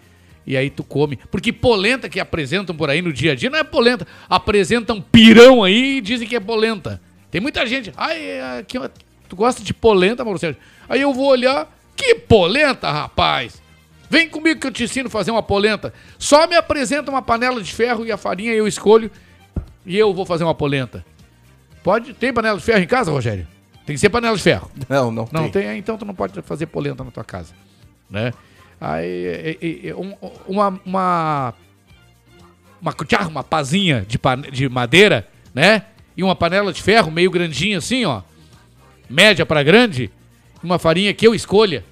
[0.46, 1.16] E aí tu come.
[1.30, 4.06] Porque polenta que apresentam por aí no dia a dia não é polenta.
[4.28, 7.00] Apresentam pirão aí e dizem que é polenta.
[7.30, 7.92] Tem muita gente.
[7.96, 8.88] Ai, aqui, ó,
[9.28, 10.60] tu gosta de polenta, Mauro Sérgio?
[10.88, 11.68] Aí eu vou olhar.
[11.96, 13.62] Que polenta, rapaz!
[14.10, 15.92] Vem comigo que eu te ensino a fazer uma polenta.
[16.18, 19.10] Só me apresenta uma panela de ferro e a farinha eu escolho
[19.86, 21.04] e eu vou fazer uma polenta.
[21.82, 22.12] Pode?
[22.14, 23.46] Tem panela de ferro em casa, Rogério?
[23.86, 24.70] Tem que ser panela de ferro.
[24.88, 25.62] Não, não, Não tem.
[25.62, 27.52] tem, então tu não pode fazer polenta na tua casa,
[28.10, 28.32] né?
[28.80, 30.14] Aí, é, é, é, um-
[30.48, 31.54] uma uma
[32.82, 32.94] uma
[33.28, 35.82] uma pazinha de, pan- de madeira, né?
[36.16, 38.22] E uma panela de ferro meio grandinha assim, ó.
[39.08, 40.10] Média para grande,
[40.62, 41.84] uma farinha que eu escolha.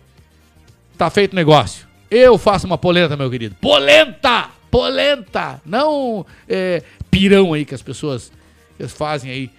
[0.97, 1.86] Tá feito negócio.
[2.10, 3.56] Eu faço uma polenta, meu querido.
[3.60, 4.48] Polenta!
[4.70, 5.60] Polenta!
[5.64, 8.32] Não é, pirão aí que as pessoas
[8.78, 9.51] eles fazem aí.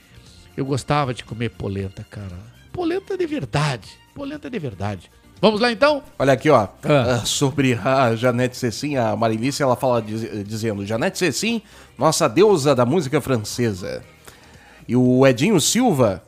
[0.55, 2.37] Eu gostava de comer polenta, cara.
[2.71, 3.89] Polenta de verdade.
[4.13, 5.09] Polenta de verdade.
[5.41, 6.01] Vamos lá então?
[6.17, 7.19] Olha aqui, ó, Ah.
[7.21, 11.61] ah, sobre a Janete Cecim, a Marilice, ela fala diz- dizendo, Janete Cecim,
[11.97, 14.03] nossa deusa da música francesa.
[14.87, 16.23] E o Edinho Silva,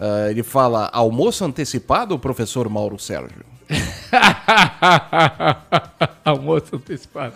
[0.00, 3.44] ah, ele fala, almoço antecipado, professor Mauro Sérgio?
[6.24, 7.34] Almoço antecipado.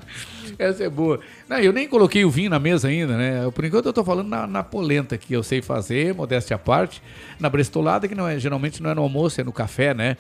[0.59, 1.21] Essa é boa.
[1.49, 3.51] Não, eu nem coloquei o vinho na mesa ainda, né?
[3.51, 7.03] Por enquanto eu tô falando na, na polenta que eu sei fazer, modéstia à parte.
[7.39, 10.17] Na brestolada, que não é, geralmente não é no almoço, é no café, né?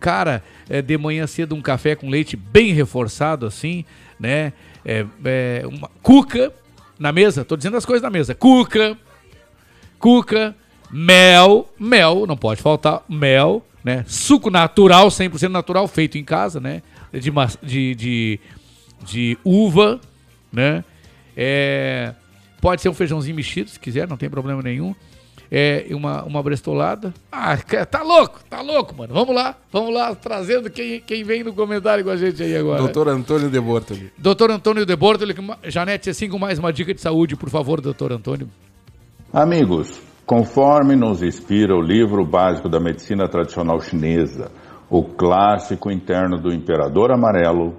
[0.00, 3.84] Cara, é, de manhã cedo um café com leite bem reforçado, assim,
[4.18, 4.52] né?
[4.84, 6.52] É, é, uma cuca
[6.98, 8.34] na mesa, tô dizendo as coisas na mesa.
[8.34, 8.96] Cuca,
[9.98, 10.54] cuca,
[10.90, 14.04] mel, mel, não pode faltar, mel, né?
[14.06, 16.82] Suco natural, 100% natural, feito em casa, né?
[17.12, 17.30] De,
[17.62, 18.40] de, de,
[19.04, 20.00] de uva,
[20.52, 20.84] né?
[21.36, 22.14] É,
[22.60, 24.94] pode ser um feijãozinho mexido, se quiser, não tem problema nenhum.
[25.50, 27.14] É, e uma, uma brestolada.
[27.32, 29.14] Ah, tá louco, tá louco, mano.
[29.14, 32.82] Vamos lá, vamos lá, trazendo quem, quem vem no comentário com a gente aí agora.
[32.82, 34.12] Doutor Antônio de Bortoli.
[34.18, 35.34] Doutor Antônio de Bortoli,
[35.64, 38.50] Janete, assim com mais uma dica de saúde, por favor, doutor Antônio.
[39.32, 44.50] Amigos, conforme nos inspira o livro básico da medicina tradicional chinesa,
[44.90, 47.76] o clássico interno do Imperador Amarelo,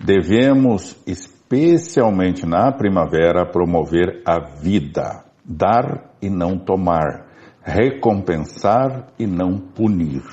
[0.00, 7.28] devemos, especialmente na primavera, promover a vida, dar e não tomar,
[7.62, 10.24] recompensar e não punir.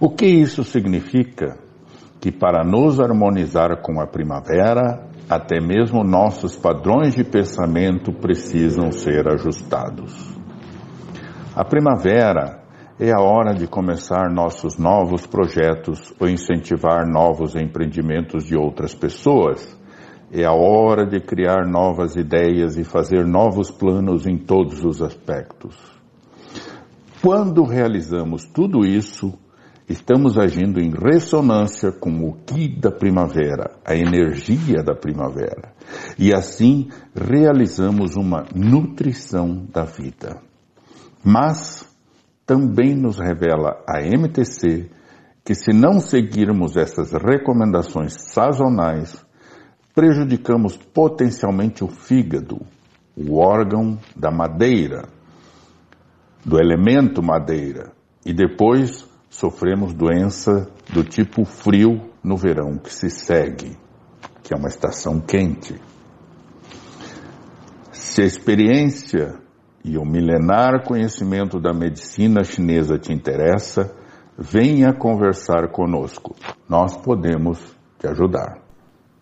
[0.00, 1.58] O que isso significa?
[2.18, 9.28] Que para nos harmonizar com a primavera, até mesmo nossos padrões de pensamento precisam ser
[9.28, 10.36] ajustados.
[11.54, 12.62] A primavera
[12.98, 19.78] é a hora de começar nossos novos projetos ou incentivar novos empreendimentos de outras pessoas.
[20.32, 25.76] É a hora de criar novas ideias e fazer novos planos em todos os aspectos.
[27.20, 29.32] Quando realizamos tudo isso,
[29.92, 35.72] estamos agindo em ressonância com o Ki da primavera, a energia da primavera.
[36.18, 40.40] E assim realizamos uma nutrição da vida.
[41.24, 41.88] Mas
[42.46, 44.90] também nos revela a MTC
[45.44, 49.24] que se não seguirmos essas recomendações sazonais,
[49.94, 52.60] prejudicamos potencialmente o fígado,
[53.16, 55.08] o órgão da madeira,
[56.44, 57.92] do elemento madeira,
[58.24, 63.76] e depois sofremos doença do tipo frio no verão que se segue,
[64.42, 65.74] que é uma estação quente.
[67.90, 69.34] Se a experiência
[69.82, 73.96] e o milenar conhecimento da medicina chinesa te interessa,
[74.38, 76.36] venha conversar conosco.
[76.68, 77.58] Nós podemos
[77.98, 78.58] te ajudar.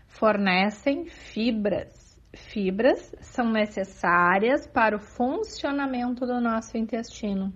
[0.10, 1.99] fornecem fibras.
[2.34, 7.52] Fibras são necessárias para o funcionamento do nosso intestino,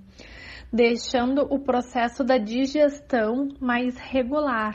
[0.72, 4.74] deixando o processo da digestão mais regular.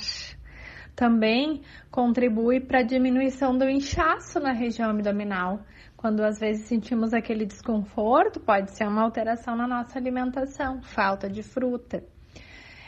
[0.94, 5.60] Também contribui para a diminuição do inchaço na região abdominal.
[5.96, 11.42] Quando às vezes sentimos aquele desconforto, pode ser uma alteração na nossa alimentação, falta de
[11.42, 12.04] fruta.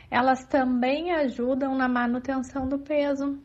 [0.09, 3.39] Elas também ajudam na manutenção do peso.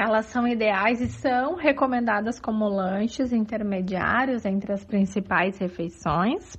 [0.00, 6.56] Elas são ideais e são recomendadas como lanches intermediários entre as principais refeições.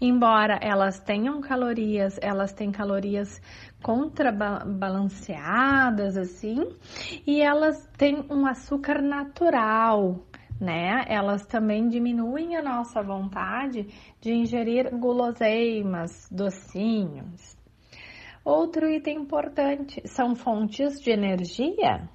[0.00, 3.40] Embora elas tenham calorias, elas têm calorias
[3.80, 6.56] contrabalanceadas assim,
[7.24, 10.26] e elas têm um açúcar natural,
[10.60, 11.04] né?
[11.06, 13.86] Elas também diminuem a nossa vontade
[14.20, 17.56] de ingerir guloseimas, docinhos.
[18.44, 22.08] Outro item importante são fontes de energia.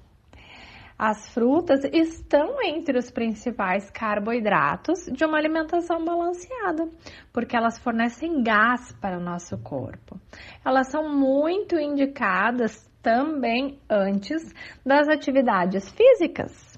[1.04, 6.88] As frutas estão entre os principais carboidratos de uma alimentação balanceada,
[7.32, 10.16] porque elas fornecem gás para o nosso corpo.
[10.64, 14.54] Elas são muito indicadas também antes
[14.86, 16.71] das atividades físicas.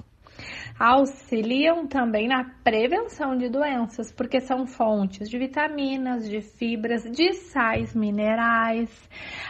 [0.79, 7.95] Auxiliam também na prevenção de doenças, porque são fontes de vitaminas, de fibras, de sais
[7.95, 8.91] minerais,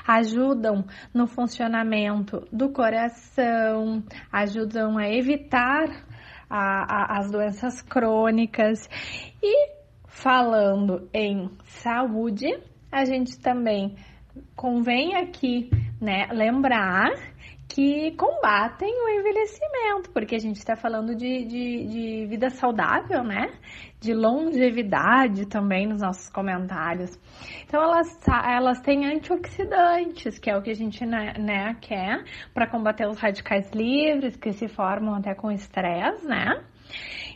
[0.07, 4.03] ajudam no funcionamento do coração,
[4.33, 5.89] ajudam a evitar
[6.49, 8.89] a- a- as doenças crônicas.
[9.43, 9.73] E
[10.07, 12.47] falando em saúde,
[12.93, 13.97] a gente também
[14.55, 17.11] convém aqui né, lembrar
[17.75, 23.53] que combatem o envelhecimento, porque a gente está falando de, de, de vida saudável, né?
[23.99, 27.19] De longevidade também nos nossos comentários.
[27.67, 32.23] Então elas, elas têm antioxidantes, que é o que a gente né, né, quer
[32.55, 36.63] para combater os radicais livres que se formam até com estresse, né?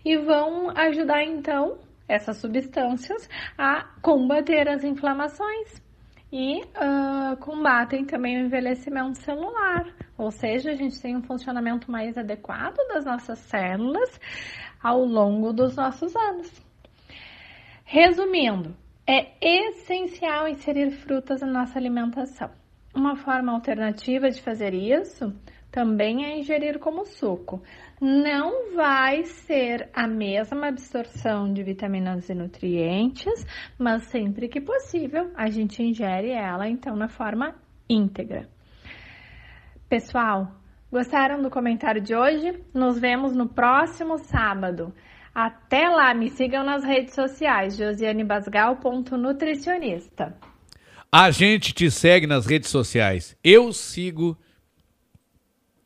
[0.04, 3.28] E vão ajudar então essas substâncias
[3.58, 5.82] a combater as inflamações
[6.32, 9.84] e ah, combatem também o envelhecimento celular,
[10.18, 14.20] ou seja, a gente tem um funcionamento mais adequado das nossas células
[14.82, 16.52] ao longo dos nossos anos.
[17.84, 18.76] Resumindo,
[19.06, 22.50] é essencial inserir frutas na nossa alimentação.
[22.94, 25.32] Uma forma alternativa de fazer isso
[25.70, 27.62] também é ingerir como suco.
[28.00, 33.46] Não vai ser a mesma absorção de vitaminas e nutrientes,
[33.78, 37.54] mas sempre que possível a gente ingere ela então na forma
[37.88, 38.48] íntegra.
[39.88, 40.52] Pessoal,
[40.92, 42.60] gostaram do comentário de hoje?
[42.74, 44.92] Nos vemos no próximo sábado.
[45.34, 50.36] Até lá, me sigam nas redes sociais, josianebasgal.nutricionista.
[51.10, 53.34] A gente te segue nas redes sociais.
[53.42, 54.36] Eu sigo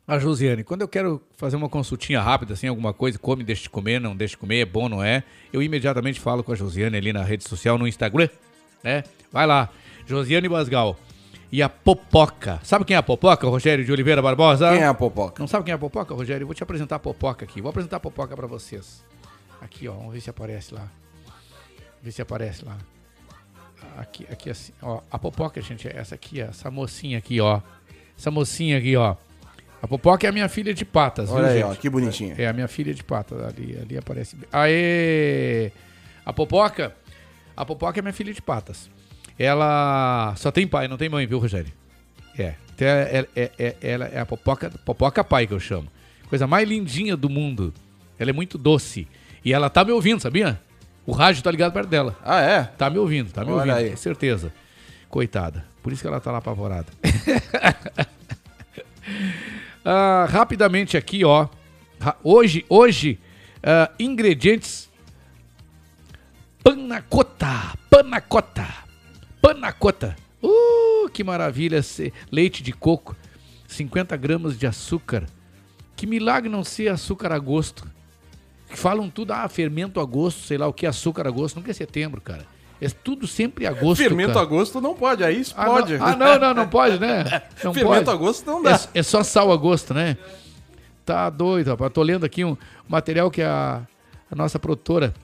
[0.05, 0.65] a Josiane.
[0.65, 4.17] Quando eu quero fazer uma consultinha rápida, assim, alguma coisa, come, deixa de comer, não
[4.17, 5.23] deixa de comer, é bom, não é?
[5.53, 8.29] Eu imediatamente falo com a Josiane ali na rede social, no Instagram,
[8.83, 9.05] né?
[9.31, 9.69] Vai lá,
[10.05, 10.99] Josiane Basgal.
[11.53, 12.59] E a Popoca.
[12.65, 14.73] Sabe quem é a Popoca, Rogério de Oliveira Barbosa?
[14.73, 15.39] Quem é a Popoca?
[15.39, 16.45] Não sabe quem é a Popoca, Rogério?
[16.45, 17.61] Eu vou te apresentar a Popoca aqui.
[17.61, 19.05] Vou apresentar a Popoca pra vocês.
[19.61, 19.93] Aqui, ó.
[19.93, 20.89] Vamos ver se aparece lá.
[22.03, 22.79] Ver se aparece lá.
[23.99, 25.03] Aqui, aqui assim, ó.
[25.11, 26.47] A Popoca, gente, é essa aqui, ó.
[26.47, 27.61] Essa mocinha aqui, ó.
[28.19, 29.15] Essa mocinha aqui, ó.
[29.83, 31.79] A Popoca é a minha filha de patas, Olha viu, aí, gente?
[31.79, 32.35] ó, que bonitinha.
[32.39, 33.39] É a minha filha de patas.
[33.43, 34.39] Ali, ali aparece.
[34.51, 35.71] Aê!
[36.25, 36.97] A Popoca,
[37.55, 38.89] a Popoca é minha filha de patas.
[39.39, 41.73] Ela só tem pai, não tem mãe, viu, Rogério?
[42.39, 42.55] É.
[42.75, 45.89] Então é, é, é- ela é a Popoca, Popoca pai que eu chamo.
[46.29, 47.73] Coisa mais lindinha do mundo.
[48.19, 49.07] Ela é muito doce.
[49.45, 50.61] E ela tá me ouvindo, sabia?
[51.05, 52.17] O rádio tá ligado perto dela.
[52.25, 52.63] Ah, é?
[52.63, 54.53] Tá me ouvindo, tá me Olha ouvindo, com certeza.
[55.09, 55.65] Coitada.
[55.83, 56.87] Por isso que ela tá lá apavorada.
[59.85, 61.49] Ah, rapidamente aqui, ó.
[62.23, 63.19] Hoje, hoje,
[63.63, 64.89] ah, ingredientes
[66.63, 68.65] panacota, panacota,
[69.43, 70.17] panacota.
[70.43, 71.81] Uh, que maravilha,
[72.31, 73.15] leite de coco,
[73.67, 75.27] 50 gramas de açúcar.
[75.95, 77.87] Que milagre não ser açúcar a gosto.
[78.69, 81.57] Falam tudo, ah, fermento a gosto, sei lá o que, açúcar a gosto.
[81.57, 82.47] Nunca é setembro, cara.
[82.81, 84.45] É tudo sempre a gosto, Fermento cara.
[84.45, 85.99] a gosto não pode, aí Ah, explode.
[85.99, 87.23] não, ah, não, não, não pode, né?
[87.63, 88.11] Não Fermento pode.
[88.11, 88.73] a gosto não dá.
[88.93, 90.17] É, é só sal a gosto, né?
[91.05, 91.93] Tá doido, rapaz.
[91.93, 92.57] Tô lendo aqui um
[92.89, 93.83] material que a,
[94.29, 95.15] a nossa produtora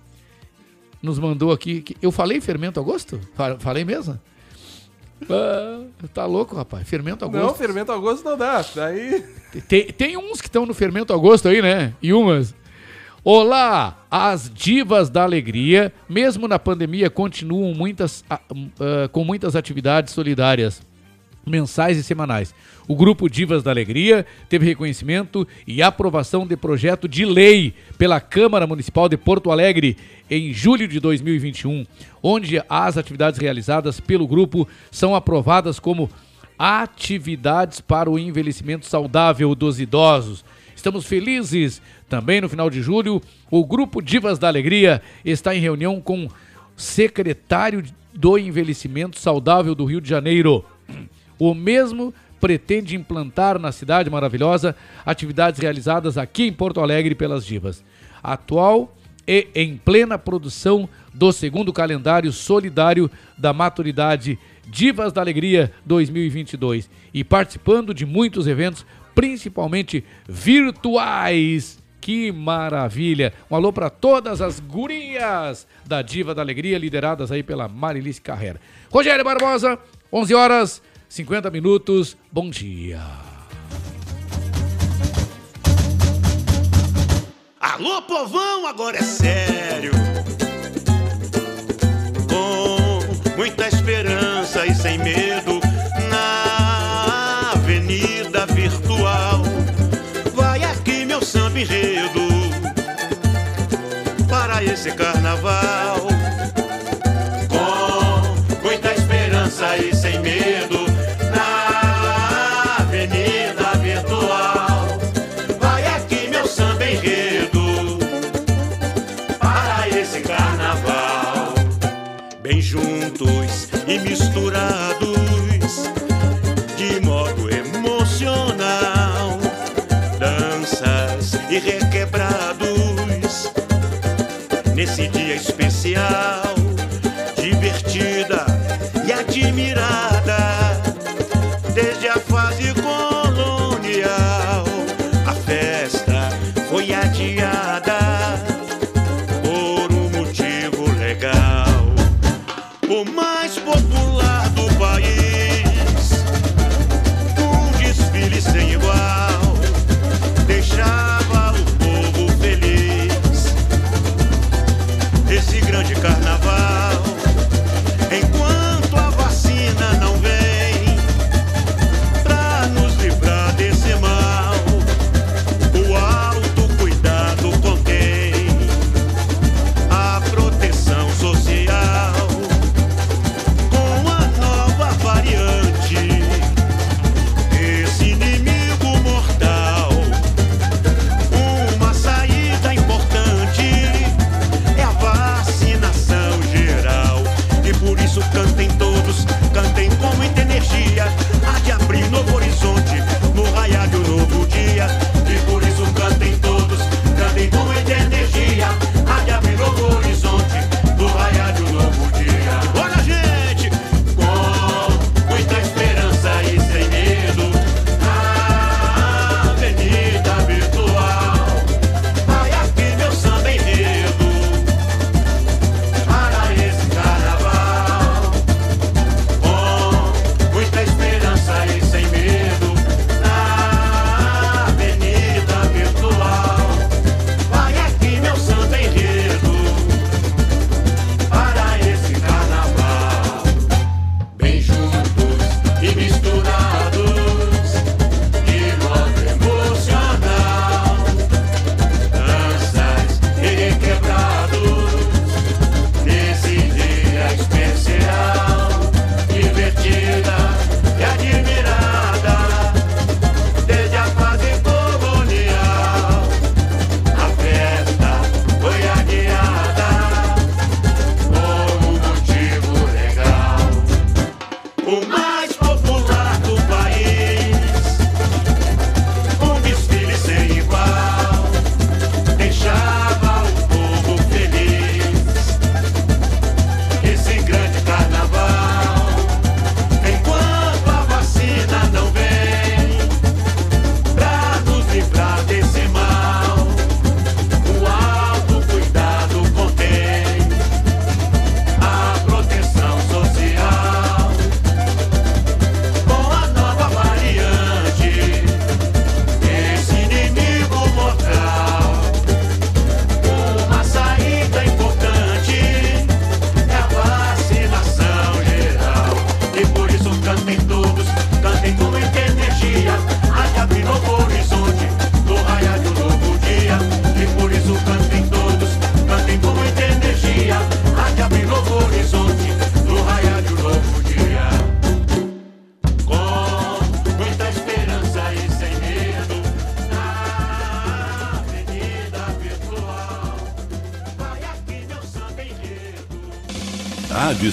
[1.02, 1.80] nos mandou aqui.
[1.82, 3.20] que- eu falei fermento a gosto?
[3.34, 4.18] Fa- Falei mesmo?
[5.28, 5.80] Ah,
[6.14, 6.86] tá louco, rapaz.
[6.88, 7.56] Fermento a Não, gosto.
[7.58, 8.64] fermento a gosto não dá.
[8.74, 9.24] Daí.
[9.68, 11.92] Tem, tem uns que estão no fermento a gosto aí, né?
[12.00, 12.54] E umas.
[13.24, 18.40] Olá, as divas da alegria, mesmo na pandemia, continuam muitas, ah,
[19.10, 20.80] com muitas atividades solidárias
[21.48, 22.54] mensais e semanais.
[22.86, 28.66] O grupo Divas da Alegria teve reconhecimento e aprovação de projeto de lei pela Câmara
[28.66, 29.96] Municipal de Porto Alegre
[30.30, 31.86] em julho de 2021,
[32.22, 36.10] onde as atividades realizadas pelo grupo são aprovadas como
[36.58, 40.44] atividades para o envelhecimento saudável dos idosos.
[40.74, 41.82] Estamos felizes.
[42.08, 43.20] Também no final de julho,
[43.50, 46.30] o grupo Divas da Alegria está em reunião com o
[46.76, 47.84] secretário
[48.14, 50.64] do Envelhecimento Saudável do Rio de Janeiro.
[51.38, 54.74] O mesmo pretende implantar na cidade maravilhosa
[55.04, 57.84] atividades realizadas aqui em Porto Alegre pelas divas.
[58.22, 58.94] Atual
[59.26, 67.24] e em plena produção do segundo calendário solidário da maturidade Divas da Alegria 2022 e
[67.24, 68.84] participando de muitos eventos,
[69.14, 71.78] principalmente virtuais.
[72.00, 73.32] Que maravilha!
[73.50, 78.60] Um alô para todas as gurias da Diva da Alegria, lideradas aí pela Marilice Carrera.
[78.90, 79.78] Rogério Barbosa,
[80.12, 82.16] 11 horas 50 minutos.
[82.30, 83.00] Bom dia.
[87.58, 89.92] Alô, povão, agora é sério.
[92.28, 95.60] Com muita esperança e sem medo,
[96.10, 99.42] na avenida virtual.
[100.34, 102.28] Vai aqui meu samba enredo
[104.28, 106.07] para esse carnaval.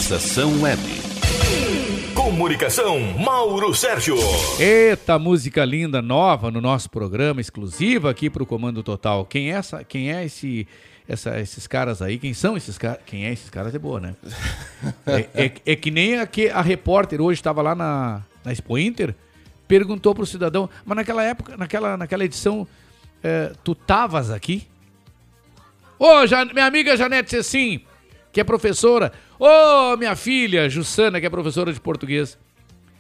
[0.06, 0.80] Estação Web.
[2.14, 4.16] Comunicação, Mauro Sérgio.
[4.60, 9.26] Eita, música linda, nova no nosso programa, exclusiva aqui para o Comando Total.
[9.26, 10.68] Quem é, essa, quem é esse,
[11.10, 12.20] essa, esses caras aí?
[12.20, 13.00] Quem são esses caras?
[13.04, 14.14] Quem é esses caras é boa, né?
[15.08, 18.78] é, é- é que nem a, que a repórter hoje estava lá na, na Expo
[18.78, 19.16] Inter,
[19.68, 22.68] perguntou pro cidadão, mas naquela época, naquela, naquela edição,
[23.24, 24.68] é, tu tavas aqui?
[25.98, 27.82] Ô, Ja- minha amiga Janete Cecim,
[28.36, 29.14] que é professora.
[29.40, 32.38] Ô, minha filha Jussana, que é professora de português.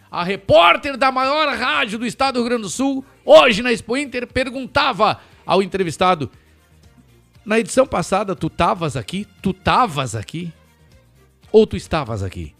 [0.09, 3.97] A repórter da maior rádio do estado do Rio Grande do Sul, hoje na Expo
[3.97, 6.31] Inter, perguntava ao entrevistado:
[7.43, 9.27] Na edição passada, tu tavas aqui?
[9.41, 10.53] Tu tavas aqui?
[11.51, 12.55] Ou tu estavas aqui?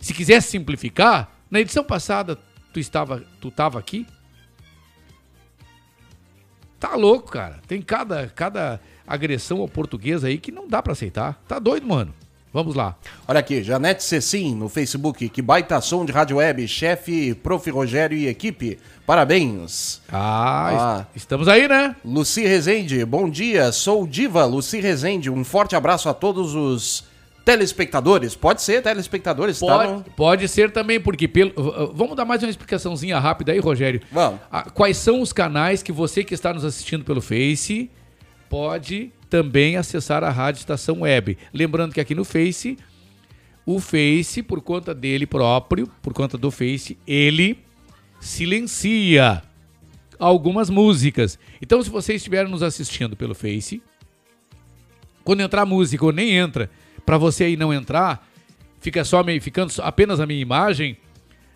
[0.00, 2.36] Se quisesse simplificar, na edição passada,
[2.72, 4.04] tu estava, tu tava aqui?
[6.80, 7.60] Tá louco, cara.
[7.68, 11.40] Tem cada, cada agressão ao português aí que não dá pra aceitar.
[11.48, 12.12] Tá doido, mano.
[12.52, 12.96] Vamos lá.
[13.28, 17.68] Olha aqui, Janete Cecim no Facebook, que baita som de rádio web, chefe, prof.
[17.70, 18.78] Rogério e equipe.
[19.04, 20.00] Parabéns.
[20.10, 21.94] Ah, est- estamos aí, né?
[22.04, 25.28] Luci Rezende, bom dia, sou Diva Luci Rezende.
[25.30, 27.04] Um forte abraço a todos os
[27.44, 28.34] telespectadores.
[28.34, 29.66] Pode ser telespectadores, tá?
[29.66, 31.52] Pode, no- pode ser também, porque pelo.
[31.94, 34.00] Vamos dar mais uma explicaçãozinha rápida aí, Rogério.
[34.12, 34.40] Vamos.
[34.74, 37.90] quais são os canais que você que está nos assistindo pelo Face
[38.48, 41.36] pode também acessar a Rádio Estação Web.
[41.52, 42.78] Lembrando que aqui no Face,
[43.66, 47.58] o Face, por conta dele próprio, por conta do Face, ele
[48.20, 49.42] silencia
[50.18, 51.38] algumas músicas.
[51.62, 53.82] Então, se você estiver nos assistindo pelo Face,
[55.22, 56.70] quando entrar música ou nem entra,
[57.04, 58.26] para você aí não entrar,
[58.80, 60.96] fica só meio, ficando apenas a minha imagem,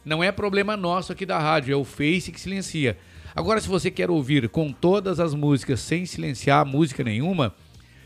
[0.04, 2.98] não é problema nosso aqui da rádio, é o Face que silencia.
[3.34, 7.54] Agora, se você quer ouvir com todas as músicas sem silenciar música nenhuma,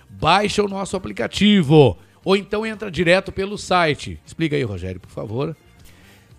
[0.09, 1.99] baixa o nosso aplicativo.
[2.25, 4.21] Ou então entra direto pelo site.
[4.25, 5.57] Explica aí, Rogério, por favor.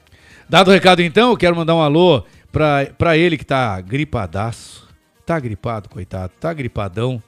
[0.48, 4.88] Dado o recado então, eu quero mandar um alô pra ele que tá gripadaço.
[5.26, 6.32] Tá gripado, coitado.
[6.38, 7.20] Tá gripadão.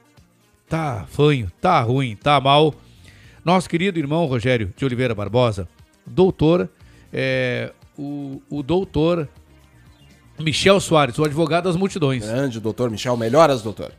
[0.69, 2.73] Tá fanho, tá ruim, tá mal.
[3.43, 5.67] Nosso querido irmão Rogério de Oliveira Barbosa,
[6.05, 6.69] doutor,
[7.11, 9.27] é, o, o doutor
[10.39, 12.25] Michel Soares, o advogado das multidões.
[12.25, 13.15] Grande, doutor Michel.
[13.15, 13.91] Melhoras, doutor.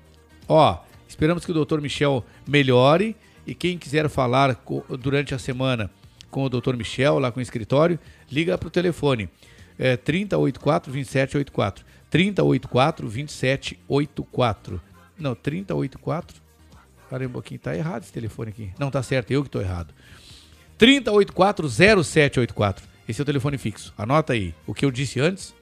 [0.49, 4.57] Ó, esperamos que o doutor Michel melhore e quem quiser falar
[5.01, 5.91] durante a semana
[6.31, 7.99] com o doutor Michel, lá com o escritório,
[8.31, 9.29] liga para o telefone.
[9.79, 11.85] É 3084 2784.
[12.11, 14.81] 3084 2784.
[15.19, 16.37] Não, 3084.
[17.09, 18.71] Parei um pouquinho, tá errado esse telefone aqui.
[18.79, 19.95] Não, tá certo, eu que tô errado.
[20.79, 22.79] 3084-0784.
[23.09, 23.95] Esse é o telefone fixo.
[23.97, 24.53] Anota aí.
[24.67, 25.55] O que eu disse antes, es-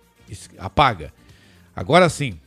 [0.58, 1.12] apaga.
[1.74, 2.38] Agora sim.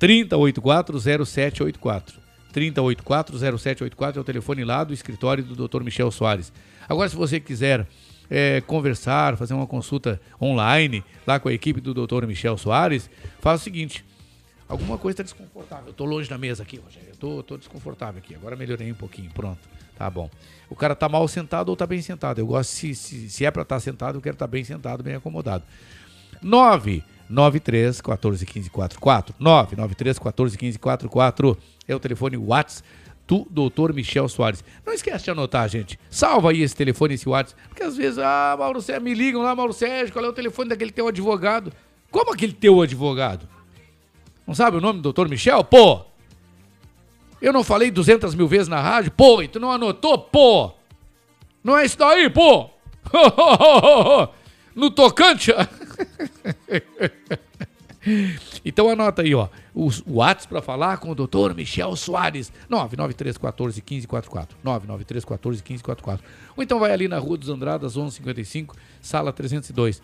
[0.00, 2.14] 3084-0784.
[2.54, 5.82] 3084-0784 é o telefone lá do escritório do Dr.
[5.82, 6.52] Michel Soares.
[6.88, 7.86] Agora, se você quiser
[8.30, 12.26] é, conversar, fazer uma consulta online lá com a equipe do Dr.
[12.26, 13.10] Michel Soares,
[13.40, 14.04] faz o seguinte.
[14.68, 15.88] Alguma coisa está desconfortável.
[15.88, 17.10] Eu tô longe da mesa aqui, Rogério.
[17.10, 18.34] Eu tô, tô desconfortável aqui.
[18.34, 19.30] Agora melhorei um pouquinho.
[19.32, 19.60] Pronto.
[19.96, 20.28] Tá bom.
[20.68, 22.40] O cara tá mal sentado ou tá bem sentado.
[22.40, 25.14] Eu gosto, se, se, se é para estar sentado, eu quero estar bem sentado, bem
[25.14, 25.64] acomodado.
[27.28, 29.34] 993 14 15 44.
[29.38, 31.58] 993 14 15 44
[31.88, 32.88] é o telefone WhatsApp
[33.26, 33.92] do Dr.
[33.92, 34.62] Michel Soares.
[34.84, 35.98] Não esquece de anotar, gente.
[36.08, 37.60] Salva aí esse telefone, esse WhatsApp.
[37.68, 40.68] Porque às vezes, ah, Mauro Sérgio, me ligam lá, Mauro Sérgio, qual é o telefone
[40.68, 41.72] daquele teu advogado?
[42.10, 43.48] Como aquele teu advogado?
[44.46, 45.28] Não sabe o nome do Dr.
[45.28, 45.64] Michel?
[45.64, 46.02] Pô!
[47.42, 49.10] Eu não falei 200 mil vezes na rádio?
[49.10, 50.18] Pô, e tu não anotou?
[50.18, 50.72] Pô!
[51.62, 52.70] Não é isso daí, pô!
[54.74, 55.52] no tocante...
[58.64, 59.48] então anota aí, ó.
[59.74, 61.54] O WhatsApp para falar com o Dr.
[61.54, 62.52] Michel Soares.
[62.68, 64.58] 993 14 15 44.
[64.62, 66.26] 993 14 15 44.
[66.56, 70.02] Ou então vai ali na Rua dos Andradas, 1155, sala 302.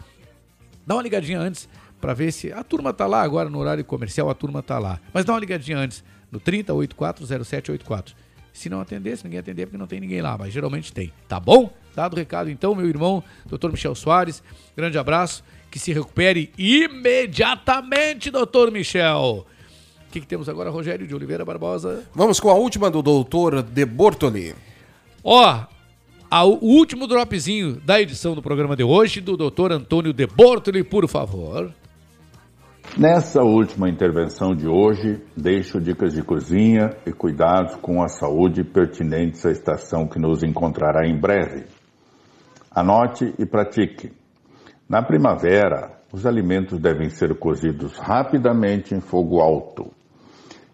[0.87, 1.69] Dá uma ligadinha antes
[2.03, 2.53] Pra ver se.
[2.53, 4.99] A turma tá lá agora no horário comercial, a turma tá lá.
[5.15, 6.03] Mas dá uma ligadinha antes,
[6.33, 8.13] no 30840784.
[8.53, 11.13] Se não atender, se ninguém atender, é porque não tem ninguém lá, mas geralmente tem.
[11.29, 11.73] Tá bom?
[11.95, 13.71] Dado o recado, então, meu irmão, Dr.
[13.71, 14.43] Michel Soares,
[14.77, 19.47] grande abraço, que se recupere imediatamente, doutor Michel.
[20.09, 22.05] O que, que temos agora, Rogério de Oliveira Barbosa?
[22.15, 24.55] Vamos com a última do doutor De Bortoli.
[25.25, 25.65] Ó,
[26.31, 30.85] a- o último dropzinho da edição do programa de hoje, do doutor Antônio De Bortoli,
[30.85, 31.73] por favor.
[32.99, 39.47] Nessa última intervenção de hoje, deixo dicas de cozinha e cuidados com a saúde pertinentes
[39.47, 41.65] à estação que nos encontrará em breve.
[42.71, 44.13] Anote e pratique.
[44.93, 49.91] Na primavera, os alimentos devem ser cozidos rapidamente em fogo alto.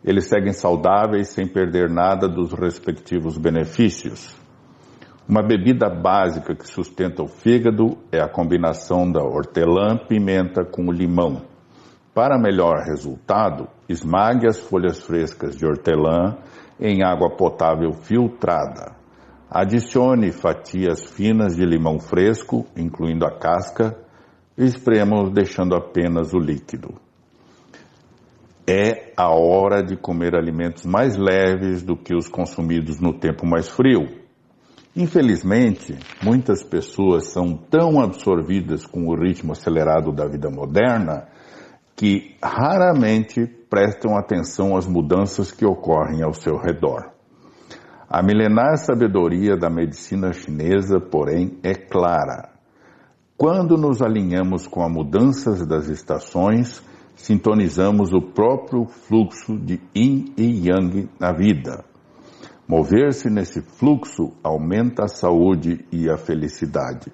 [0.04, 4.36] Eles seguem saudáveis sem perder nada dos respectivos benefícios.
[5.28, 11.42] Uma bebida básica que sustenta o fígado é a combinação da hortelã-pimenta com o limão.
[12.12, 16.38] Para melhor resultado, esmague as folhas frescas de hortelã
[16.80, 18.96] em água potável filtrada.
[19.48, 24.07] Adicione fatias finas de limão fresco, incluindo a casca,
[24.58, 26.94] e deixando apenas o líquido.
[28.66, 33.68] É a hora de comer alimentos mais leves do que os consumidos no tempo mais
[33.68, 34.06] frio.
[34.96, 41.28] Infelizmente, muitas pessoas são tão absorvidas com o ritmo acelerado da vida moderna
[41.94, 47.12] que raramente prestam atenção às mudanças que ocorrem ao seu redor.
[48.10, 52.57] A milenar sabedoria da medicina chinesa, porém, é clara.
[53.38, 56.82] Quando nos alinhamos com as mudanças das estações,
[57.14, 61.84] sintonizamos o próprio fluxo de yin e yang na vida.
[62.66, 67.12] Mover-se nesse fluxo aumenta a saúde e a felicidade.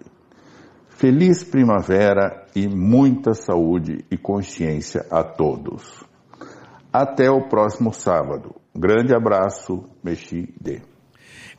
[0.88, 6.04] Feliz primavera e muita saúde e consciência a todos.
[6.90, 8.54] Até o próximo sábado.
[8.74, 10.80] Grande abraço, Mexi D.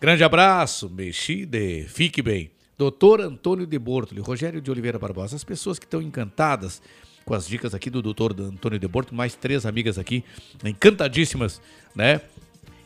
[0.01, 2.54] Grande abraço, Mexide, fique bem.
[2.77, 6.81] Doutor Antônio de Bortoli, Rogério de Oliveira Barbosa, as pessoas que estão encantadas
[7.23, 10.23] com as dicas aqui do doutor Antônio de Bortoli, mais três amigas aqui,
[10.63, 11.61] encantadíssimas,
[11.95, 12.21] né?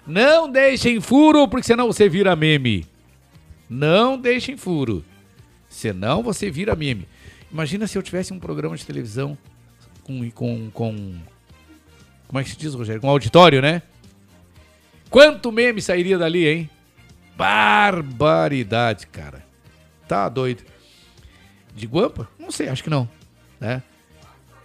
[0.05, 2.85] Não deixem furo, porque senão você vira meme.
[3.69, 5.03] Não deixem furo.
[5.77, 7.07] Senão você vira meme.
[7.51, 9.37] Imagina se eu tivesse um programa de televisão
[10.01, 10.27] com.
[10.31, 11.15] com, com
[12.27, 12.99] como é que se diz, Rogério?
[12.99, 13.83] Com auditório, né?
[15.07, 16.69] Quanto meme sairia dali, hein?
[17.37, 19.45] Barbaridade, cara.
[20.07, 20.63] Tá doido.
[21.75, 22.27] De Guampa?
[22.39, 23.07] Não sei, acho que não.
[23.59, 23.83] Né?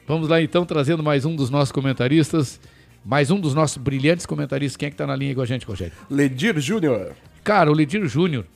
[0.09, 2.59] Vamos lá então, trazendo mais um dos nossos comentaristas.
[3.05, 4.79] Mais um dos nossos brilhantes comentaristas.
[4.79, 5.93] Quem é que tá na linha com a gente, Rogério?
[6.09, 7.15] Ledir Júnior.
[7.45, 8.47] Cara, o Ledir Júnior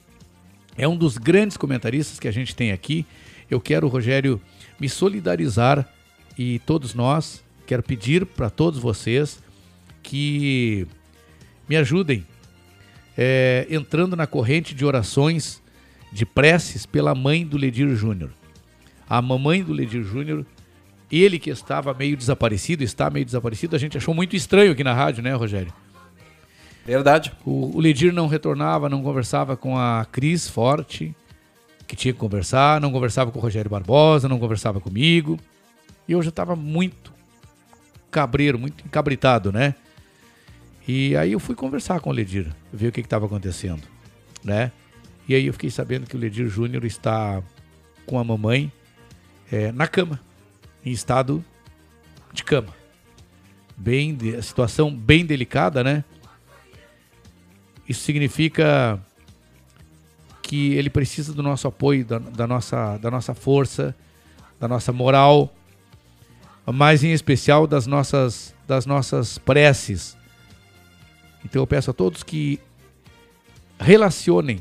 [0.77, 3.07] é um dos grandes comentaristas que a gente tem aqui.
[3.51, 4.41] Eu quero, Rogério,
[4.79, 5.89] me solidarizar
[6.39, 9.43] e todos nós, quero pedir para todos vocês
[10.03, 10.87] que
[11.69, 12.27] me ajudem
[13.17, 15.63] é, entrando na corrente de orações,
[16.13, 18.31] de preces pela mãe do Ledir Júnior.
[19.09, 20.45] A mamãe do Ledir Júnior
[21.11, 24.93] ele que estava meio desaparecido, está meio desaparecido, a gente achou muito estranho aqui na
[24.93, 25.73] rádio, né, Rogério?
[26.87, 27.33] Verdade.
[27.45, 31.15] O, o Ledir não retornava, não conversava com a Cris Forte,
[31.87, 35.39] que tinha que conversar, não conversava com o Rogério Barbosa, não conversava comigo.
[36.07, 37.13] E eu já estava muito
[38.11, 39.75] cabreiro, muito encabritado, né?
[40.87, 43.83] E aí eu fui conversar com o Ledir, ver o que estava acontecendo,
[44.45, 44.71] né?
[45.29, 47.43] E aí eu fiquei sabendo que o Ledir Júnior está
[48.07, 48.71] com a mamãe
[49.51, 50.21] é, na cama,
[50.85, 51.45] em estado
[52.33, 52.73] de cama.
[53.77, 56.05] Bem, de- situação bem delicada, né?
[57.89, 58.99] Isso significa
[60.43, 63.95] que ele precisa do nosso apoio, da, da nossa, da nossa força,
[64.61, 65.53] da nossa moral,
[66.65, 70.17] mas em especial das nossas, das nossas preces.
[71.45, 72.59] Então eu peço a todos que
[73.79, 74.61] relacionem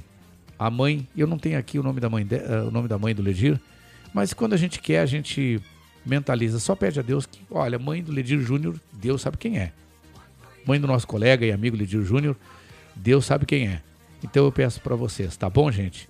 [0.58, 1.08] a mãe.
[1.16, 3.22] Eu não tenho aqui o nome da mãe, de- eh, o nome da mãe do
[3.22, 3.60] Ledir,
[4.14, 5.62] mas quando a gente quer, a gente
[6.06, 6.60] mentaliza.
[6.60, 9.72] Só pede a Deus que, olha, mãe do Ledir Júnior, Deus sabe quem é.
[10.66, 12.36] Mãe do nosso colega e amigo Ledir Júnior,
[12.96, 13.82] Deus sabe quem é.
[14.24, 16.10] Então eu peço para vocês, tá bom, gente?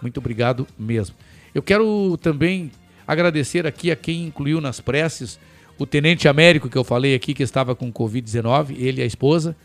[0.00, 1.16] Muito obrigado mesmo.
[1.54, 2.70] Eu quero também
[3.06, 5.38] agradecer aqui a quem incluiu nas preces
[5.78, 9.56] o Tenente Américo que eu falei aqui que estava com Covid-19, ele e a esposa.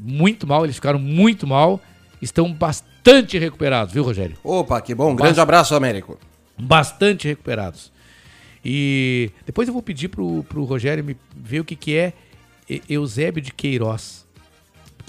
[0.00, 1.80] Muito mal, eles ficaram muito mal.
[2.20, 4.36] Estão bastante recuperados, viu, Rogério?
[4.42, 5.12] Opa, que bom.
[5.12, 6.18] Um grande Bast- abraço, Américo.
[6.58, 7.92] Bastante recuperados.
[8.64, 12.12] E depois eu vou pedir pro, pro Rogério me ver o que, que é
[12.88, 14.26] Eusébio de Queiroz.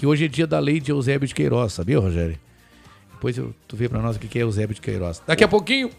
[0.00, 2.38] Porque hoje é dia da lei de Eusébio de Queiroz, sabia, Rogério?
[3.12, 5.22] Depois eu, tu vê pra nós o que, que é Eusébio de Queiroz.
[5.26, 5.90] Daqui a pouquinho,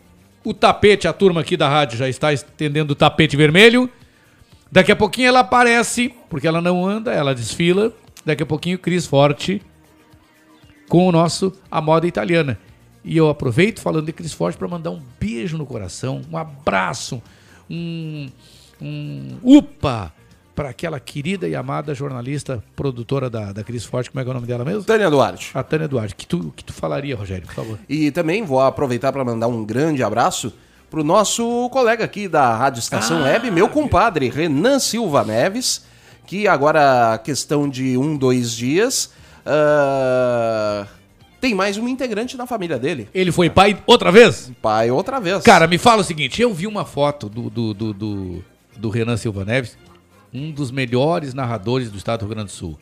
[0.44, 3.88] o tapete, a turma aqui da rádio já está estendendo o tapete vermelho.
[4.72, 7.94] Daqui a pouquinho ela aparece, porque ela não anda, ela desfila.
[8.26, 9.62] Daqui a pouquinho, Cris Forte
[10.90, 12.58] com o nosso A Moda Italiana.
[13.06, 17.22] E eu aproveito falando de Cris Forte para mandar um beijo no coração, um abraço,
[17.70, 18.32] um,
[18.82, 20.12] um upa
[20.62, 24.32] para aquela querida e amada jornalista, produtora da, da Cris Forte, como é que é
[24.32, 24.84] o nome dela mesmo?
[24.84, 25.50] Tânia Duarte.
[25.56, 26.14] A Tânia Duarte.
[26.14, 27.80] Que tu, que tu falaria, Rogério, por favor?
[27.90, 30.54] E também vou aproveitar para mandar um grande abraço
[30.88, 35.84] pro nosso colega aqui da Rádio Estação Ah, Web, meu compadre Renan Silva Neves,
[36.28, 39.12] que agora, questão de um, dois dias,
[39.44, 40.86] ah,
[41.40, 43.10] tem mais um integrante na família dele.
[43.16, 44.52] Ele foi pai outra vez?
[44.62, 45.42] Pai outra vez.
[45.42, 48.46] Cara, me fala o seguinte, eu vi uma foto do, do, do, do,
[48.78, 49.76] do Renan Silva Neves,
[50.34, 52.80] um dos melhores narradores do estado do Rio Grande do Sul.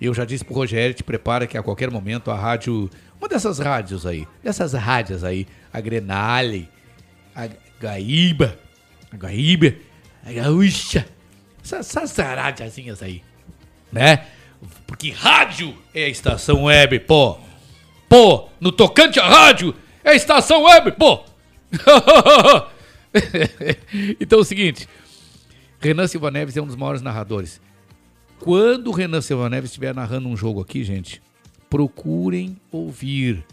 [0.00, 2.90] Eu já disse pro Rogério, te prepara que a qualquer momento a rádio,
[3.20, 6.68] uma dessas rádios aí, dessas rádios aí, a Grenale,
[7.34, 7.48] a
[7.80, 8.58] Gaíba,
[9.12, 9.74] a Gaíba,
[10.24, 11.06] a Gaúcha,
[11.62, 13.22] essas, rádiozinhas aí,
[13.92, 14.26] né?
[14.86, 17.38] Porque rádio é a estação web, pô.
[18.08, 19.74] Pô, no tocante a rádio
[20.04, 21.24] é a estação web, pô.
[24.20, 24.86] então é o seguinte,
[25.82, 27.60] Renan Silva Neves é um dos maiores narradores.
[28.38, 31.20] Quando o Renan Silva Neves estiver narrando um jogo aqui, gente,
[31.68, 33.44] procurem ouvir.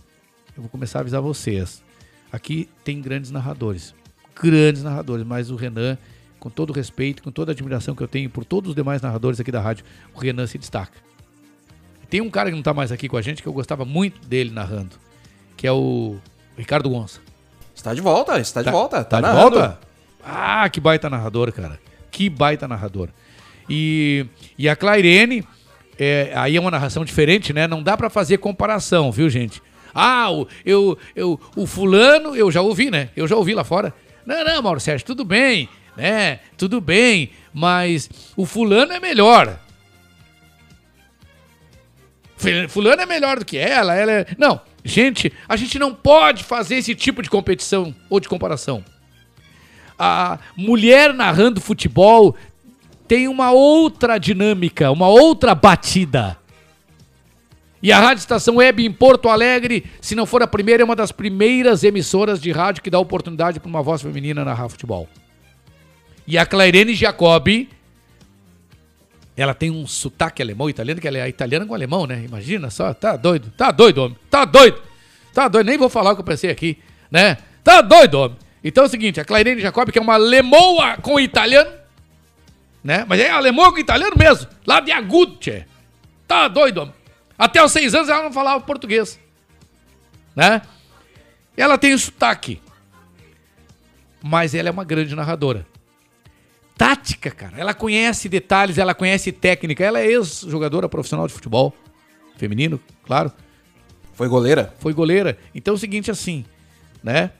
[0.55, 1.83] Eu vou começar a avisar vocês.
[2.31, 3.95] Aqui tem grandes narradores.
[4.39, 5.97] Grandes narradores, mas o Renan,
[6.39, 9.01] com todo o respeito, com toda a admiração que eu tenho por todos os demais
[9.01, 9.83] narradores aqui da rádio,
[10.13, 10.99] o Renan se destaca.
[12.11, 14.23] Tem um cara que não tá mais aqui com a gente que eu gostava muito
[14.27, 14.97] dele narrando,
[15.57, 16.17] que é o
[16.55, 17.21] Ricardo Gonça.
[17.73, 19.03] Está de volta, está de volta.
[19.03, 19.79] Tá, de volta?
[20.23, 21.88] Ah, que baita narrador, cara.
[22.11, 23.09] Que baita narrador.
[23.69, 24.25] E,
[24.57, 25.43] e a Clairene,
[25.97, 27.67] é, aí é uma narração diferente, né?
[27.67, 29.61] Não dá pra fazer comparação, viu, gente?
[29.93, 33.09] Ah, o, eu, eu, o fulano, eu já ouvi, né?
[33.15, 33.93] Eu já ouvi lá fora.
[34.25, 35.67] Não, não, Mauro Sérgio, tudo bem,
[35.97, 36.39] né?
[36.57, 39.59] Tudo bem, mas o fulano é melhor.
[42.69, 44.25] Fulano é melhor do que ela, ela é...
[44.37, 48.83] Não, gente, a gente não pode fazer esse tipo de competição ou de comparação.
[49.99, 52.33] A mulher narrando futebol
[53.07, 56.37] tem uma outra dinâmica, uma outra batida.
[57.81, 60.95] E a Rádio Estação Web em Porto Alegre, se não for a primeira, é uma
[60.95, 65.07] das primeiras emissoras de rádio que dá oportunidade para uma voz feminina narrar futebol.
[66.27, 67.69] E a Clairene Jacobi,
[69.35, 72.23] ela tem um sotaque alemão, italiano, que ela é italiana com alemão, né?
[72.25, 74.81] Imagina só, tá doido, tá doido, homem, tá doido,
[75.33, 76.77] tá doido, nem vou falar o que eu pensei aqui,
[77.09, 77.37] né?
[77.63, 78.37] Tá doido, homem.
[78.63, 81.71] Então é o seguinte, a Clairene Jacobi, que é uma lemoa com italiano,
[82.83, 83.05] né?
[83.07, 85.65] Mas é alemão com italiano mesmo, lá de agudo, tchê.
[86.27, 86.93] Tá doido, homem.
[87.37, 89.19] Até os seis anos ela não falava português,
[90.35, 90.61] né?
[91.55, 92.61] Ela tem sotaque,
[94.21, 95.65] mas ela é uma grande narradora
[96.79, 97.57] tática, cara.
[97.57, 99.83] Ela conhece detalhes, ela conhece técnica.
[99.83, 101.75] Ela é ex-jogadora profissional de futebol.
[102.37, 103.29] Feminino, claro.
[104.13, 104.73] Foi goleira?
[104.79, 105.37] Foi goleira.
[105.53, 106.45] Então é o seguinte, assim,
[107.03, 107.31] né?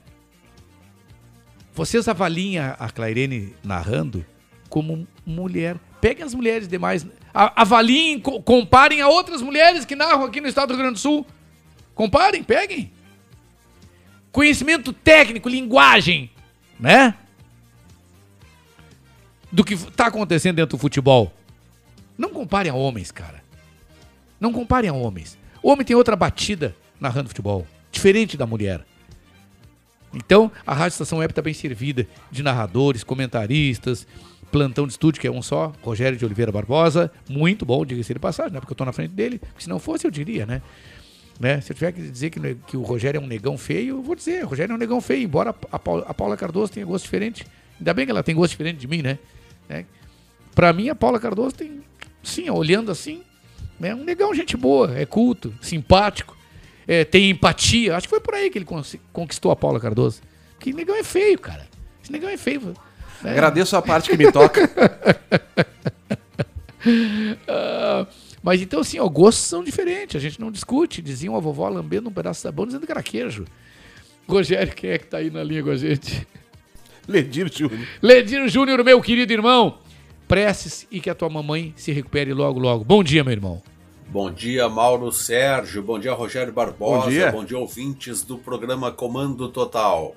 [1.80, 4.22] Vocês avaliem a, a Clairene narrando
[4.68, 5.78] como mulher.
[5.98, 10.68] Peguem as mulheres demais, avaliem, co- comparem a outras mulheres que narram aqui no estado
[10.68, 11.26] do Rio Grande do Sul.
[11.94, 12.92] Comparem, peguem.
[14.30, 16.30] Conhecimento técnico, linguagem,
[16.78, 17.14] né?
[19.50, 21.32] Do que está acontecendo dentro do futebol.
[22.18, 23.42] Não comparem a homens, cara.
[24.38, 25.38] Não comparem a homens.
[25.62, 28.86] O homem tem outra batida narrando futebol, diferente da mulher.
[30.12, 34.06] Então, a Rádio Estação Web está bem servida de narradores, comentaristas,
[34.50, 38.18] plantão de estúdio, que é um só, Rogério de Oliveira Barbosa, muito bom, diga-se de
[38.18, 38.58] passagem, né?
[38.60, 40.60] Porque eu estou na frente dele, porque se não fosse eu diria, né?
[41.38, 41.60] né?
[41.60, 44.02] Se eu tiver que dizer que, ne- que o Rogério é um negão feio, eu
[44.02, 46.84] vou dizer, o Rogério é um negão feio, embora a, Paula, a Paula Cardoso tenha
[46.84, 47.46] gosto diferente.
[47.78, 49.18] Ainda bem que ela tem gosto diferente de mim, né?
[49.68, 49.86] né?
[50.54, 51.80] Pra mim, a Paula Cardoso tem,
[52.22, 53.22] sim, olhando assim,
[53.80, 56.36] é um negão gente boa, é culto, simpático,
[56.90, 57.96] é, tem empatia.
[57.96, 58.66] Acho que foi por aí que ele
[59.12, 60.20] conquistou a Paula Cardoso.
[60.58, 61.68] Que negão é feio, cara.
[62.02, 62.74] Esse negão é feio.
[63.22, 63.30] né?
[63.30, 64.68] Agradeço a parte que me toca.
[67.46, 68.06] Ah,
[68.42, 71.02] mas então, assim, ó, gostos são diferentes, a gente não discute.
[71.02, 73.44] Diziam a vovó lambendo um pedaço da bunda dizendo que era queijo.
[74.26, 76.26] Rogério, quem é que tá aí na linha com a gente?
[77.06, 77.86] Ledir Júnior.
[78.00, 79.78] Ledir Júnior, meu querido irmão.
[80.26, 82.82] Preces e que a tua mamãe se recupere logo, logo.
[82.82, 83.62] Bom dia, meu irmão.
[84.10, 85.84] Bom dia, Mauro Sérgio.
[85.84, 87.04] Bom dia, Rogério Barbosa.
[87.04, 87.30] Bom dia.
[87.30, 90.16] Bom dia, ouvintes do programa Comando Total.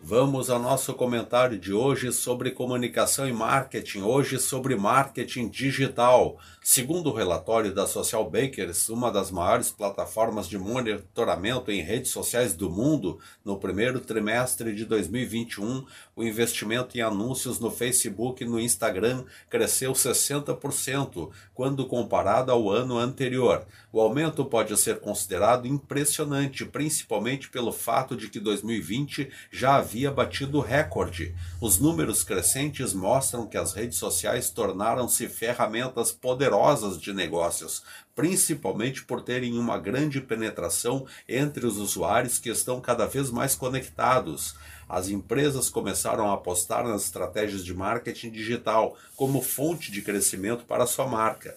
[0.00, 4.02] Vamos ao nosso comentário de hoje sobre comunicação e marketing.
[4.02, 6.38] Hoje sobre marketing digital.
[6.64, 12.54] Segundo o relatório da Social Bakers, uma das maiores plataformas de monitoramento em redes sociais
[12.54, 15.84] do mundo, no primeiro trimestre de 2021,
[16.14, 22.96] o investimento em anúncios no Facebook e no Instagram cresceu 60% quando comparado ao ano
[22.96, 23.66] anterior.
[23.92, 30.60] O aumento pode ser considerado impressionante, principalmente pelo fato de que 2020 já havia batido
[30.60, 31.34] recorde.
[31.60, 36.51] Os números crescentes mostram que as redes sociais tornaram-se ferramentas poderosas
[37.00, 37.82] de negócios,
[38.14, 44.54] principalmente por terem uma grande penetração entre os usuários que estão cada vez mais conectados.
[44.88, 50.86] As empresas começaram a apostar nas estratégias de marketing digital como fonte de crescimento para
[50.86, 51.56] sua marca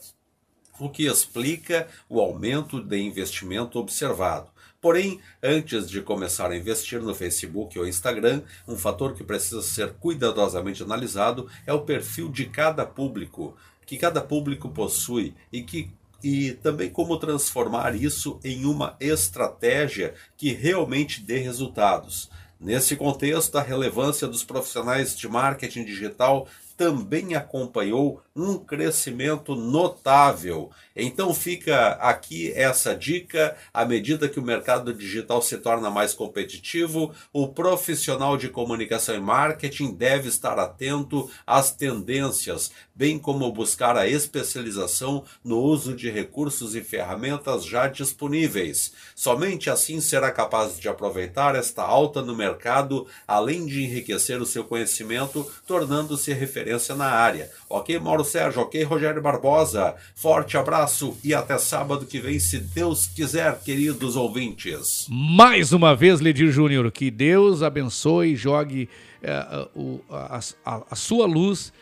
[0.79, 4.49] o que explica o aumento de investimento observado.
[4.81, 9.93] Porém, antes de começar a investir no Facebook ou Instagram, um fator que precisa ser
[9.93, 15.89] cuidadosamente analisado é o perfil de cada público, que cada público possui e que
[16.23, 22.31] e também como transformar isso em uma estratégia que realmente dê resultados.
[22.59, 30.71] Nesse contexto, a relevância dos profissionais de marketing digital também acompanhou um crescimento notável.
[30.95, 37.13] Então fica aqui essa dica: à medida que o mercado digital se torna mais competitivo,
[37.33, 44.07] o profissional de comunicação e marketing deve estar atento às tendências, bem como buscar a
[44.07, 48.93] especialização no uso de recursos e ferramentas já disponíveis.
[49.13, 54.63] Somente assim será capaz de aproveitar esta alta no mercado, além de enriquecer o seu
[54.63, 57.51] conhecimento, tornando-se referência na área.
[57.69, 58.61] Ok, Mauro Sérgio?
[58.61, 59.95] Ok, Rogério Barbosa?
[60.15, 60.84] Forte abraço
[61.23, 65.05] e até sábado que vem, se Deus quiser, queridos ouvintes.
[65.09, 68.89] Mais uma vez, Ledir Júnior, que Deus abençoe e jogue
[69.23, 71.73] eh, o- a, a- a sua luz,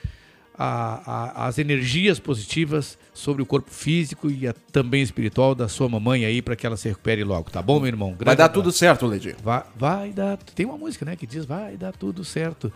[0.57, 1.01] a-
[1.43, 6.25] a- as energias positivas sobre o corpo físico e a- também espiritual da sua mamãe
[6.25, 8.09] aí, para que ela se recupere logo, tá bom, meu irmão?
[8.09, 8.61] Vai Grande dar abraço.
[8.61, 9.35] tudo certo, Ledir.
[9.43, 10.37] Vai, vai dar.
[10.37, 12.71] Tem uma música, né, que diz vai dar tudo certo.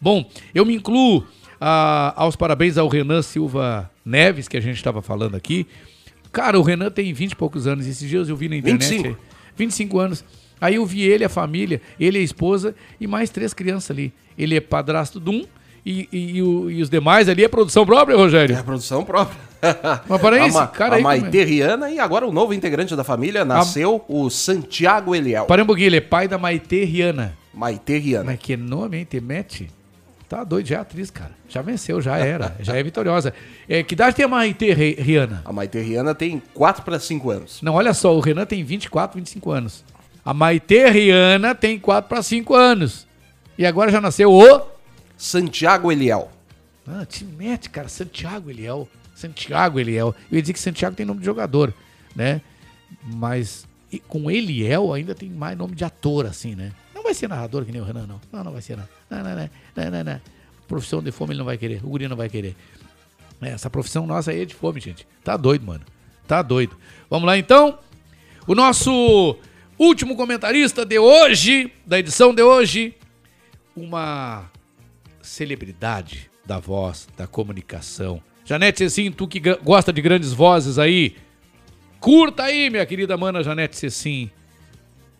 [0.00, 1.24] Bom, eu me incluo
[1.64, 5.64] ah, aos parabéns ao Renan Silva Neves, que a gente estava falando aqui.
[6.32, 7.86] Cara, o Renan tem 20 e poucos anos.
[7.86, 8.88] Esses dias eu vi na internet.
[8.88, 9.08] 25.
[9.08, 9.16] aí,
[9.56, 10.24] 25 anos.
[10.60, 14.12] Aí eu vi ele, a família, ele, a esposa e mais três crianças ali.
[14.36, 15.44] Ele é padrasto de um
[15.84, 18.56] e, e- e o- e os demais ali é produção própria, Rogério?
[18.56, 19.36] É produção própria.
[20.08, 21.02] Mas para a, esse Ma- cara a aí.
[21.02, 21.20] como é?
[21.20, 25.44] Maite Riana e agora o novo integrante da família nasceu, o Santiago Eliel.
[25.46, 27.36] Para um pouquinho, ele é pai da Maite Riana.
[27.54, 28.24] Maite Riana.
[28.24, 29.04] Mas que nome, hein?
[29.04, 29.68] Temete?
[30.32, 31.32] Tá doido, já é atriz, cara.
[31.46, 32.56] Já venceu, já era.
[32.60, 33.34] já é vitoriosa.
[33.68, 35.42] É, que idade tem a Maite Ri- Riana?
[35.44, 37.60] A Maite Riana tem 4 para 5 anos.
[37.60, 39.84] Não, olha só, o Renan tem 24, 25 anos.
[40.24, 43.06] A Maite Riana tem 4 para 5 anos.
[43.58, 44.60] E agora já nasceu o.
[45.18, 46.30] Santiago Eliel.
[46.88, 47.88] Ah, te mete, cara.
[47.88, 48.88] Santiago Eliel.
[49.14, 50.14] Santiago Eliel.
[50.30, 51.74] Eu ia dizer que Santiago tem nome de jogador,
[52.16, 52.40] né?
[53.04, 56.72] Mas e com Eliel ainda tem mais nome de ator, assim, né?
[57.02, 58.20] Não vai ser narrador que nem o Renan, não.
[58.30, 58.88] Não, não vai ser, não.
[59.10, 59.90] Não, não, não.
[59.90, 60.20] não, não.
[60.68, 61.84] Profissão de fome ele não vai querer.
[61.84, 62.54] O guri não vai querer.
[63.40, 65.04] É, Essa profissão nossa aí é de fome, gente.
[65.24, 65.84] Tá doido, mano.
[66.28, 66.76] Tá doido.
[67.10, 67.76] Vamos lá, então.
[68.46, 69.36] O nosso
[69.76, 72.94] último comentarista de hoje, da edição de hoje,
[73.74, 74.48] uma
[75.20, 78.22] celebridade da voz, da comunicação.
[78.44, 81.16] Janete Cecim, tu que gosta de grandes vozes aí,
[81.98, 84.30] curta aí, minha querida mana Janete Cecim.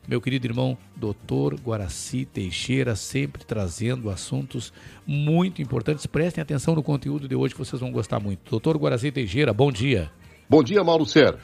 [0.07, 1.55] Meu querido irmão, Dr.
[1.63, 4.73] Guaraci Teixeira, sempre trazendo assuntos
[5.07, 6.07] muito importantes.
[6.07, 8.59] Prestem atenção no conteúdo de hoje que vocês vão gostar muito.
[8.59, 8.77] Dr.
[8.77, 10.11] Guaraci Teixeira, bom dia.
[10.49, 11.39] Bom dia, Mauro Sérgio.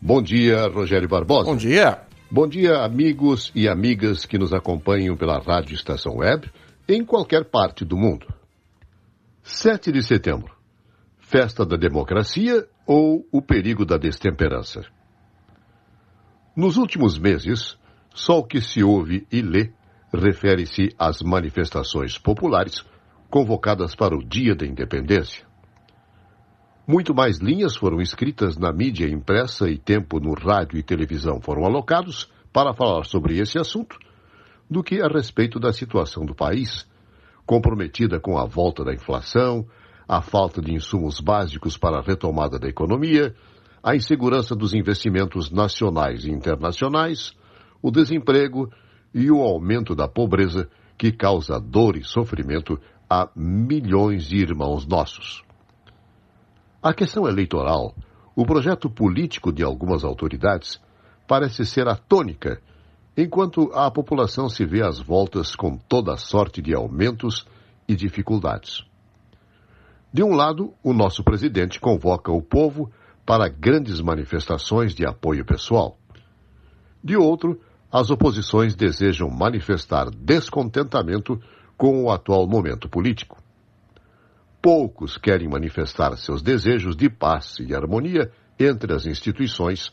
[0.00, 1.44] Bom dia, Rogério Barbosa.
[1.44, 2.02] Bom dia.
[2.30, 6.50] Bom dia, amigos e amigas que nos acompanham pela Rádio Estação Web
[6.88, 8.26] em qualquer parte do mundo.
[9.42, 10.54] 7 de setembro.
[11.18, 14.82] Festa da democracia ou o perigo da destemperança?
[16.54, 17.78] Nos últimos meses,
[18.14, 19.72] só o que se ouve e lê
[20.12, 22.84] refere-se às manifestações populares
[23.30, 25.46] convocadas para o Dia da Independência.
[26.86, 31.64] Muito mais linhas foram escritas na mídia impressa e tempo no rádio e televisão foram
[31.64, 33.98] alocados para falar sobre esse assunto
[34.68, 36.86] do que a respeito da situação do país,
[37.46, 39.66] comprometida com a volta da inflação,
[40.06, 43.34] a falta de insumos básicos para a retomada da economia,
[43.82, 47.32] a insegurança dos investimentos nacionais e internacionais,
[47.82, 48.70] o desemprego
[49.12, 52.78] e o aumento da pobreza que causa dor e sofrimento
[53.10, 55.42] a milhões de irmãos nossos.
[56.80, 57.94] A questão eleitoral,
[58.36, 60.80] o projeto político de algumas autoridades,
[61.26, 62.62] parece ser a tônica,
[63.16, 67.46] enquanto a população se vê às voltas com toda sorte de aumentos
[67.88, 68.84] e dificuldades.
[70.12, 72.90] De um lado, o nosso presidente convoca o povo
[73.24, 75.98] para grandes manifestações de apoio pessoal.
[77.02, 81.40] De outro, as oposições desejam manifestar descontentamento
[81.76, 83.42] com o atual momento político.
[84.62, 89.92] Poucos querem manifestar seus desejos de paz e harmonia entre as instituições,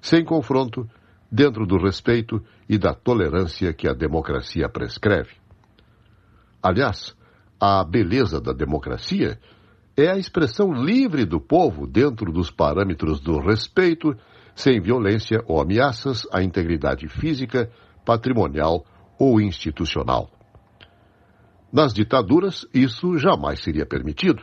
[0.00, 0.88] sem confronto,
[1.30, 5.32] dentro do respeito e da tolerância que a democracia prescreve.
[6.62, 7.16] Aliás,
[7.60, 9.38] a beleza da democracia
[9.96, 14.16] é a expressão livre do povo dentro dos parâmetros do respeito,
[14.54, 17.70] sem violência ou ameaças à integridade física,
[18.04, 18.84] patrimonial
[19.18, 20.30] ou institucional.
[21.72, 24.42] Nas ditaduras, isso jamais seria permitido.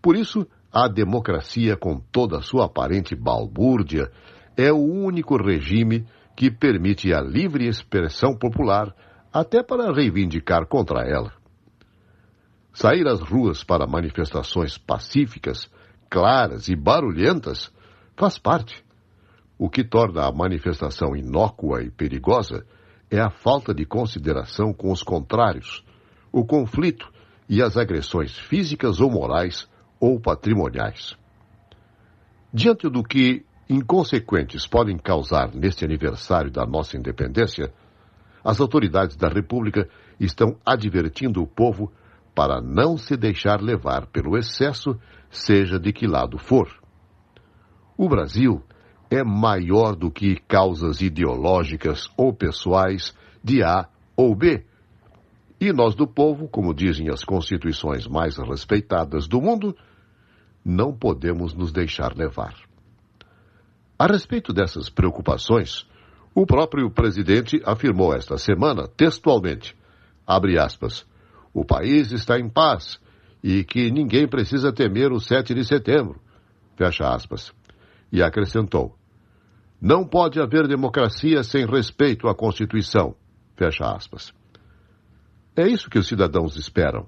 [0.00, 4.10] Por isso, a democracia, com toda a sua aparente balbúrdia,
[4.56, 6.06] é o único regime
[6.36, 8.94] que permite a livre expressão popular,
[9.32, 11.41] até para reivindicar contra ela.
[12.72, 15.70] Sair às ruas para manifestações pacíficas,
[16.08, 17.70] claras e barulhentas
[18.16, 18.82] faz parte.
[19.58, 22.66] O que torna a manifestação inócua e perigosa
[23.10, 25.84] é a falta de consideração com os contrários,
[26.32, 27.12] o conflito
[27.48, 29.68] e as agressões físicas ou morais
[30.00, 31.14] ou patrimoniais.
[32.52, 37.72] Diante do que inconsequentes podem causar neste aniversário da nossa independência,
[38.42, 39.88] as autoridades da República
[40.18, 41.92] estão advertindo o povo
[42.34, 44.98] para não se deixar levar pelo excesso,
[45.30, 46.68] seja de que lado for.
[47.96, 48.62] O Brasil
[49.10, 53.14] é maior do que causas ideológicas ou pessoais
[53.44, 54.64] de A ou B.
[55.60, 59.76] E nós do povo, como dizem as constituições mais respeitadas do mundo,
[60.64, 62.54] não podemos nos deixar levar.
[63.98, 65.86] A respeito dessas preocupações,
[66.34, 69.76] o próprio presidente afirmou esta semana, textualmente,
[70.26, 71.06] abre aspas,
[71.52, 73.00] o país está em paz
[73.42, 76.20] e que ninguém precisa temer o 7 de setembro,
[76.76, 77.52] fecha aspas.
[78.10, 78.96] E acrescentou,
[79.80, 83.16] não pode haver democracia sem respeito à Constituição,
[83.56, 84.32] fecha aspas.
[85.56, 87.06] É isso que os cidadãos esperam.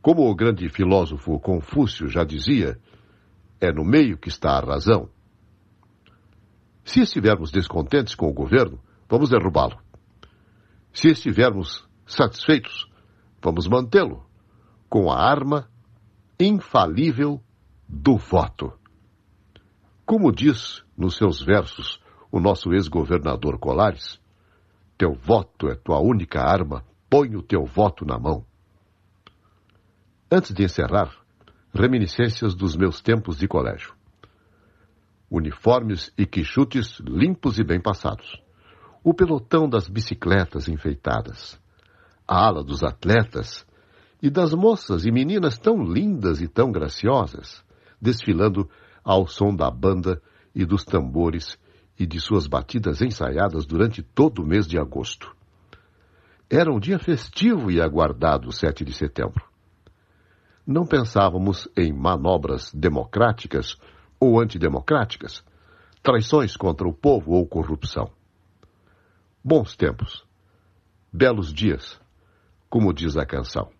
[0.00, 2.78] Como o grande filósofo Confúcio já dizia,
[3.60, 5.08] é no meio que está a razão.
[6.84, 9.78] Se estivermos descontentes com o governo, vamos derrubá-lo.
[10.92, 12.90] Se estivermos satisfeitos,
[13.42, 14.24] vamos mantê-lo
[14.88, 15.68] com a arma
[16.38, 17.40] infalível
[17.88, 18.72] do voto.
[20.06, 22.00] Como diz nos seus versos
[22.30, 24.20] o nosso ex-governador Colares,
[24.96, 28.46] teu voto é tua única arma, põe o teu voto na mão.
[30.30, 31.10] Antes de encerrar,
[31.74, 33.94] reminiscências dos meus tempos de colégio.
[35.30, 38.42] Uniformes e quichutes limpos e bem passados.
[39.02, 41.60] O pelotão das bicicletas enfeitadas.
[42.32, 43.66] A ala dos atletas
[44.22, 47.62] e das moças e meninas tão lindas e tão graciosas,
[48.00, 48.70] desfilando
[49.04, 50.18] ao som da banda
[50.54, 51.58] e dos tambores
[51.98, 55.30] e de suas batidas ensaiadas durante todo o mês de agosto.
[56.48, 59.44] Era um dia festivo e aguardado o 7 de setembro.
[60.66, 63.76] Não pensávamos em manobras democráticas
[64.18, 65.44] ou antidemocráticas,
[66.02, 68.10] traições contra o povo ou corrupção.
[69.44, 70.24] Bons tempos,
[71.12, 72.00] belos dias,
[72.72, 73.70] como diz a canção.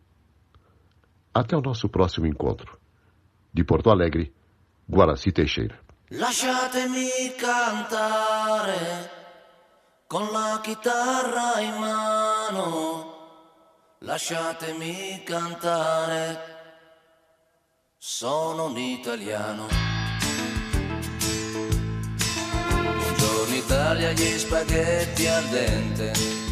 [1.32, 2.78] Até o nosso próximo encontro.
[3.51, 4.35] De Porto Alegre,
[4.86, 5.81] Guaraci Teixeira.
[6.10, 7.09] Lasciatemi
[7.39, 9.10] cantare
[10.06, 13.14] con la chitarra in mano.
[14.01, 16.39] Lasciatemi cantare.
[17.97, 19.69] Sono un italiano.
[22.98, 26.52] Buongiorno Italia, gli spaghetti al dente.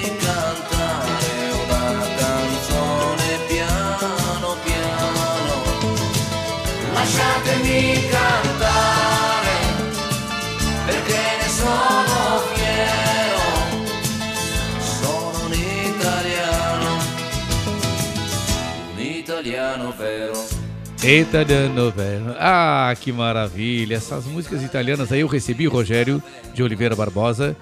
[21.03, 22.35] Italiano velho.
[22.37, 23.95] Ah, que maravilha.
[23.95, 26.21] Essas músicas italianas aí eu recebi, Rogério
[26.53, 27.55] de Oliveira Barbosa.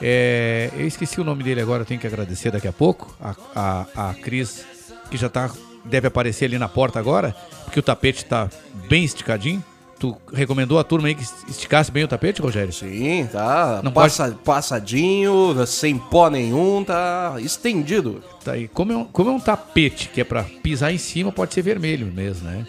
[0.00, 3.14] É, eu esqueci o nome dele agora, tenho que agradecer daqui a pouco.
[3.20, 4.64] A, a, a Cris,
[5.10, 5.50] que já tá,
[5.84, 8.48] deve aparecer ali na porta agora, porque o tapete tá
[8.88, 9.62] bem esticadinho.
[10.02, 12.72] Tu recomendou a turma aí que esticasse bem o tapete, Rogério?
[12.72, 18.20] Sim, tá Não passa, passadinho, sem pó nenhum, tá estendido.
[18.44, 18.66] Tá aí.
[18.66, 21.62] Como é, um, como é um tapete que é pra pisar em cima, pode ser
[21.62, 22.66] vermelho mesmo, né?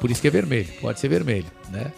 [0.00, 1.92] Por isso que é vermelho, pode ser vermelho, né?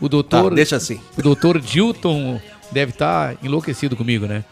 [0.00, 0.50] O doutor.
[0.50, 1.00] Tá, deixa assim.
[1.16, 2.40] O doutor Dilton
[2.72, 4.44] deve estar enlouquecido comigo, né?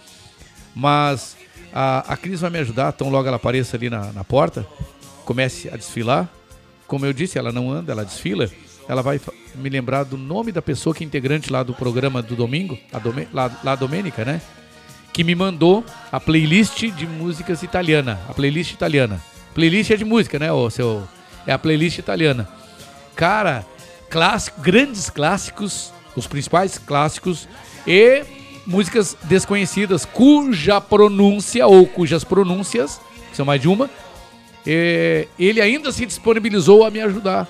[0.77, 1.37] Mas
[1.73, 4.65] a, a Cris vai me ajudar, tão logo ela apareça ali na, na porta,
[5.25, 6.29] comece a desfilar.
[6.87, 8.49] Como eu disse, ela não anda, ela desfila.
[8.89, 9.21] Ela vai
[9.55, 12.99] me lembrar do nome da pessoa que é integrante lá do programa do domingo, a
[12.99, 14.41] Dome, lá, lá a Domênica, né?
[15.13, 18.21] Que me mandou a playlist de músicas italiana.
[18.29, 19.23] A playlist italiana.
[19.55, 21.07] Playlist é de música, né, ô seu?
[21.47, 22.49] É a playlist italiana.
[23.15, 23.65] Cara,
[24.09, 27.47] clássico, grandes clássicos, os principais clássicos
[27.87, 28.25] e
[28.67, 33.01] músicas desconhecidas cuja pronúncia ou cujas pronúncias,
[33.31, 33.91] que são mais de uma,
[34.67, 37.49] eh, ele ainda se disponibilizou a me ajudar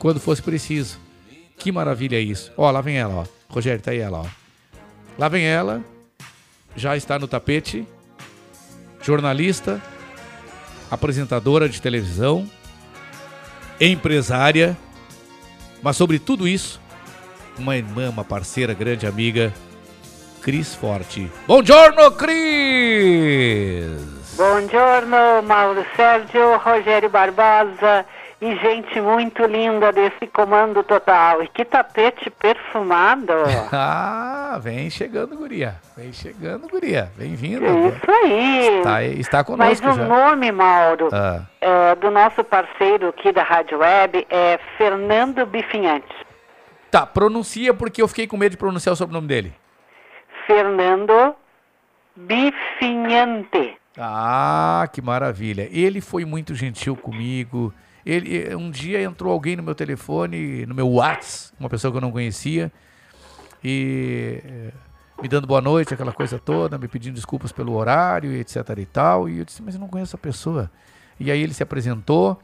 [0.00, 0.98] quando fosse preciso.
[1.56, 2.50] Que maravilha é isso.
[2.56, 3.24] Ó, lá vem ela, ó.
[3.48, 4.26] Rogério, tá aí ela, ó.
[5.16, 5.84] Lá vem ela,
[6.74, 7.86] já está no tapete,
[9.02, 9.80] jornalista,
[10.90, 12.48] apresentadora de televisão,
[13.78, 14.76] empresária,
[15.82, 16.80] mas sobre tudo isso,
[17.58, 19.52] uma irmã, uma parceira, grande amiga,
[20.40, 21.30] Cris Forte.
[21.46, 22.30] Bom giorno, Cris!
[24.36, 28.06] Buongiorno, Mauro Sérgio, Rogério Barbosa
[28.40, 31.42] e gente muito linda desse comando total.
[31.42, 33.32] E que tapete perfumado.
[33.72, 35.76] Ah, vem chegando, guria.
[35.96, 37.12] Vem chegando, guria.
[37.16, 37.66] Bem-vinda.
[37.66, 38.78] Isso aí.
[38.78, 40.04] Está, está Mas conosco o já.
[40.06, 46.12] nome, Mauro, Ah, é, do nosso parceiro aqui da Rádio Web é Fernando Bifinhante.
[46.90, 49.54] tá, pronuncia porque eu fiquei com medo de pronunciar o sobrenome dele.
[50.48, 51.36] Fernando
[52.16, 53.76] Bifinhante.
[53.96, 55.68] Ah, que maravilha.
[55.70, 57.72] Ele foi muito gentil comigo.
[58.04, 62.00] Ele, um dia entrou alguém no meu telefone, no meu WhatsApp, uma pessoa que eu
[62.00, 62.72] não conhecia,
[63.62, 64.72] e eh,
[65.22, 69.28] me dando boa noite, aquela coisa toda, me pedindo desculpas pelo horário, etc e tal.
[69.28, 70.70] E eu disse, mas eu não conheço a pessoa.
[71.18, 72.40] E aí ele se apresentou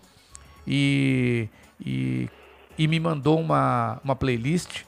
[0.67, 1.49] e,
[1.81, 2.29] e,
[2.79, 4.83] e me mandou uma, uma playlist.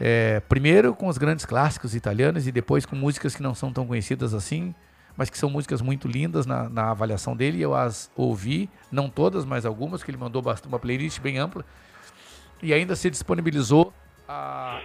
[0.00, 3.86] eh, primeiro com os grandes clássicos italianos e depois com músicas que não são tão
[3.86, 4.74] conhecidas assim,
[5.16, 7.60] mas que são músicas muito lindas na, na avaliação dele.
[7.60, 11.64] Eu as ouvi, não todas, mas algumas, que ele mandou uma playlist bem ampla.
[12.62, 13.92] E ainda se disponibilizou
[14.28, 14.80] a,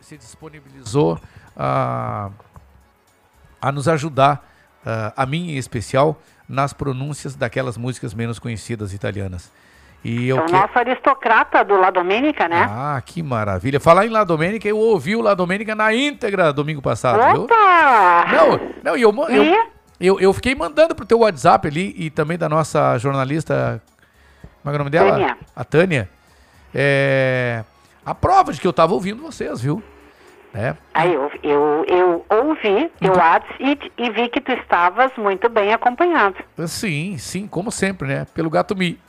[0.00, 1.20] se disponibilizou
[1.56, 2.30] a,
[3.60, 4.48] a nos ajudar,
[4.84, 9.50] ah, a mim em especial, nas pronúncias daquelas músicas menos conhecidas italianas.
[10.02, 12.66] E eu É o que- nosso aristocrata do La Domenica, né?
[12.70, 13.78] Ah, que maravilha.
[13.78, 17.42] Falar em La Domênica, eu ouvi o La Domênica na íntegra domingo passado, viu?
[17.44, 18.24] Opa!
[18.32, 19.68] Não, não, e eu, eu, E?
[20.00, 23.82] eu, eu fiquei mandando pro teu WhatsApp ali e também da nossa jornalista,
[24.62, 25.10] como é é o nome dela?
[25.12, 25.36] Tânia.
[25.54, 26.08] A Tânia.
[26.74, 27.62] É,
[28.06, 29.82] a prova de que eu tava ouvindo vocês, viu?
[30.52, 30.76] Né?
[30.92, 35.72] Aí eu, eu, eu ouvi teu WhatsApp e, e vi que tu estavas muito bem
[35.72, 36.36] acompanhado.
[36.66, 38.26] Sim, sim, como sempre, né?
[38.34, 38.98] Pelo gato Mi.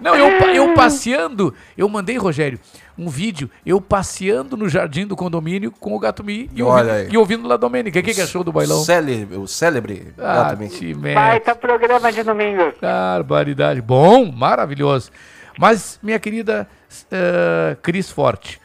[0.00, 2.60] Não, eu, eu passeando, eu mandei, Rogério,
[2.96, 7.14] um vídeo, eu passeando no jardim do condomínio com o gato Mi e, Olha ouvindo,
[7.14, 7.98] e ouvindo lá Domênica.
[7.98, 8.78] O que, que achou do bailão?
[8.78, 10.94] Célebre, o célebre Ah, Gato Mi.
[11.14, 12.72] Baita programa de domingo.
[12.80, 13.82] Barbaridade.
[13.82, 15.10] Bom, maravilhoso.
[15.58, 16.68] Mas, minha querida
[17.10, 18.60] eh, Cris Forte,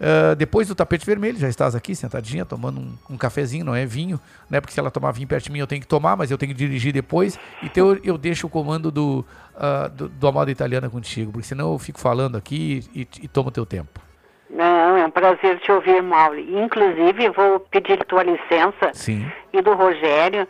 [0.00, 3.84] eh, depois do tapete vermelho, já estás aqui sentadinha, tomando um, um cafezinho, não é
[3.84, 4.60] vinho, né?
[4.60, 6.52] Porque se ela tomar vinho perto de mim, eu tenho que tomar, mas eu tenho
[6.52, 7.38] que dirigir depois.
[7.62, 9.26] Então eu, eu deixo o comando do,
[9.56, 13.50] ah, do, do Amada Italiana contigo, porque senão eu fico falando aqui e, e tomo
[13.50, 14.00] teu tempo.
[14.48, 16.38] Não, é um prazer te ouvir, Mauro.
[16.38, 19.30] Inclusive, vou pedir tua licença Sim.
[19.52, 20.46] e do Rogério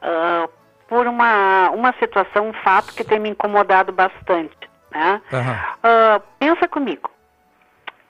[0.00, 0.48] ah,
[0.88, 4.56] por uma, uma situação, um fato que tem me incomodado bastante.
[4.96, 5.20] Né?
[5.82, 7.10] Ah, pensa comigo.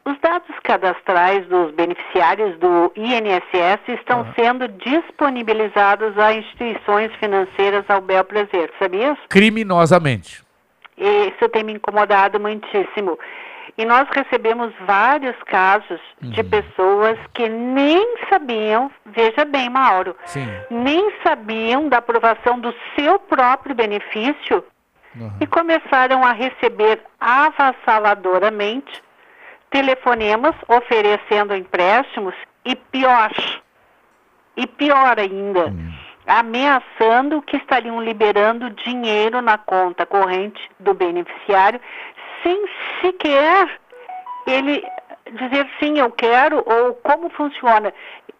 [0.04, 8.22] Os dados cadastrais dos beneficiários do INSS estão sendo disponibilizados a instituições financeiras ao bel
[8.22, 9.18] prazer, sabias?
[9.28, 10.44] Criminosamente.
[10.96, 13.18] Isso tem me incomodado muitíssimo.
[13.76, 20.46] E nós recebemos vários casos de pessoas que nem sabiam, veja bem, Mauro, Sim.
[20.70, 24.64] nem sabiam da aprovação do seu próprio benefício
[25.40, 29.02] e começaram a receber avassaladoramente
[29.70, 33.30] telefonemas oferecendo empréstimos e pior,
[34.56, 35.72] e pior ainda,
[36.26, 41.80] ameaçando que estariam liberando dinheiro na conta corrente do beneficiário
[42.42, 42.64] sem
[43.00, 43.80] sequer
[44.46, 44.84] ele
[45.32, 47.92] dizer sim, eu quero ou como funciona.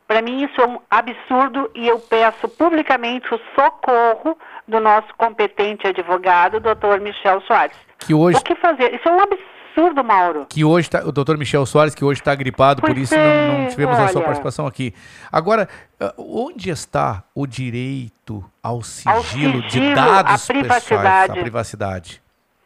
[0.07, 5.87] Para mim isso é um absurdo e eu peço publicamente o socorro do nosso competente
[5.87, 7.77] advogado, doutor Michel Soares.
[7.99, 8.95] Que hoje O que fazer?
[8.95, 10.47] Isso é um absurdo, Mauro.
[10.49, 13.23] que hoje tá, o doutor Michel Soares, que hoje está gripado, por Pois isso não,
[13.25, 14.25] não é, tivemos a sua olha.
[14.27, 14.93] participação aqui.
[15.31, 15.69] Agora,
[16.01, 22.23] ah, onde está o direito ao sigilo, de sigilo, dados à pessoais, à privacidade?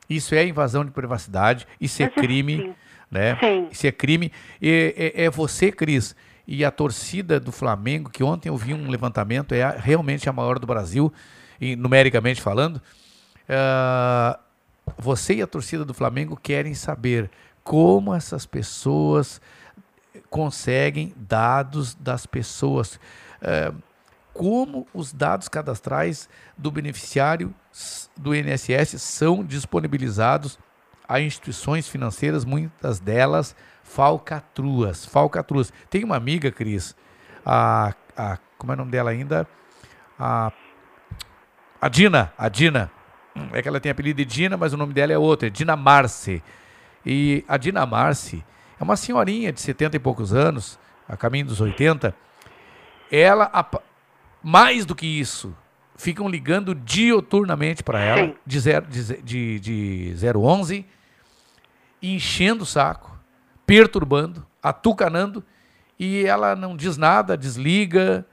[0.09, 2.75] Isso é invasão de privacidade, isso é Mas crime, sim.
[3.11, 3.37] né?
[3.41, 3.69] Sim.
[3.71, 4.33] Isso é crime.
[4.61, 8.89] E, é, é você, Cris, e a torcida do Flamengo, que ontem eu vi um
[8.91, 11.13] levantamento, é a- realmente a maior do Brasil,
[11.77, 12.81] numericamente falando.
[13.49, 14.39] Ah,
[14.99, 17.31] você e a torcida do Flamengo querem saber
[17.63, 19.41] como essas pessoas
[20.29, 22.99] conseguem dados das pessoas.
[23.43, 23.73] Eh,
[24.33, 27.55] como os dados cadastrais do beneficiário
[28.17, 30.59] do INSS são disponibilizados
[31.09, 35.05] a instituições financeiras, muitas delas falcatruas.
[35.05, 35.73] Falcatruas.
[35.91, 36.95] Tem uma amiga, Cris,
[37.45, 39.47] a, a, como é o nome dela ainda?
[40.19, 40.53] A,
[41.81, 42.91] a Dina, a Dina.
[43.53, 45.77] É que ela tem apelido de Dina, mas o nome dela é outro, é Dina
[45.77, 46.43] Marce.
[47.07, 48.45] E a Dina Marce
[48.79, 50.79] é uma senhorinha de 70 e poucos anos,
[51.09, 52.15] a caminho dos 80.
[53.11, 53.51] Ela,
[54.43, 55.55] mais do que isso,
[55.97, 60.87] ficam ligando dioturnamente para ela, de, zero, de, de, de 011,
[62.03, 63.19] enchendo o saco,
[63.67, 65.45] perturbando, atucanando,
[65.99, 68.27] e ela não diz nada, desliga,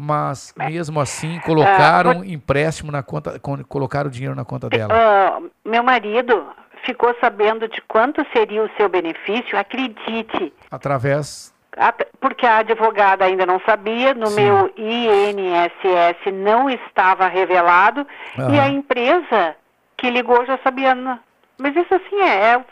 [0.00, 4.94] mas mesmo assim colocaram empréstimo na conta, con- colocaram dinheiro na conta dela.
[4.94, 6.46] Ah, meu marido
[6.86, 10.52] ficou sabendo de quanto seria o seu benefício, acredite.
[10.70, 11.54] Através
[12.18, 14.42] Porque a advogada ainda não sabia, no Sim.
[14.42, 18.06] meu INSS não estava revelado
[18.36, 18.62] e Aham.
[18.62, 19.54] a empresa
[19.98, 20.94] que ligou já sabia.
[21.58, 22.64] Mas isso assim é, é,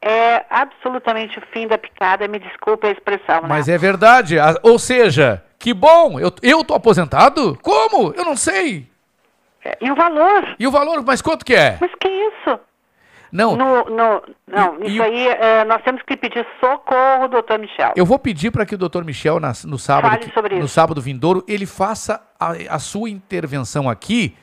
[0.00, 3.42] é absolutamente o fim da picada, me desculpe a expressão.
[3.42, 3.48] né?
[3.48, 4.36] Mas é verdade.
[4.62, 7.58] Ou seja, que bom, eu, eu tô aposentado?
[7.62, 8.12] Como?
[8.14, 8.86] Eu não sei.
[9.80, 10.54] E o valor?
[10.58, 11.76] E o valor, mas quanto que é?
[11.80, 12.58] Mas que isso?
[13.30, 17.92] Não, No, no, não, isso aí eh, nós temos que pedir socorro, doutor Michel.
[17.94, 19.04] eu vou pedir para que o Dr.
[19.04, 20.68] Michel, na- no sábado, que- no isso.
[20.68, 24.34] sábado vindouro, ele faça a, a sua intervenção aqui,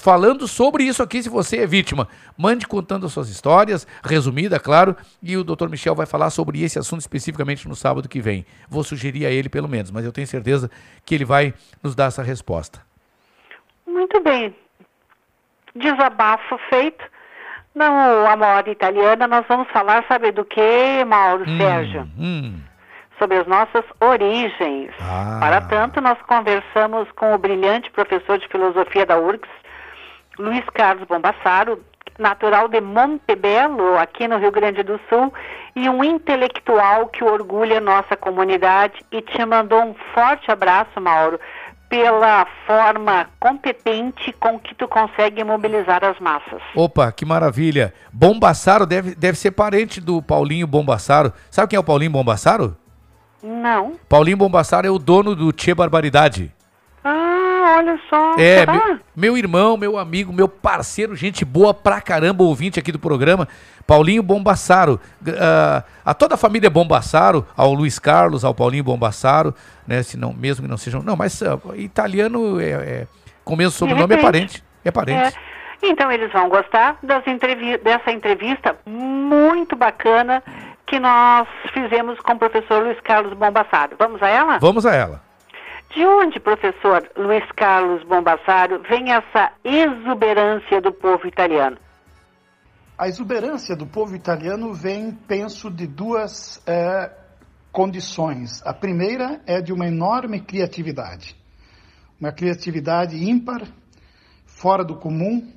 [0.03, 2.09] Falando sobre isso aqui, se você é vítima.
[2.37, 5.69] Mande contando as suas histórias, resumida, claro, e o Dr.
[5.69, 8.47] Michel vai falar sobre esse assunto especificamente no sábado que vem.
[8.69, 10.71] Vou sugerir a ele, pelo menos, mas eu tenho certeza
[11.05, 12.81] que ele vai nos dar essa resposta.
[13.87, 14.55] Muito bem.
[15.75, 17.05] Desabafo feito.
[17.75, 22.09] No Amor Italiana, nós vamos falar, sabe do que, Mauro Sérgio?
[22.19, 22.59] Hum,
[23.19, 24.91] Sobre as nossas origens.
[25.01, 25.39] Ah.
[25.41, 29.49] Para tanto, nós conversamos com o brilhante professor de filosofia da URGS,
[30.39, 31.83] Luiz Carlos Bombassaro,
[32.19, 35.33] natural de Montebello, aqui no Rio Grande do Sul,
[35.75, 41.39] e um intelectual que orgulha nossa comunidade e te mandou um forte abraço, Mauro,
[41.89, 46.61] pela forma competente com que tu consegue mobilizar as massas.
[46.75, 47.95] Opa, que maravilha.
[48.12, 51.33] Bombassaro deve, deve ser parente do Paulinho Bombassaro.
[51.51, 52.77] Sabe quem é o Paulinho Bombassaro?
[53.47, 53.92] Não.
[54.08, 56.52] Paulinho Bombassaro é o dono do Tchê Barbaridade.
[57.05, 58.34] Ah, olha só.
[58.36, 62.99] É, meu, meu irmão, meu amigo, meu parceiro, gente boa pra caramba, ouvinte aqui do
[62.99, 63.47] programa,
[63.86, 65.00] Paulinho Bombassaro.
[65.39, 69.55] Ah, a toda a família Bombassaro, ao Luiz Carlos, ao Paulinho Bombassaro,
[69.86, 70.02] né?
[70.02, 71.00] Se não, mesmo que não sejam.
[71.00, 73.07] Não, mas ah, italiano é, é,
[73.44, 74.65] com o mesmo sobrenome é parente.
[74.84, 75.36] É parente.
[75.36, 75.57] É.
[75.83, 76.99] Então eles vão gostar
[77.31, 80.42] entrevi dessa entrevista muito bacana
[80.87, 83.97] que nós fizemos com o professor Luiz Carlos Bombassaro.
[83.99, 84.59] Vamos a ela?
[84.59, 85.23] Vamos a ela.
[85.91, 91.79] De onde, professor Luiz Carlos Bombassaro, vem essa exuberância do povo italiano?
[92.99, 97.11] A exuberância do povo italiano vem, penso, de duas eh,
[97.73, 98.63] condições.
[98.65, 101.37] A primeira é de uma enorme criatividade.
[102.19, 103.63] Uma criatividade ímpar,
[104.47, 105.53] fora do comum,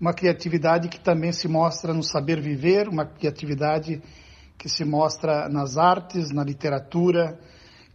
[0.00, 4.02] uma criatividade que também se mostra no saber viver, uma criatividade
[4.62, 7.36] que se mostra nas artes, na literatura,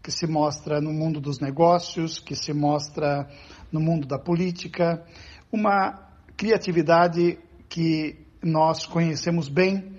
[0.03, 3.25] que se mostra no mundo dos negócios, que se mostra
[3.71, 5.01] no mundo da política,
[5.49, 5.97] uma
[6.35, 7.39] criatividade
[7.69, 9.97] que nós conhecemos bem,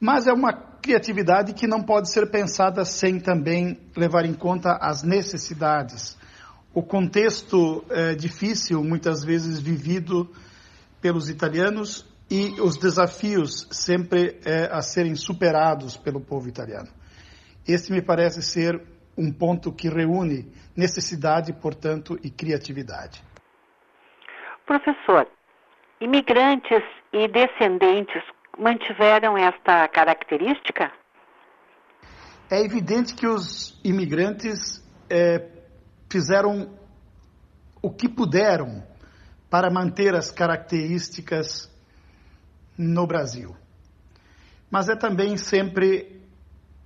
[0.00, 5.02] mas é uma criatividade que não pode ser pensada sem também levar em conta as
[5.02, 6.16] necessidades,
[6.72, 10.32] o contexto eh, difícil, muitas vezes vivido
[11.02, 16.88] pelos italianos e os desafios sempre eh, a serem superados pelo povo italiano.
[17.66, 18.80] Esse me parece ser
[19.16, 23.22] um ponto que reúne necessidade, portanto, e criatividade.
[24.66, 25.28] Professor,
[26.00, 28.22] imigrantes e descendentes
[28.58, 30.90] mantiveram esta característica?
[32.50, 35.48] É evidente que os imigrantes eh,
[36.10, 36.78] fizeram
[37.82, 38.82] o que puderam
[39.50, 41.70] para manter as características
[42.76, 43.54] no Brasil.
[44.70, 46.20] Mas é também sempre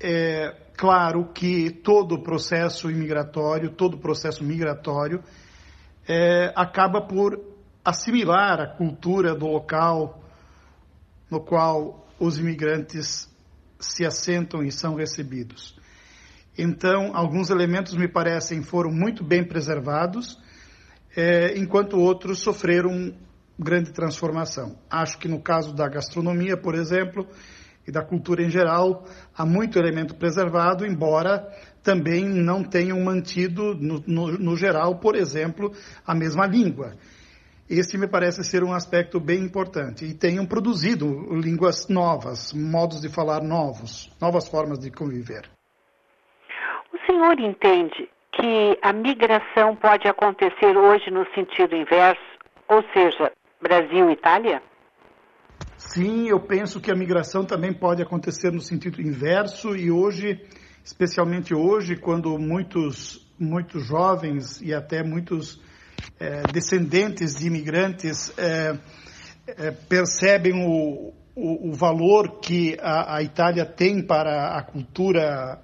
[0.00, 5.23] é, claro que todo processo imigratório, todo processo migratório,
[6.07, 7.41] é, acaba por
[7.84, 10.23] assimilar a cultura do local
[11.31, 13.28] no qual os imigrantes
[13.78, 15.78] se assentam e são recebidos.
[16.57, 20.36] Então, alguns elementos me parecem foram muito bem preservados,
[21.17, 23.15] eh, enquanto outros sofreram
[23.58, 24.78] grande transformação.
[24.90, 27.26] Acho que no caso da gastronomia, por exemplo,
[27.86, 29.04] e da cultura em geral,
[29.36, 31.48] há muito elemento preservado, embora
[31.82, 35.72] também não tenham mantido, no, no, no geral, por exemplo,
[36.06, 36.92] a mesma língua.
[37.68, 40.04] Esse me parece ser um aspecto bem importante.
[40.04, 45.48] E tenham produzido línguas novas, modos de falar novos, novas formas de conviver.
[46.92, 52.20] O senhor entende que a migração pode acontecer hoje no sentido inverso,
[52.68, 54.62] ou seja, Brasil-Itália?
[55.76, 60.40] Sim, eu penso que a migração também pode acontecer no sentido inverso e hoje,
[60.84, 65.62] especialmente hoje, quando muitos, muitos jovens e até muitos
[66.18, 68.76] eh, descendentes de imigrantes eh,
[69.46, 75.62] eh, percebem o, o, o, valor que a, a Itália tem para a cultura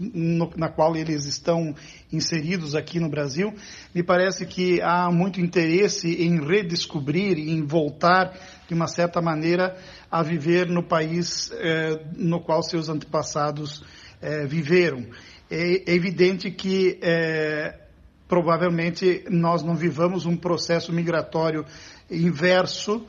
[0.00, 1.74] no, na qual eles estão
[2.10, 3.54] inseridos aqui no Brasil,
[3.94, 8.34] me parece que há muito interesse em redescobrir e em voltar,
[8.66, 9.76] de uma certa maneira,
[10.10, 13.84] a viver no país eh, no qual seus antepassados
[14.22, 15.06] eh, viveram.
[15.50, 17.78] É, é, evidente que eh,
[18.26, 21.66] provavelmente nós não vivamos um processo migratório
[22.10, 23.06] inverso,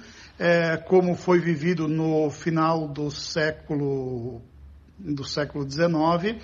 [0.87, 4.41] como foi vivido no final do século
[4.97, 6.41] do século XIX,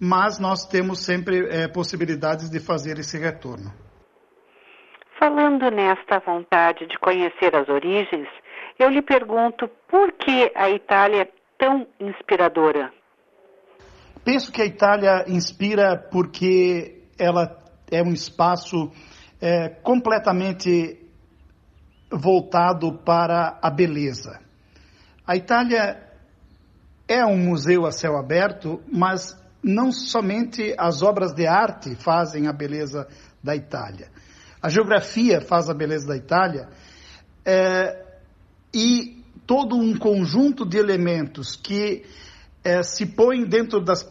[0.00, 3.72] mas nós temos sempre é, possibilidades de fazer esse retorno.
[5.18, 8.28] Falando nesta vontade de conhecer as origens,
[8.78, 11.28] eu lhe pergunto por que a Itália é
[11.58, 12.92] tão inspiradora?
[14.24, 17.58] Penso que a Itália inspira porque ela
[17.90, 18.92] é um espaço
[19.40, 21.04] é, completamente
[22.10, 24.40] voltado para a beleza.
[25.26, 26.00] A Itália
[27.08, 32.52] é um museu a céu aberto, mas não somente as obras de arte fazem a
[32.52, 33.06] beleza
[33.42, 34.08] da Itália.
[34.60, 36.68] A geografia faz a beleza da Itália
[37.44, 38.04] é,
[38.74, 42.04] e todo um conjunto de elementos que
[42.62, 44.06] é, se põem dentro das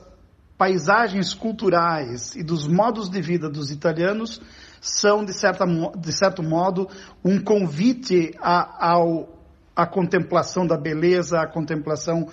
[0.57, 4.41] paisagens culturais e dos modos de vida dos italianos
[4.81, 6.89] são, de, certa, de certo modo,
[7.23, 12.27] um convite à, contemplação da beleza, à contemplação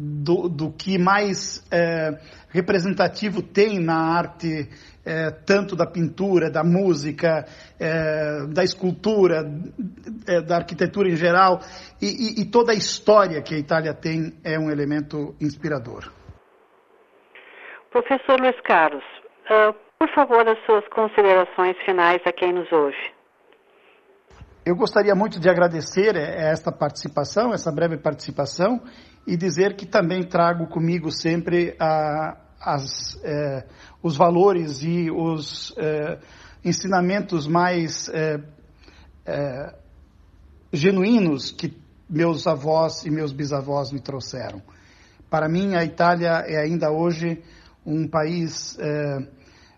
[0.00, 2.20] do, do que mais é,
[2.50, 4.68] representativo tem na arte,
[5.04, 7.44] é, tanto da pintura, da música,
[7.80, 9.42] é, da escultura,
[10.28, 11.58] é, da arquitetura em geral,
[12.00, 16.12] e, e, e toda a história que a Itália tem é um elemento inspirador.
[17.90, 19.02] Professor Luiz Carlos,
[19.50, 23.18] uh, por favor, as suas considerações finais a quem nos ouve.
[24.64, 28.82] Eu gostaria muito de agradecer é, esta participação, essa breve participação,
[29.28, 33.66] e dizer que também trago comigo sempre a, as, é,
[34.02, 36.18] os valores e os é,
[36.64, 38.40] ensinamentos mais é,
[39.26, 39.74] é,
[40.72, 41.76] genuínos que
[42.08, 44.62] meus avós e meus bisavós me trouxeram.
[45.28, 47.42] Para mim, a Itália é ainda hoje
[47.84, 49.28] um país é,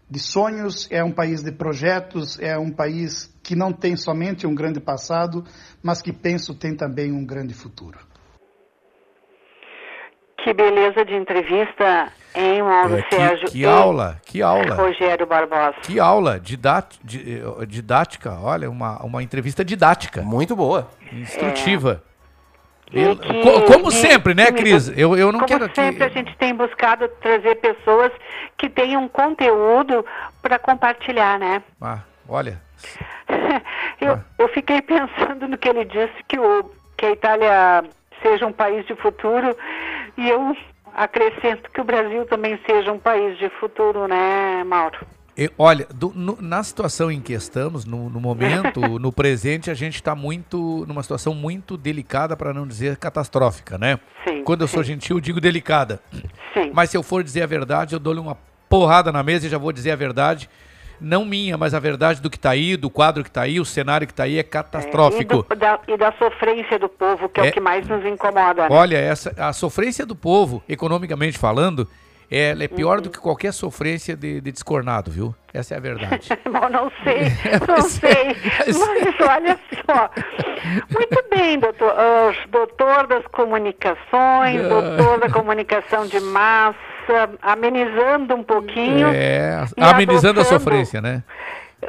[0.09, 4.55] de sonhos, é um país de projetos, é um país que não tem somente um
[4.55, 5.45] grande passado,
[5.83, 8.10] mas que penso tem também um grande futuro.
[10.43, 13.49] Que beleza de entrevista, hein, Mauro É, que- Sérgio?
[13.51, 14.75] que aula, que aula.
[14.75, 15.75] Rogério Barbosa.
[15.83, 20.23] Que aula didát, di- eh, didática, olha, uma, uma entrevista didática.
[20.23, 20.89] Muito boa.
[21.13, 22.03] Instrutiva.
[22.93, 24.89] E Eu- que- co- como e- sempre, né, que- Cris?
[24.97, 28.11] Eu, eu não Como quero sempre, a gente tem buscado trazer pessoas
[28.57, 30.05] que tenham conteúdo
[30.43, 31.63] para compartilhar, né?
[31.81, 32.61] Ah, olha,
[34.01, 37.85] eu, eu fiquei pensando no que ele disse, que, o, que a Itália
[38.23, 39.57] seja um país de futuro,
[40.17, 40.57] e eu
[40.95, 44.99] acrescento que o Brasil também seja um país de futuro, né, Mauro?
[45.37, 49.75] eu- olha, do- no- na situação em que estamos, no, no momento, no presente, a
[49.75, 53.99] gente está muito numa situação muito delicada, para não dizer catastrófica, né?
[54.29, 54.93] Sim, Quando eu sou sim.
[54.93, 56.01] gentil, digo delicada.
[56.53, 56.71] Sim.
[56.75, 58.37] Mas se eu for dizer a verdade, eu dou-lhe uma
[58.69, 60.51] porrada na mesa e já vou dizer a verdade.
[61.01, 63.65] Não minha, mas a verdade do que está aí, do quadro que está aí, o
[63.65, 65.47] cenário que está aí é catastrófico.
[65.51, 67.49] E, do- da, e da sofrência do povo, que é, É.
[67.51, 68.63] o que mais nos incomoda.
[68.63, 68.69] né?
[68.71, 71.89] Olha, essa, a sofrência do povo, economicamente falando,
[72.31, 73.03] é, ela é pior Uhum.
[73.05, 75.35] do que qualquer sofrência de, de descornado, viu?
[75.53, 76.29] Essa é a verdade.
[76.45, 77.23] Bom, não sei,
[77.67, 78.37] não sei.
[78.69, 78.77] Mas
[79.29, 80.11] olha só.
[80.91, 81.93] Muito bem, doutor.
[81.97, 84.69] Ah, doutor das comunicações, Ah.
[84.69, 86.79] doutor da comunicação de massa,
[87.43, 89.09] amenizando um pouquinho.
[89.09, 91.23] É, amenizando a sofrência, né?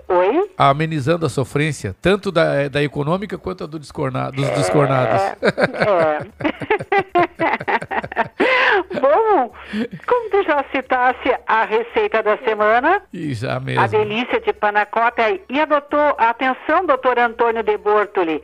[0.07, 0.49] Oi?
[0.57, 5.21] Amenizando a sofrência, tanto da, da econômica quanto a do descorna, dos descornados.
[9.01, 9.53] Bom,
[10.05, 13.87] como tu já citasse a receita da semana, já a mesmo.
[13.89, 18.41] delícia de panacota e adotou, atenção, doutor Antônio de Bortoli,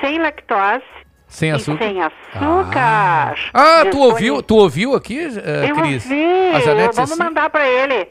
[0.00, 0.84] sem lactose
[1.32, 1.84] Sem e açúcar.
[1.84, 3.34] sem açúcar.
[3.54, 6.04] Ah, tu Disponível- ouviu, tu ouviu aqui, eh, Eu Cris?
[6.04, 8.08] ouvi, A Janete vamos Cecim- mandar para ele.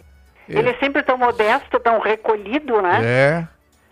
[0.49, 2.99] Ele é sempre tão modesto, tão recolhido, né?
[3.03, 3.47] É.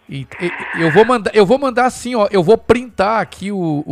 [0.10, 0.52] E- e-
[0.82, 3.84] eu vou mandar, eu vou mandar assim, ó, eu vou printar aqui o, o-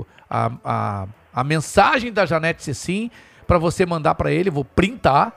[0.00, 3.10] o- a, a, a mensagem da Janete Cecim
[3.46, 5.32] para você mandar para ele, vou printar,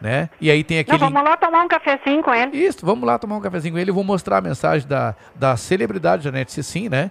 [0.00, 0.30] né?
[0.40, 2.56] E aí tem Não, aquele vamos lá tomar um cafezinho com ele.
[2.56, 5.56] Isso, vamos lá tomar um cafezinho com ele, eu vou mostrar a mensagem da, da
[5.56, 7.10] celebridade Janete Cecim, né?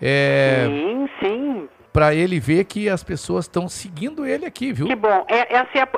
[0.00, 1.68] É, Sim, sim.
[1.92, 4.86] para ele ver que as pessoas estão seguindo ele aqui, viu?
[4.86, 5.24] Que bom.
[5.28, 5.88] É, essa é a-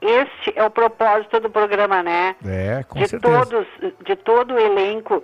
[0.00, 2.36] este é o propósito do programa, né?
[2.44, 3.46] É, com de certeza.
[3.46, 3.66] todos,
[4.04, 5.22] de todo o elenco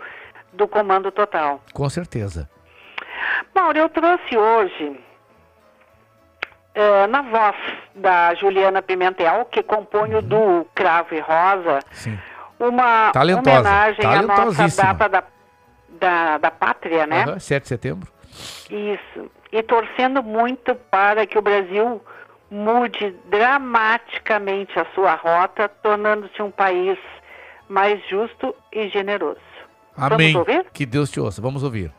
[0.53, 1.61] do Comando Total.
[1.73, 2.49] Com certeza.
[3.55, 4.99] Mauro, eu trouxe hoje,
[6.75, 7.57] eh, na voz
[7.95, 12.19] da Juliana Pimentel, que compõe o duo Cravo e Rosa, Sim.
[12.59, 15.23] uma homenagem à nossa data da,
[15.99, 17.25] da, da pátria, né?
[17.25, 18.13] Aham, 7 de setembro.
[18.71, 19.31] Isso.
[19.53, 22.01] E torcendo muito para que o Brasil
[22.51, 26.99] mude dramaticamente a sua rota, tornando-se um país
[27.69, 29.41] mais justo e generoso.
[29.97, 30.33] Amém.
[30.33, 30.67] Vamos ouvir?
[30.73, 31.41] Que Deus te ouça.
[31.41, 31.93] Vamos ouvir.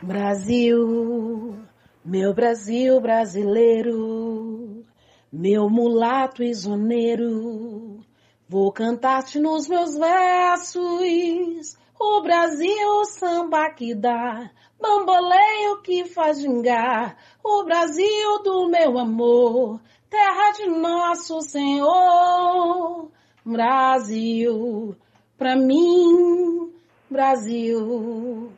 [0.00, 1.56] Brasil,
[2.04, 4.84] meu Brasil brasileiro,
[5.32, 8.00] meu mulato isoneiro,
[8.48, 11.76] vou cantar-te nos meus versos.
[12.04, 14.50] O Brasil, samba que dá,
[14.80, 17.16] bamboleio que faz gingar.
[17.44, 23.08] O Brasil do meu amor, terra de nosso Senhor.
[23.44, 24.96] Brasil,
[25.38, 26.72] pra mim,
[27.08, 28.50] Brasil.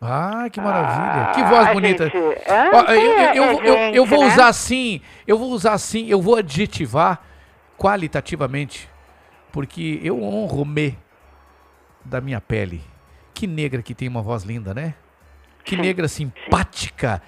[0.00, 1.32] Ah, que maravilha.
[1.34, 2.04] que voz bonita.
[2.04, 4.26] gente- é, Ó, eu, eu- eu é vou- eu- eu gente, vou né?
[4.32, 7.20] usar assim, eu vou usar assim, eu vou adjetivar
[7.76, 8.88] qualitativamente,
[9.50, 10.96] porque eu honro-me
[12.08, 12.80] da minha pele.
[13.34, 14.94] Que negra que tem uma voz linda, né?
[15.64, 17.22] Que negra simpática,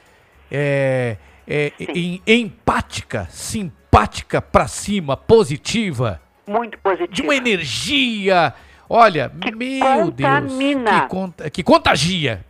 [0.51, 6.21] é, é, em- empática, simpática pra cima, positiva.
[6.47, 7.13] Muito positiva.
[7.13, 8.53] De uma energia.
[8.89, 10.29] Olha, meu Deus.
[10.41, 11.03] contamina.
[11.03, 12.45] Que, conta, que contagia.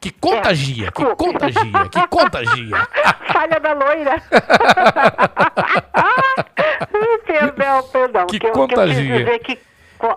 [0.00, 2.88] Que contagia, que contagia, que contagia.
[3.32, 4.20] Falha da loira.
[7.26, 8.26] perdão, perdão.
[8.26, 9.18] Que eu- eu quis contagia.
[9.18, 9.62] dizer que, co-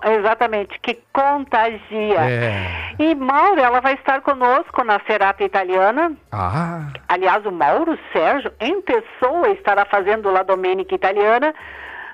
[0.06, 2.20] exatamente, que contagia.
[2.22, 2.94] É.
[3.00, 6.12] E Mauro, ela vai estar conosco na Serata Italiana.
[6.32, 11.54] Ah, Aliás, o Mauro Sérgio, em pessoa, estará fazendo La Domenica Italiana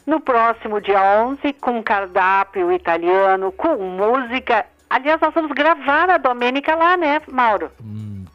[0.05, 4.65] no próximo dia 11, com cardápio italiano, com música.
[4.89, 7.71] Aliás, nós vamos gravar a Domênica lá, né, Mauro?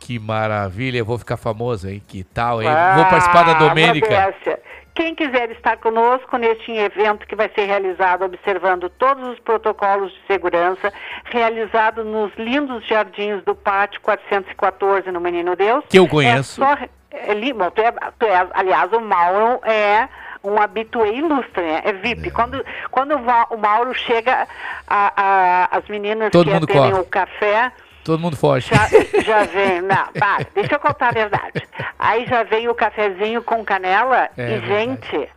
[0.01, 0.97] que maravilha.
[0.99, 2.03] Eu vou ficar famoso, hein?
[2.09, 2.69] Que tal, hein?
[2.95, 4.09] Vou participar da Ah, Domênica.
[4.09, 4.59] modéstia.
[4.99, 10.19] Quem quiser estar conosco neste evento que vai ser realizado observando todos os protocolos de
[10.27, 10.93] segurança,
[11.27, 15.85] realizado nos lindos jardins do Pátio 414 no Menino Deus.
[15.89, 16.61] Que eu conheço.
[16.65, 20.09] É só, é, li- bom, tu é- tu é- aliás, o Mauro é
[20.43, 21.81] um habitué ilustre, né?
[21.85, 22.33] É VIP.
[22.33, 24.49] Quando, quando o Mauro chega,
[24.89, 27.01] a- a- as meninas Todo que atendem corre.
[27.03, 27.71] o café
[28.09, 28.71] Todo mundo foge.
[28.75, 28.89] já,
[29.23, 31.69] já vem, não, para, deixa eu contar a verdade.
[31.99, 35.29] Aí já vem o cafezinho com canela É e, gente,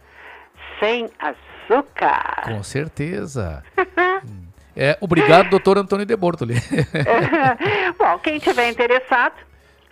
[0.80, 2.44] sem açúcar.
[2.46, 3.62] Com certeza.
[4.24, 4.46] Hum.
[4.76, 6.54] É, obrigado, doutor Antônio de Bortoli.
[7.98, 9.34] Bom, quem tiver interessado,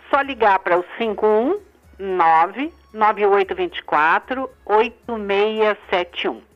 [0.08, 6.49] só ligar para o 519 9824 8671.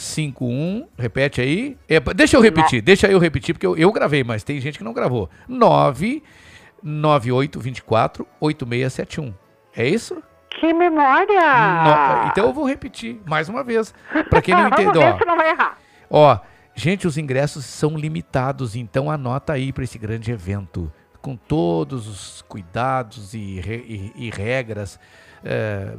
[0.00, 1.76] 51, repete aí.
[1.88, 4.84] É, deixa eu repetir, deixa eu repetir, porque eu, eu gravei, mas tem gente que
[4.84, 5.28] não gravou.
[6.82, 9.34] 99824 8671.
[9.76, 10.22] É isso?
[10.58, 11.40] Que memória!
[12.22, 13.94] No- então eu vou repetir mais uma vez,
[14.28, 15.00] para quem não entendeu.
[15.02, 15.18] ó.
[15.24, 15.78] não vai errar.
[16.10, 16.38] Ó,
[16.74, 22.42] gente, os ingressos são limitados, então anota aí para esse grande evento, com todos os
[22.42, 24.98] cuidados e, re- e- e regras,
[25.44, 25.92] eh,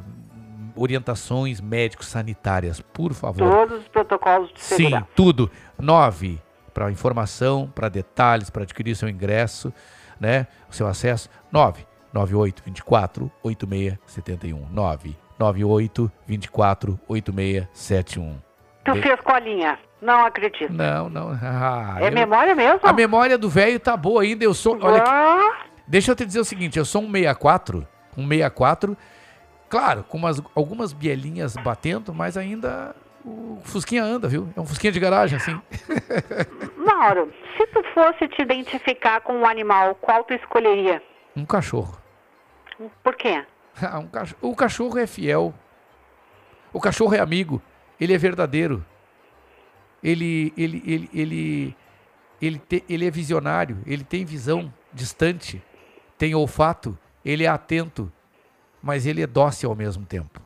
[0.76, 3.50] orientações médicos sanitárias, por favor.
[3.50, 5.08] Todos os protocolos de Sim, segurança.
[5.14, 5.50] tudo.
[5.78, 6.40] Nove,
[6.74, 9.72] para informação, para detalhes, para adquirir seu ingresso,
[10.20, 10.46] né?
[10.70, 11.28] O seu acesso.
[11.50, 14.66] 9 98 24 8671.
[14.70, 18.36] 9 98 24 8671.
[18.84, 19.78] Tu De- fez colinha.
[20.00, 20.72] Não acredito.
[20.72, 21.30] Não, não.
[21.40, 22.80] Ah, É eu- memória mesmo?
[22.82, 24.44] A memória do velho tá boa ainda.
[24.44, 24.76] Eu sou.
[24.82, 25.02] Olha.
[25.06, 27.86] Ah, Deixa eu te dizer o seguinte, eu sou um 64,
[28.16, 28.96] um 64,
[29.72, 32.94] claro, com umas, algumas bielinhas batendo, mas ainda
[33.24, 34.52] o Fusquinha anda, viu?
[34.54, 35.58] É um Fusquinha de garagem, assim.
[36.76, 41.02] Mauro, se tu fosse te identificar com um animal, qual tu escolheria?
[41.34, 41.98] Um cachorro.
[43.02, 43.42] Por quê?
[43.82, 44.38] Ah, um cachorro.
[44.42, 45.54] O cachorro é fiel.
[46.74, 47.62] O cachorro é amigo.
[47.98, 48.84] Ele é verdadeiro.
[50.04, 51.76] Ele, ele, ele, ele,
[52.42, 53.78] ele, te- ele é visionário.
[53.86, 55.62] Ele tem visão distante.
[56.18, 56.98] Tem olfato.
[57.24, 58.12] Ele é atento.
[58.82, 60.40] Mas ele é dócil ao mesmo tempo.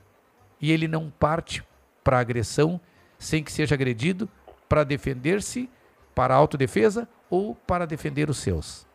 [0.60, 1.64] E ele não parte
[2.04, 2.80] para agressão
[3.18, 4.28] sem que seja agredido
[4.68, 5.70] para defender-se,
[6.14, 8.86] para autodefesa ou para defender os seus.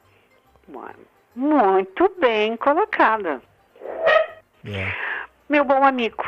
[1.36, 3.42] Muito bem colocada.
[4.66, 4.94] É.
[5.50, 6.24] Meu bom amigo,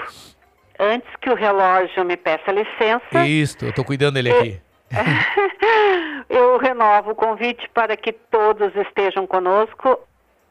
[0.79, 4.61] antes que o relógio me peça licença, Isso, eu tô cuidando dele aqui.
[6.29, 9.99] eu renovo o convite para que todos estejam conosco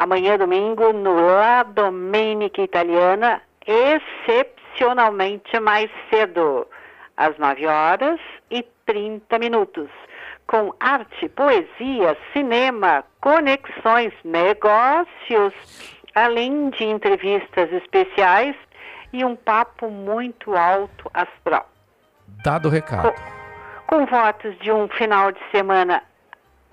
[0.03, 6.67] amanhã, domingo, no La Domenica Italiana, excepcionalmente mais cedo,
[7.17, 8.19] às 9 horas
[8.51, 9.89] e 30 minutos,
[10.49, 15.55] com arte, poesia, cinema, conexões, negócios,
[16.17, 18.57] além de entrevistas especiais
[19.13, 21.71] e um papo muito alto astral.
[22.45, 23.15] Dado o recado.
[23.87, 26.03] Com votos de um final de semana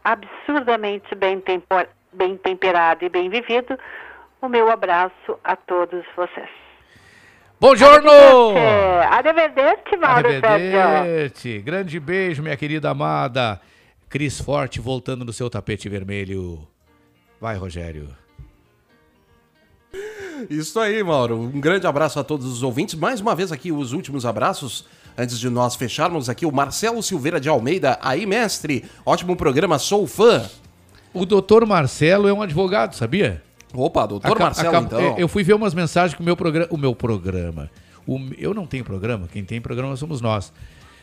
[0.04, 1.88] absurdamente bem, tempor-
[2.20, 3.80] bem temperado e bem vivido,
[4.42, 6.50] o meu abraço a todos vocês.
[7.62, 8.12] Buongiorno!
[9.10, 10.28] Arrivederci, Mauro.
[10.28, 11.60] Arrivederci.
[11.60, 13.62] Grande beijo, minha querida amada.
[14.10, 16.68] Cris Forte voltando no seu tapete vermelho.
[17.40, 18.10] Vai, Rogério.
[20.50, 21.38] Isso aí, Mauro.
[21.38, 22.96] Um grande abraço a todos os ouvintes.
[22.96, 24.86] Mais uma vez aqui os últimos abraços.
[25.18, 27.98] Antes de nós fecharmos aqui, o Marcelo Silveira de Almeida.
[28.02, 28.90] Aí, mestre.
[29.06, 30.50] Ótimo programa, sou fã.
[31.14, 33.42] O doutor Marcelo é um advogado, sabia?
[33.74, 35.18] Opa, doutor Aca- Marcelo, acab- então.
[35.18, 36.68] Eu fui ver umas mensagens que o meu programa.
[36.72, 37.70] O meu programa.
[38.08, 40.52] o- eu não tenho programa, quem tem programa somos nós.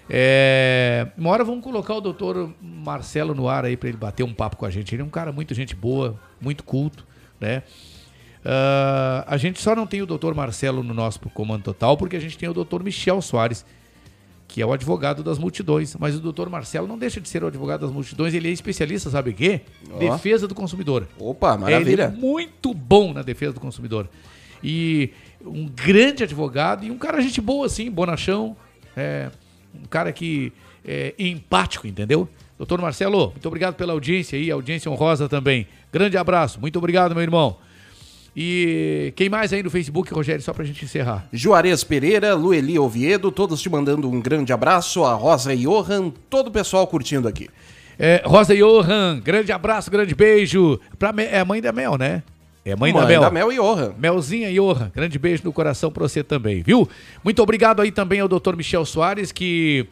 [0.09, 4.33] É, uma hora vamos colocar o doutor Marcelo no ar aí para ele bater um
[4.33, 4.95] papo com a gente.
[4.95, 7.05] Ele é um cara muito gente boa, muito culto,
[7.41, 7.63] né?
[8.45, 12.21] Uh, a gente só não tem o doutor Marcelo no nosso comando total porque a
[12.21, 13.67] gente tem o doutor Michel Soares,
[14.49, 15.97] que é o advogado das multidões.
[15.97, 19.11] Mas o doutor Marcelo não deixa de ser o advogado das multidões, ele é especialista,
[19.11, 19.63] sabe o quê?
[19.91, 19.99] Ó.
[19.99, 21.07] Defesa do consumidor.
[21.19, 21.93] Opa, maravilha.
[21.93, 24.09] Ele é muito bom na defesa do consumidor.
[24.63, 25.11] E
[25.45, 28.57] um grande advogado e um cara gente boa, assim, bonachão.
[28.97, 29.31] É,
[29.75, 30.53] um cara que
[30.85, 32.29] é empático, entendeu?
[32.57, 35.67] Doutor Marcelo, muito obrigado pela audiência aí, audiência honrosa também.
[35.93, 37.59] Grande abraço, muito obrigado, meu irmão.
[38.39, 41.27] E quem mais aí no Facebook, Rogério, só pra gente encerrar?
[41.33, 45.05] Juarez Pereira, Lueli Oviedo, todos te mandando um grande abraço.
[45.05, 47.49] A Rosa e Johan, todo o pessoal curtindo aqui.
[47.99, 50.79] É, Rosa Johan, grande abraço, grande beijo.
[50.99, 52.23] Pra, é a mãe da Mel, né?
[52.63, 53.21] É a mãe, da Mãe Mel.
[53.23, 53.95] da Mel e Johan.
[53.97, 56.87] Melzinha Johan, grande beijo no coração pra você também, viu?
[57.25, 58.55] Muito obrigado aí também ao Dr.
[58.55, 59.87] Michel Soares, que.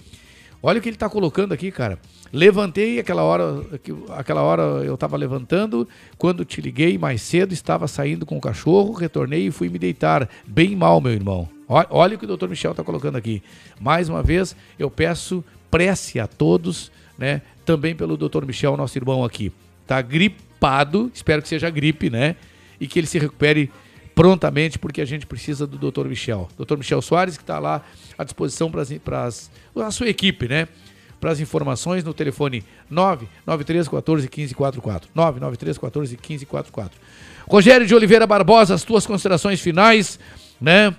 [0.63, 1.99] Olha o que ele tá colocando aqui, cara.
[2.35, 3.65] Levantei aquela hora,
[4.11, 5.89] aquela hora eu tava levantando,
[6.19, 10.29] quando te liguei mais cedo, estava saindo com o cachorro, retornei e fui me deitar.
[10.45, 11.49] Bem mal, meu irmão.
[11.69, 12.49] Olha, o que o Dr.
[12.49, 13.41] Michel tá colocando aqui.
[13.81, 17.41] Mais uma vez, eu peço prece a todos, né?
[17.65, 18.45] Também pelo Dr.
[18.45, 19.53] Michel, nosso irmão aqui.
[19.87, 22.35] Tá gripado, espero que seja gripe, né?
[22.81, 23.71] E que ele se recupere
[24.13, 26.09] prontamente, porque a gente precisa do Dr.
[26.09, 26.49] Michel.
[26.59, 26.79] Dr.
[26.79, 27.85] Michel Soares, que está lá
[28.19, 29.29] à disposição para
[29.87, 30.67] a sua equipe, né?
[31.25, 35.09] Para as informações no telefone 993 14 15 44.
[35.15, 37.01] 993 14 15 44.
[37.49, 40.21] Rogério de Oliveira Barbosa, as tuas considerações finais,
[40.61, 40.95] né?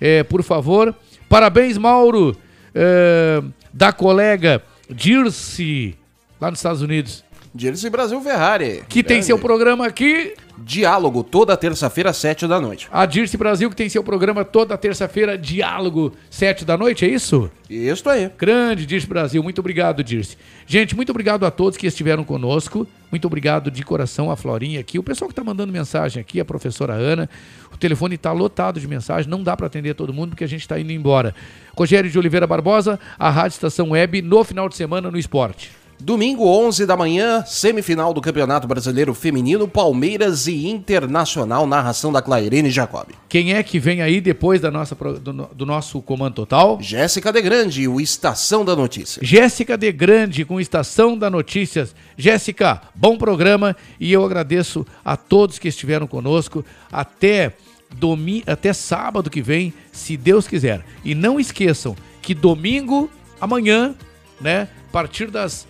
[0.00, 0.94] É, por favor.
[1.28, 2.34] Parabéns, Mauro,
[2.74, 5.94] é, da colega Dirce,
[6.40, 7.22] lá nos Estados Unidos.
[7.54, 8.82] Dirce Brasil Ferrari.
[8.88, 9.26] Que tem Grande.
[9.26, 10.32] seu programa aqui.
[10.58, 12.88] Diálogo, toda terça-feira, sete da noite.
[12.90, 17.50] A Dirce Brasil, que tem seu programa toda terça-feira, Diálogo, sete da noite, é isso?
[17.68, 18.30] Isso aí.
[18.38, 20.36] Grande Dirce Brasil, muito obrigado, Dirce.
[20.66, 22.86] Gente, muito obrigado a todos que estiveram conosco.
[23.10, 24.98] Muito obrigado de coração a Florinha aqui.
[24.98, 27.28] O pessoal que está mandando mensagem aqui, a professora Ana.
[27.72, 30.62] O telefone está lotado de mensagem, não dá para atender todo mundo porque a gente
[30.62, 31.34] está indo embora.
[31.76, 35.70] Rogério de Oliveira Barbosa, a Rádio Estação Web, no final de semana no esporte.
[35.98, 42.70] Domingo, 11 da manhã, semifinal do Campeonato Brasileiro Feminino, Palmeiras e Internacional, narração da Clairene
[42.70, 43.08] Jacob.
[43.28, 46.78] Quem é que vem aí depois da nossa, do, do nosso comando total?
[46.82, 49.24] Jéssica de Grande, o Estação da Notícia.
[49.24, 51.94] Jéssica de Grande com Estação da Notícias.
[52.16, 57.54] Jéssica, bom programa e eu agradeço a todos que estiveram conosco até
[57.94, 60.84] domi até sábado que vem, se Deus quiser.
[61.02, 63.10] E não esqueçam que domingo,
[63.40, 63.94] amanhã,
[64.38, 65.66] né, a partir das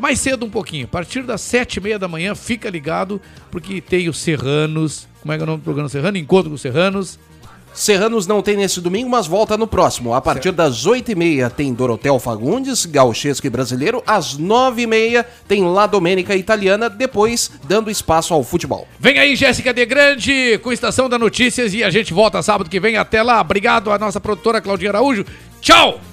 [0.00, 3.20] mais cedo um pouquinho, a partir das sete e meia da manhã, fica ligado,
[3.50, 5.08] porque tem os Serranos.
[5.20, 6.16] Como é que é o nome do programa Serrano?
[6.16, 7.18] Encontro com os Serranos.
[7.74, 10.12] Serranos não tem nesse domingo, mas volta no próximo.
[10.12, 14.02] A partir das 8h30 tem Dorotel Fagundes, gauchesco e brasileiro.
[14.06, 18.86] Às 9h30 tem La Domênica Italiana, depois dando espaço ao futebol.
[18.98, 22.80] Vem aí, Jéssica de Grande, com Estação da Notícias e a gente volta sábado que
[22.80, 22.96] vem.
[22.96, 23.40] Até lá.
[23.40, 25.24] Obrigado à nossa produtora Claudinha Araújo.
[25.60, 26.11] Tchau!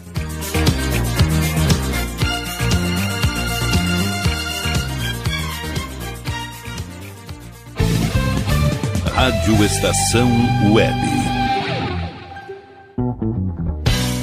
[9.20, 10.32] Rádio Estação
[10.72, 11.29] Web.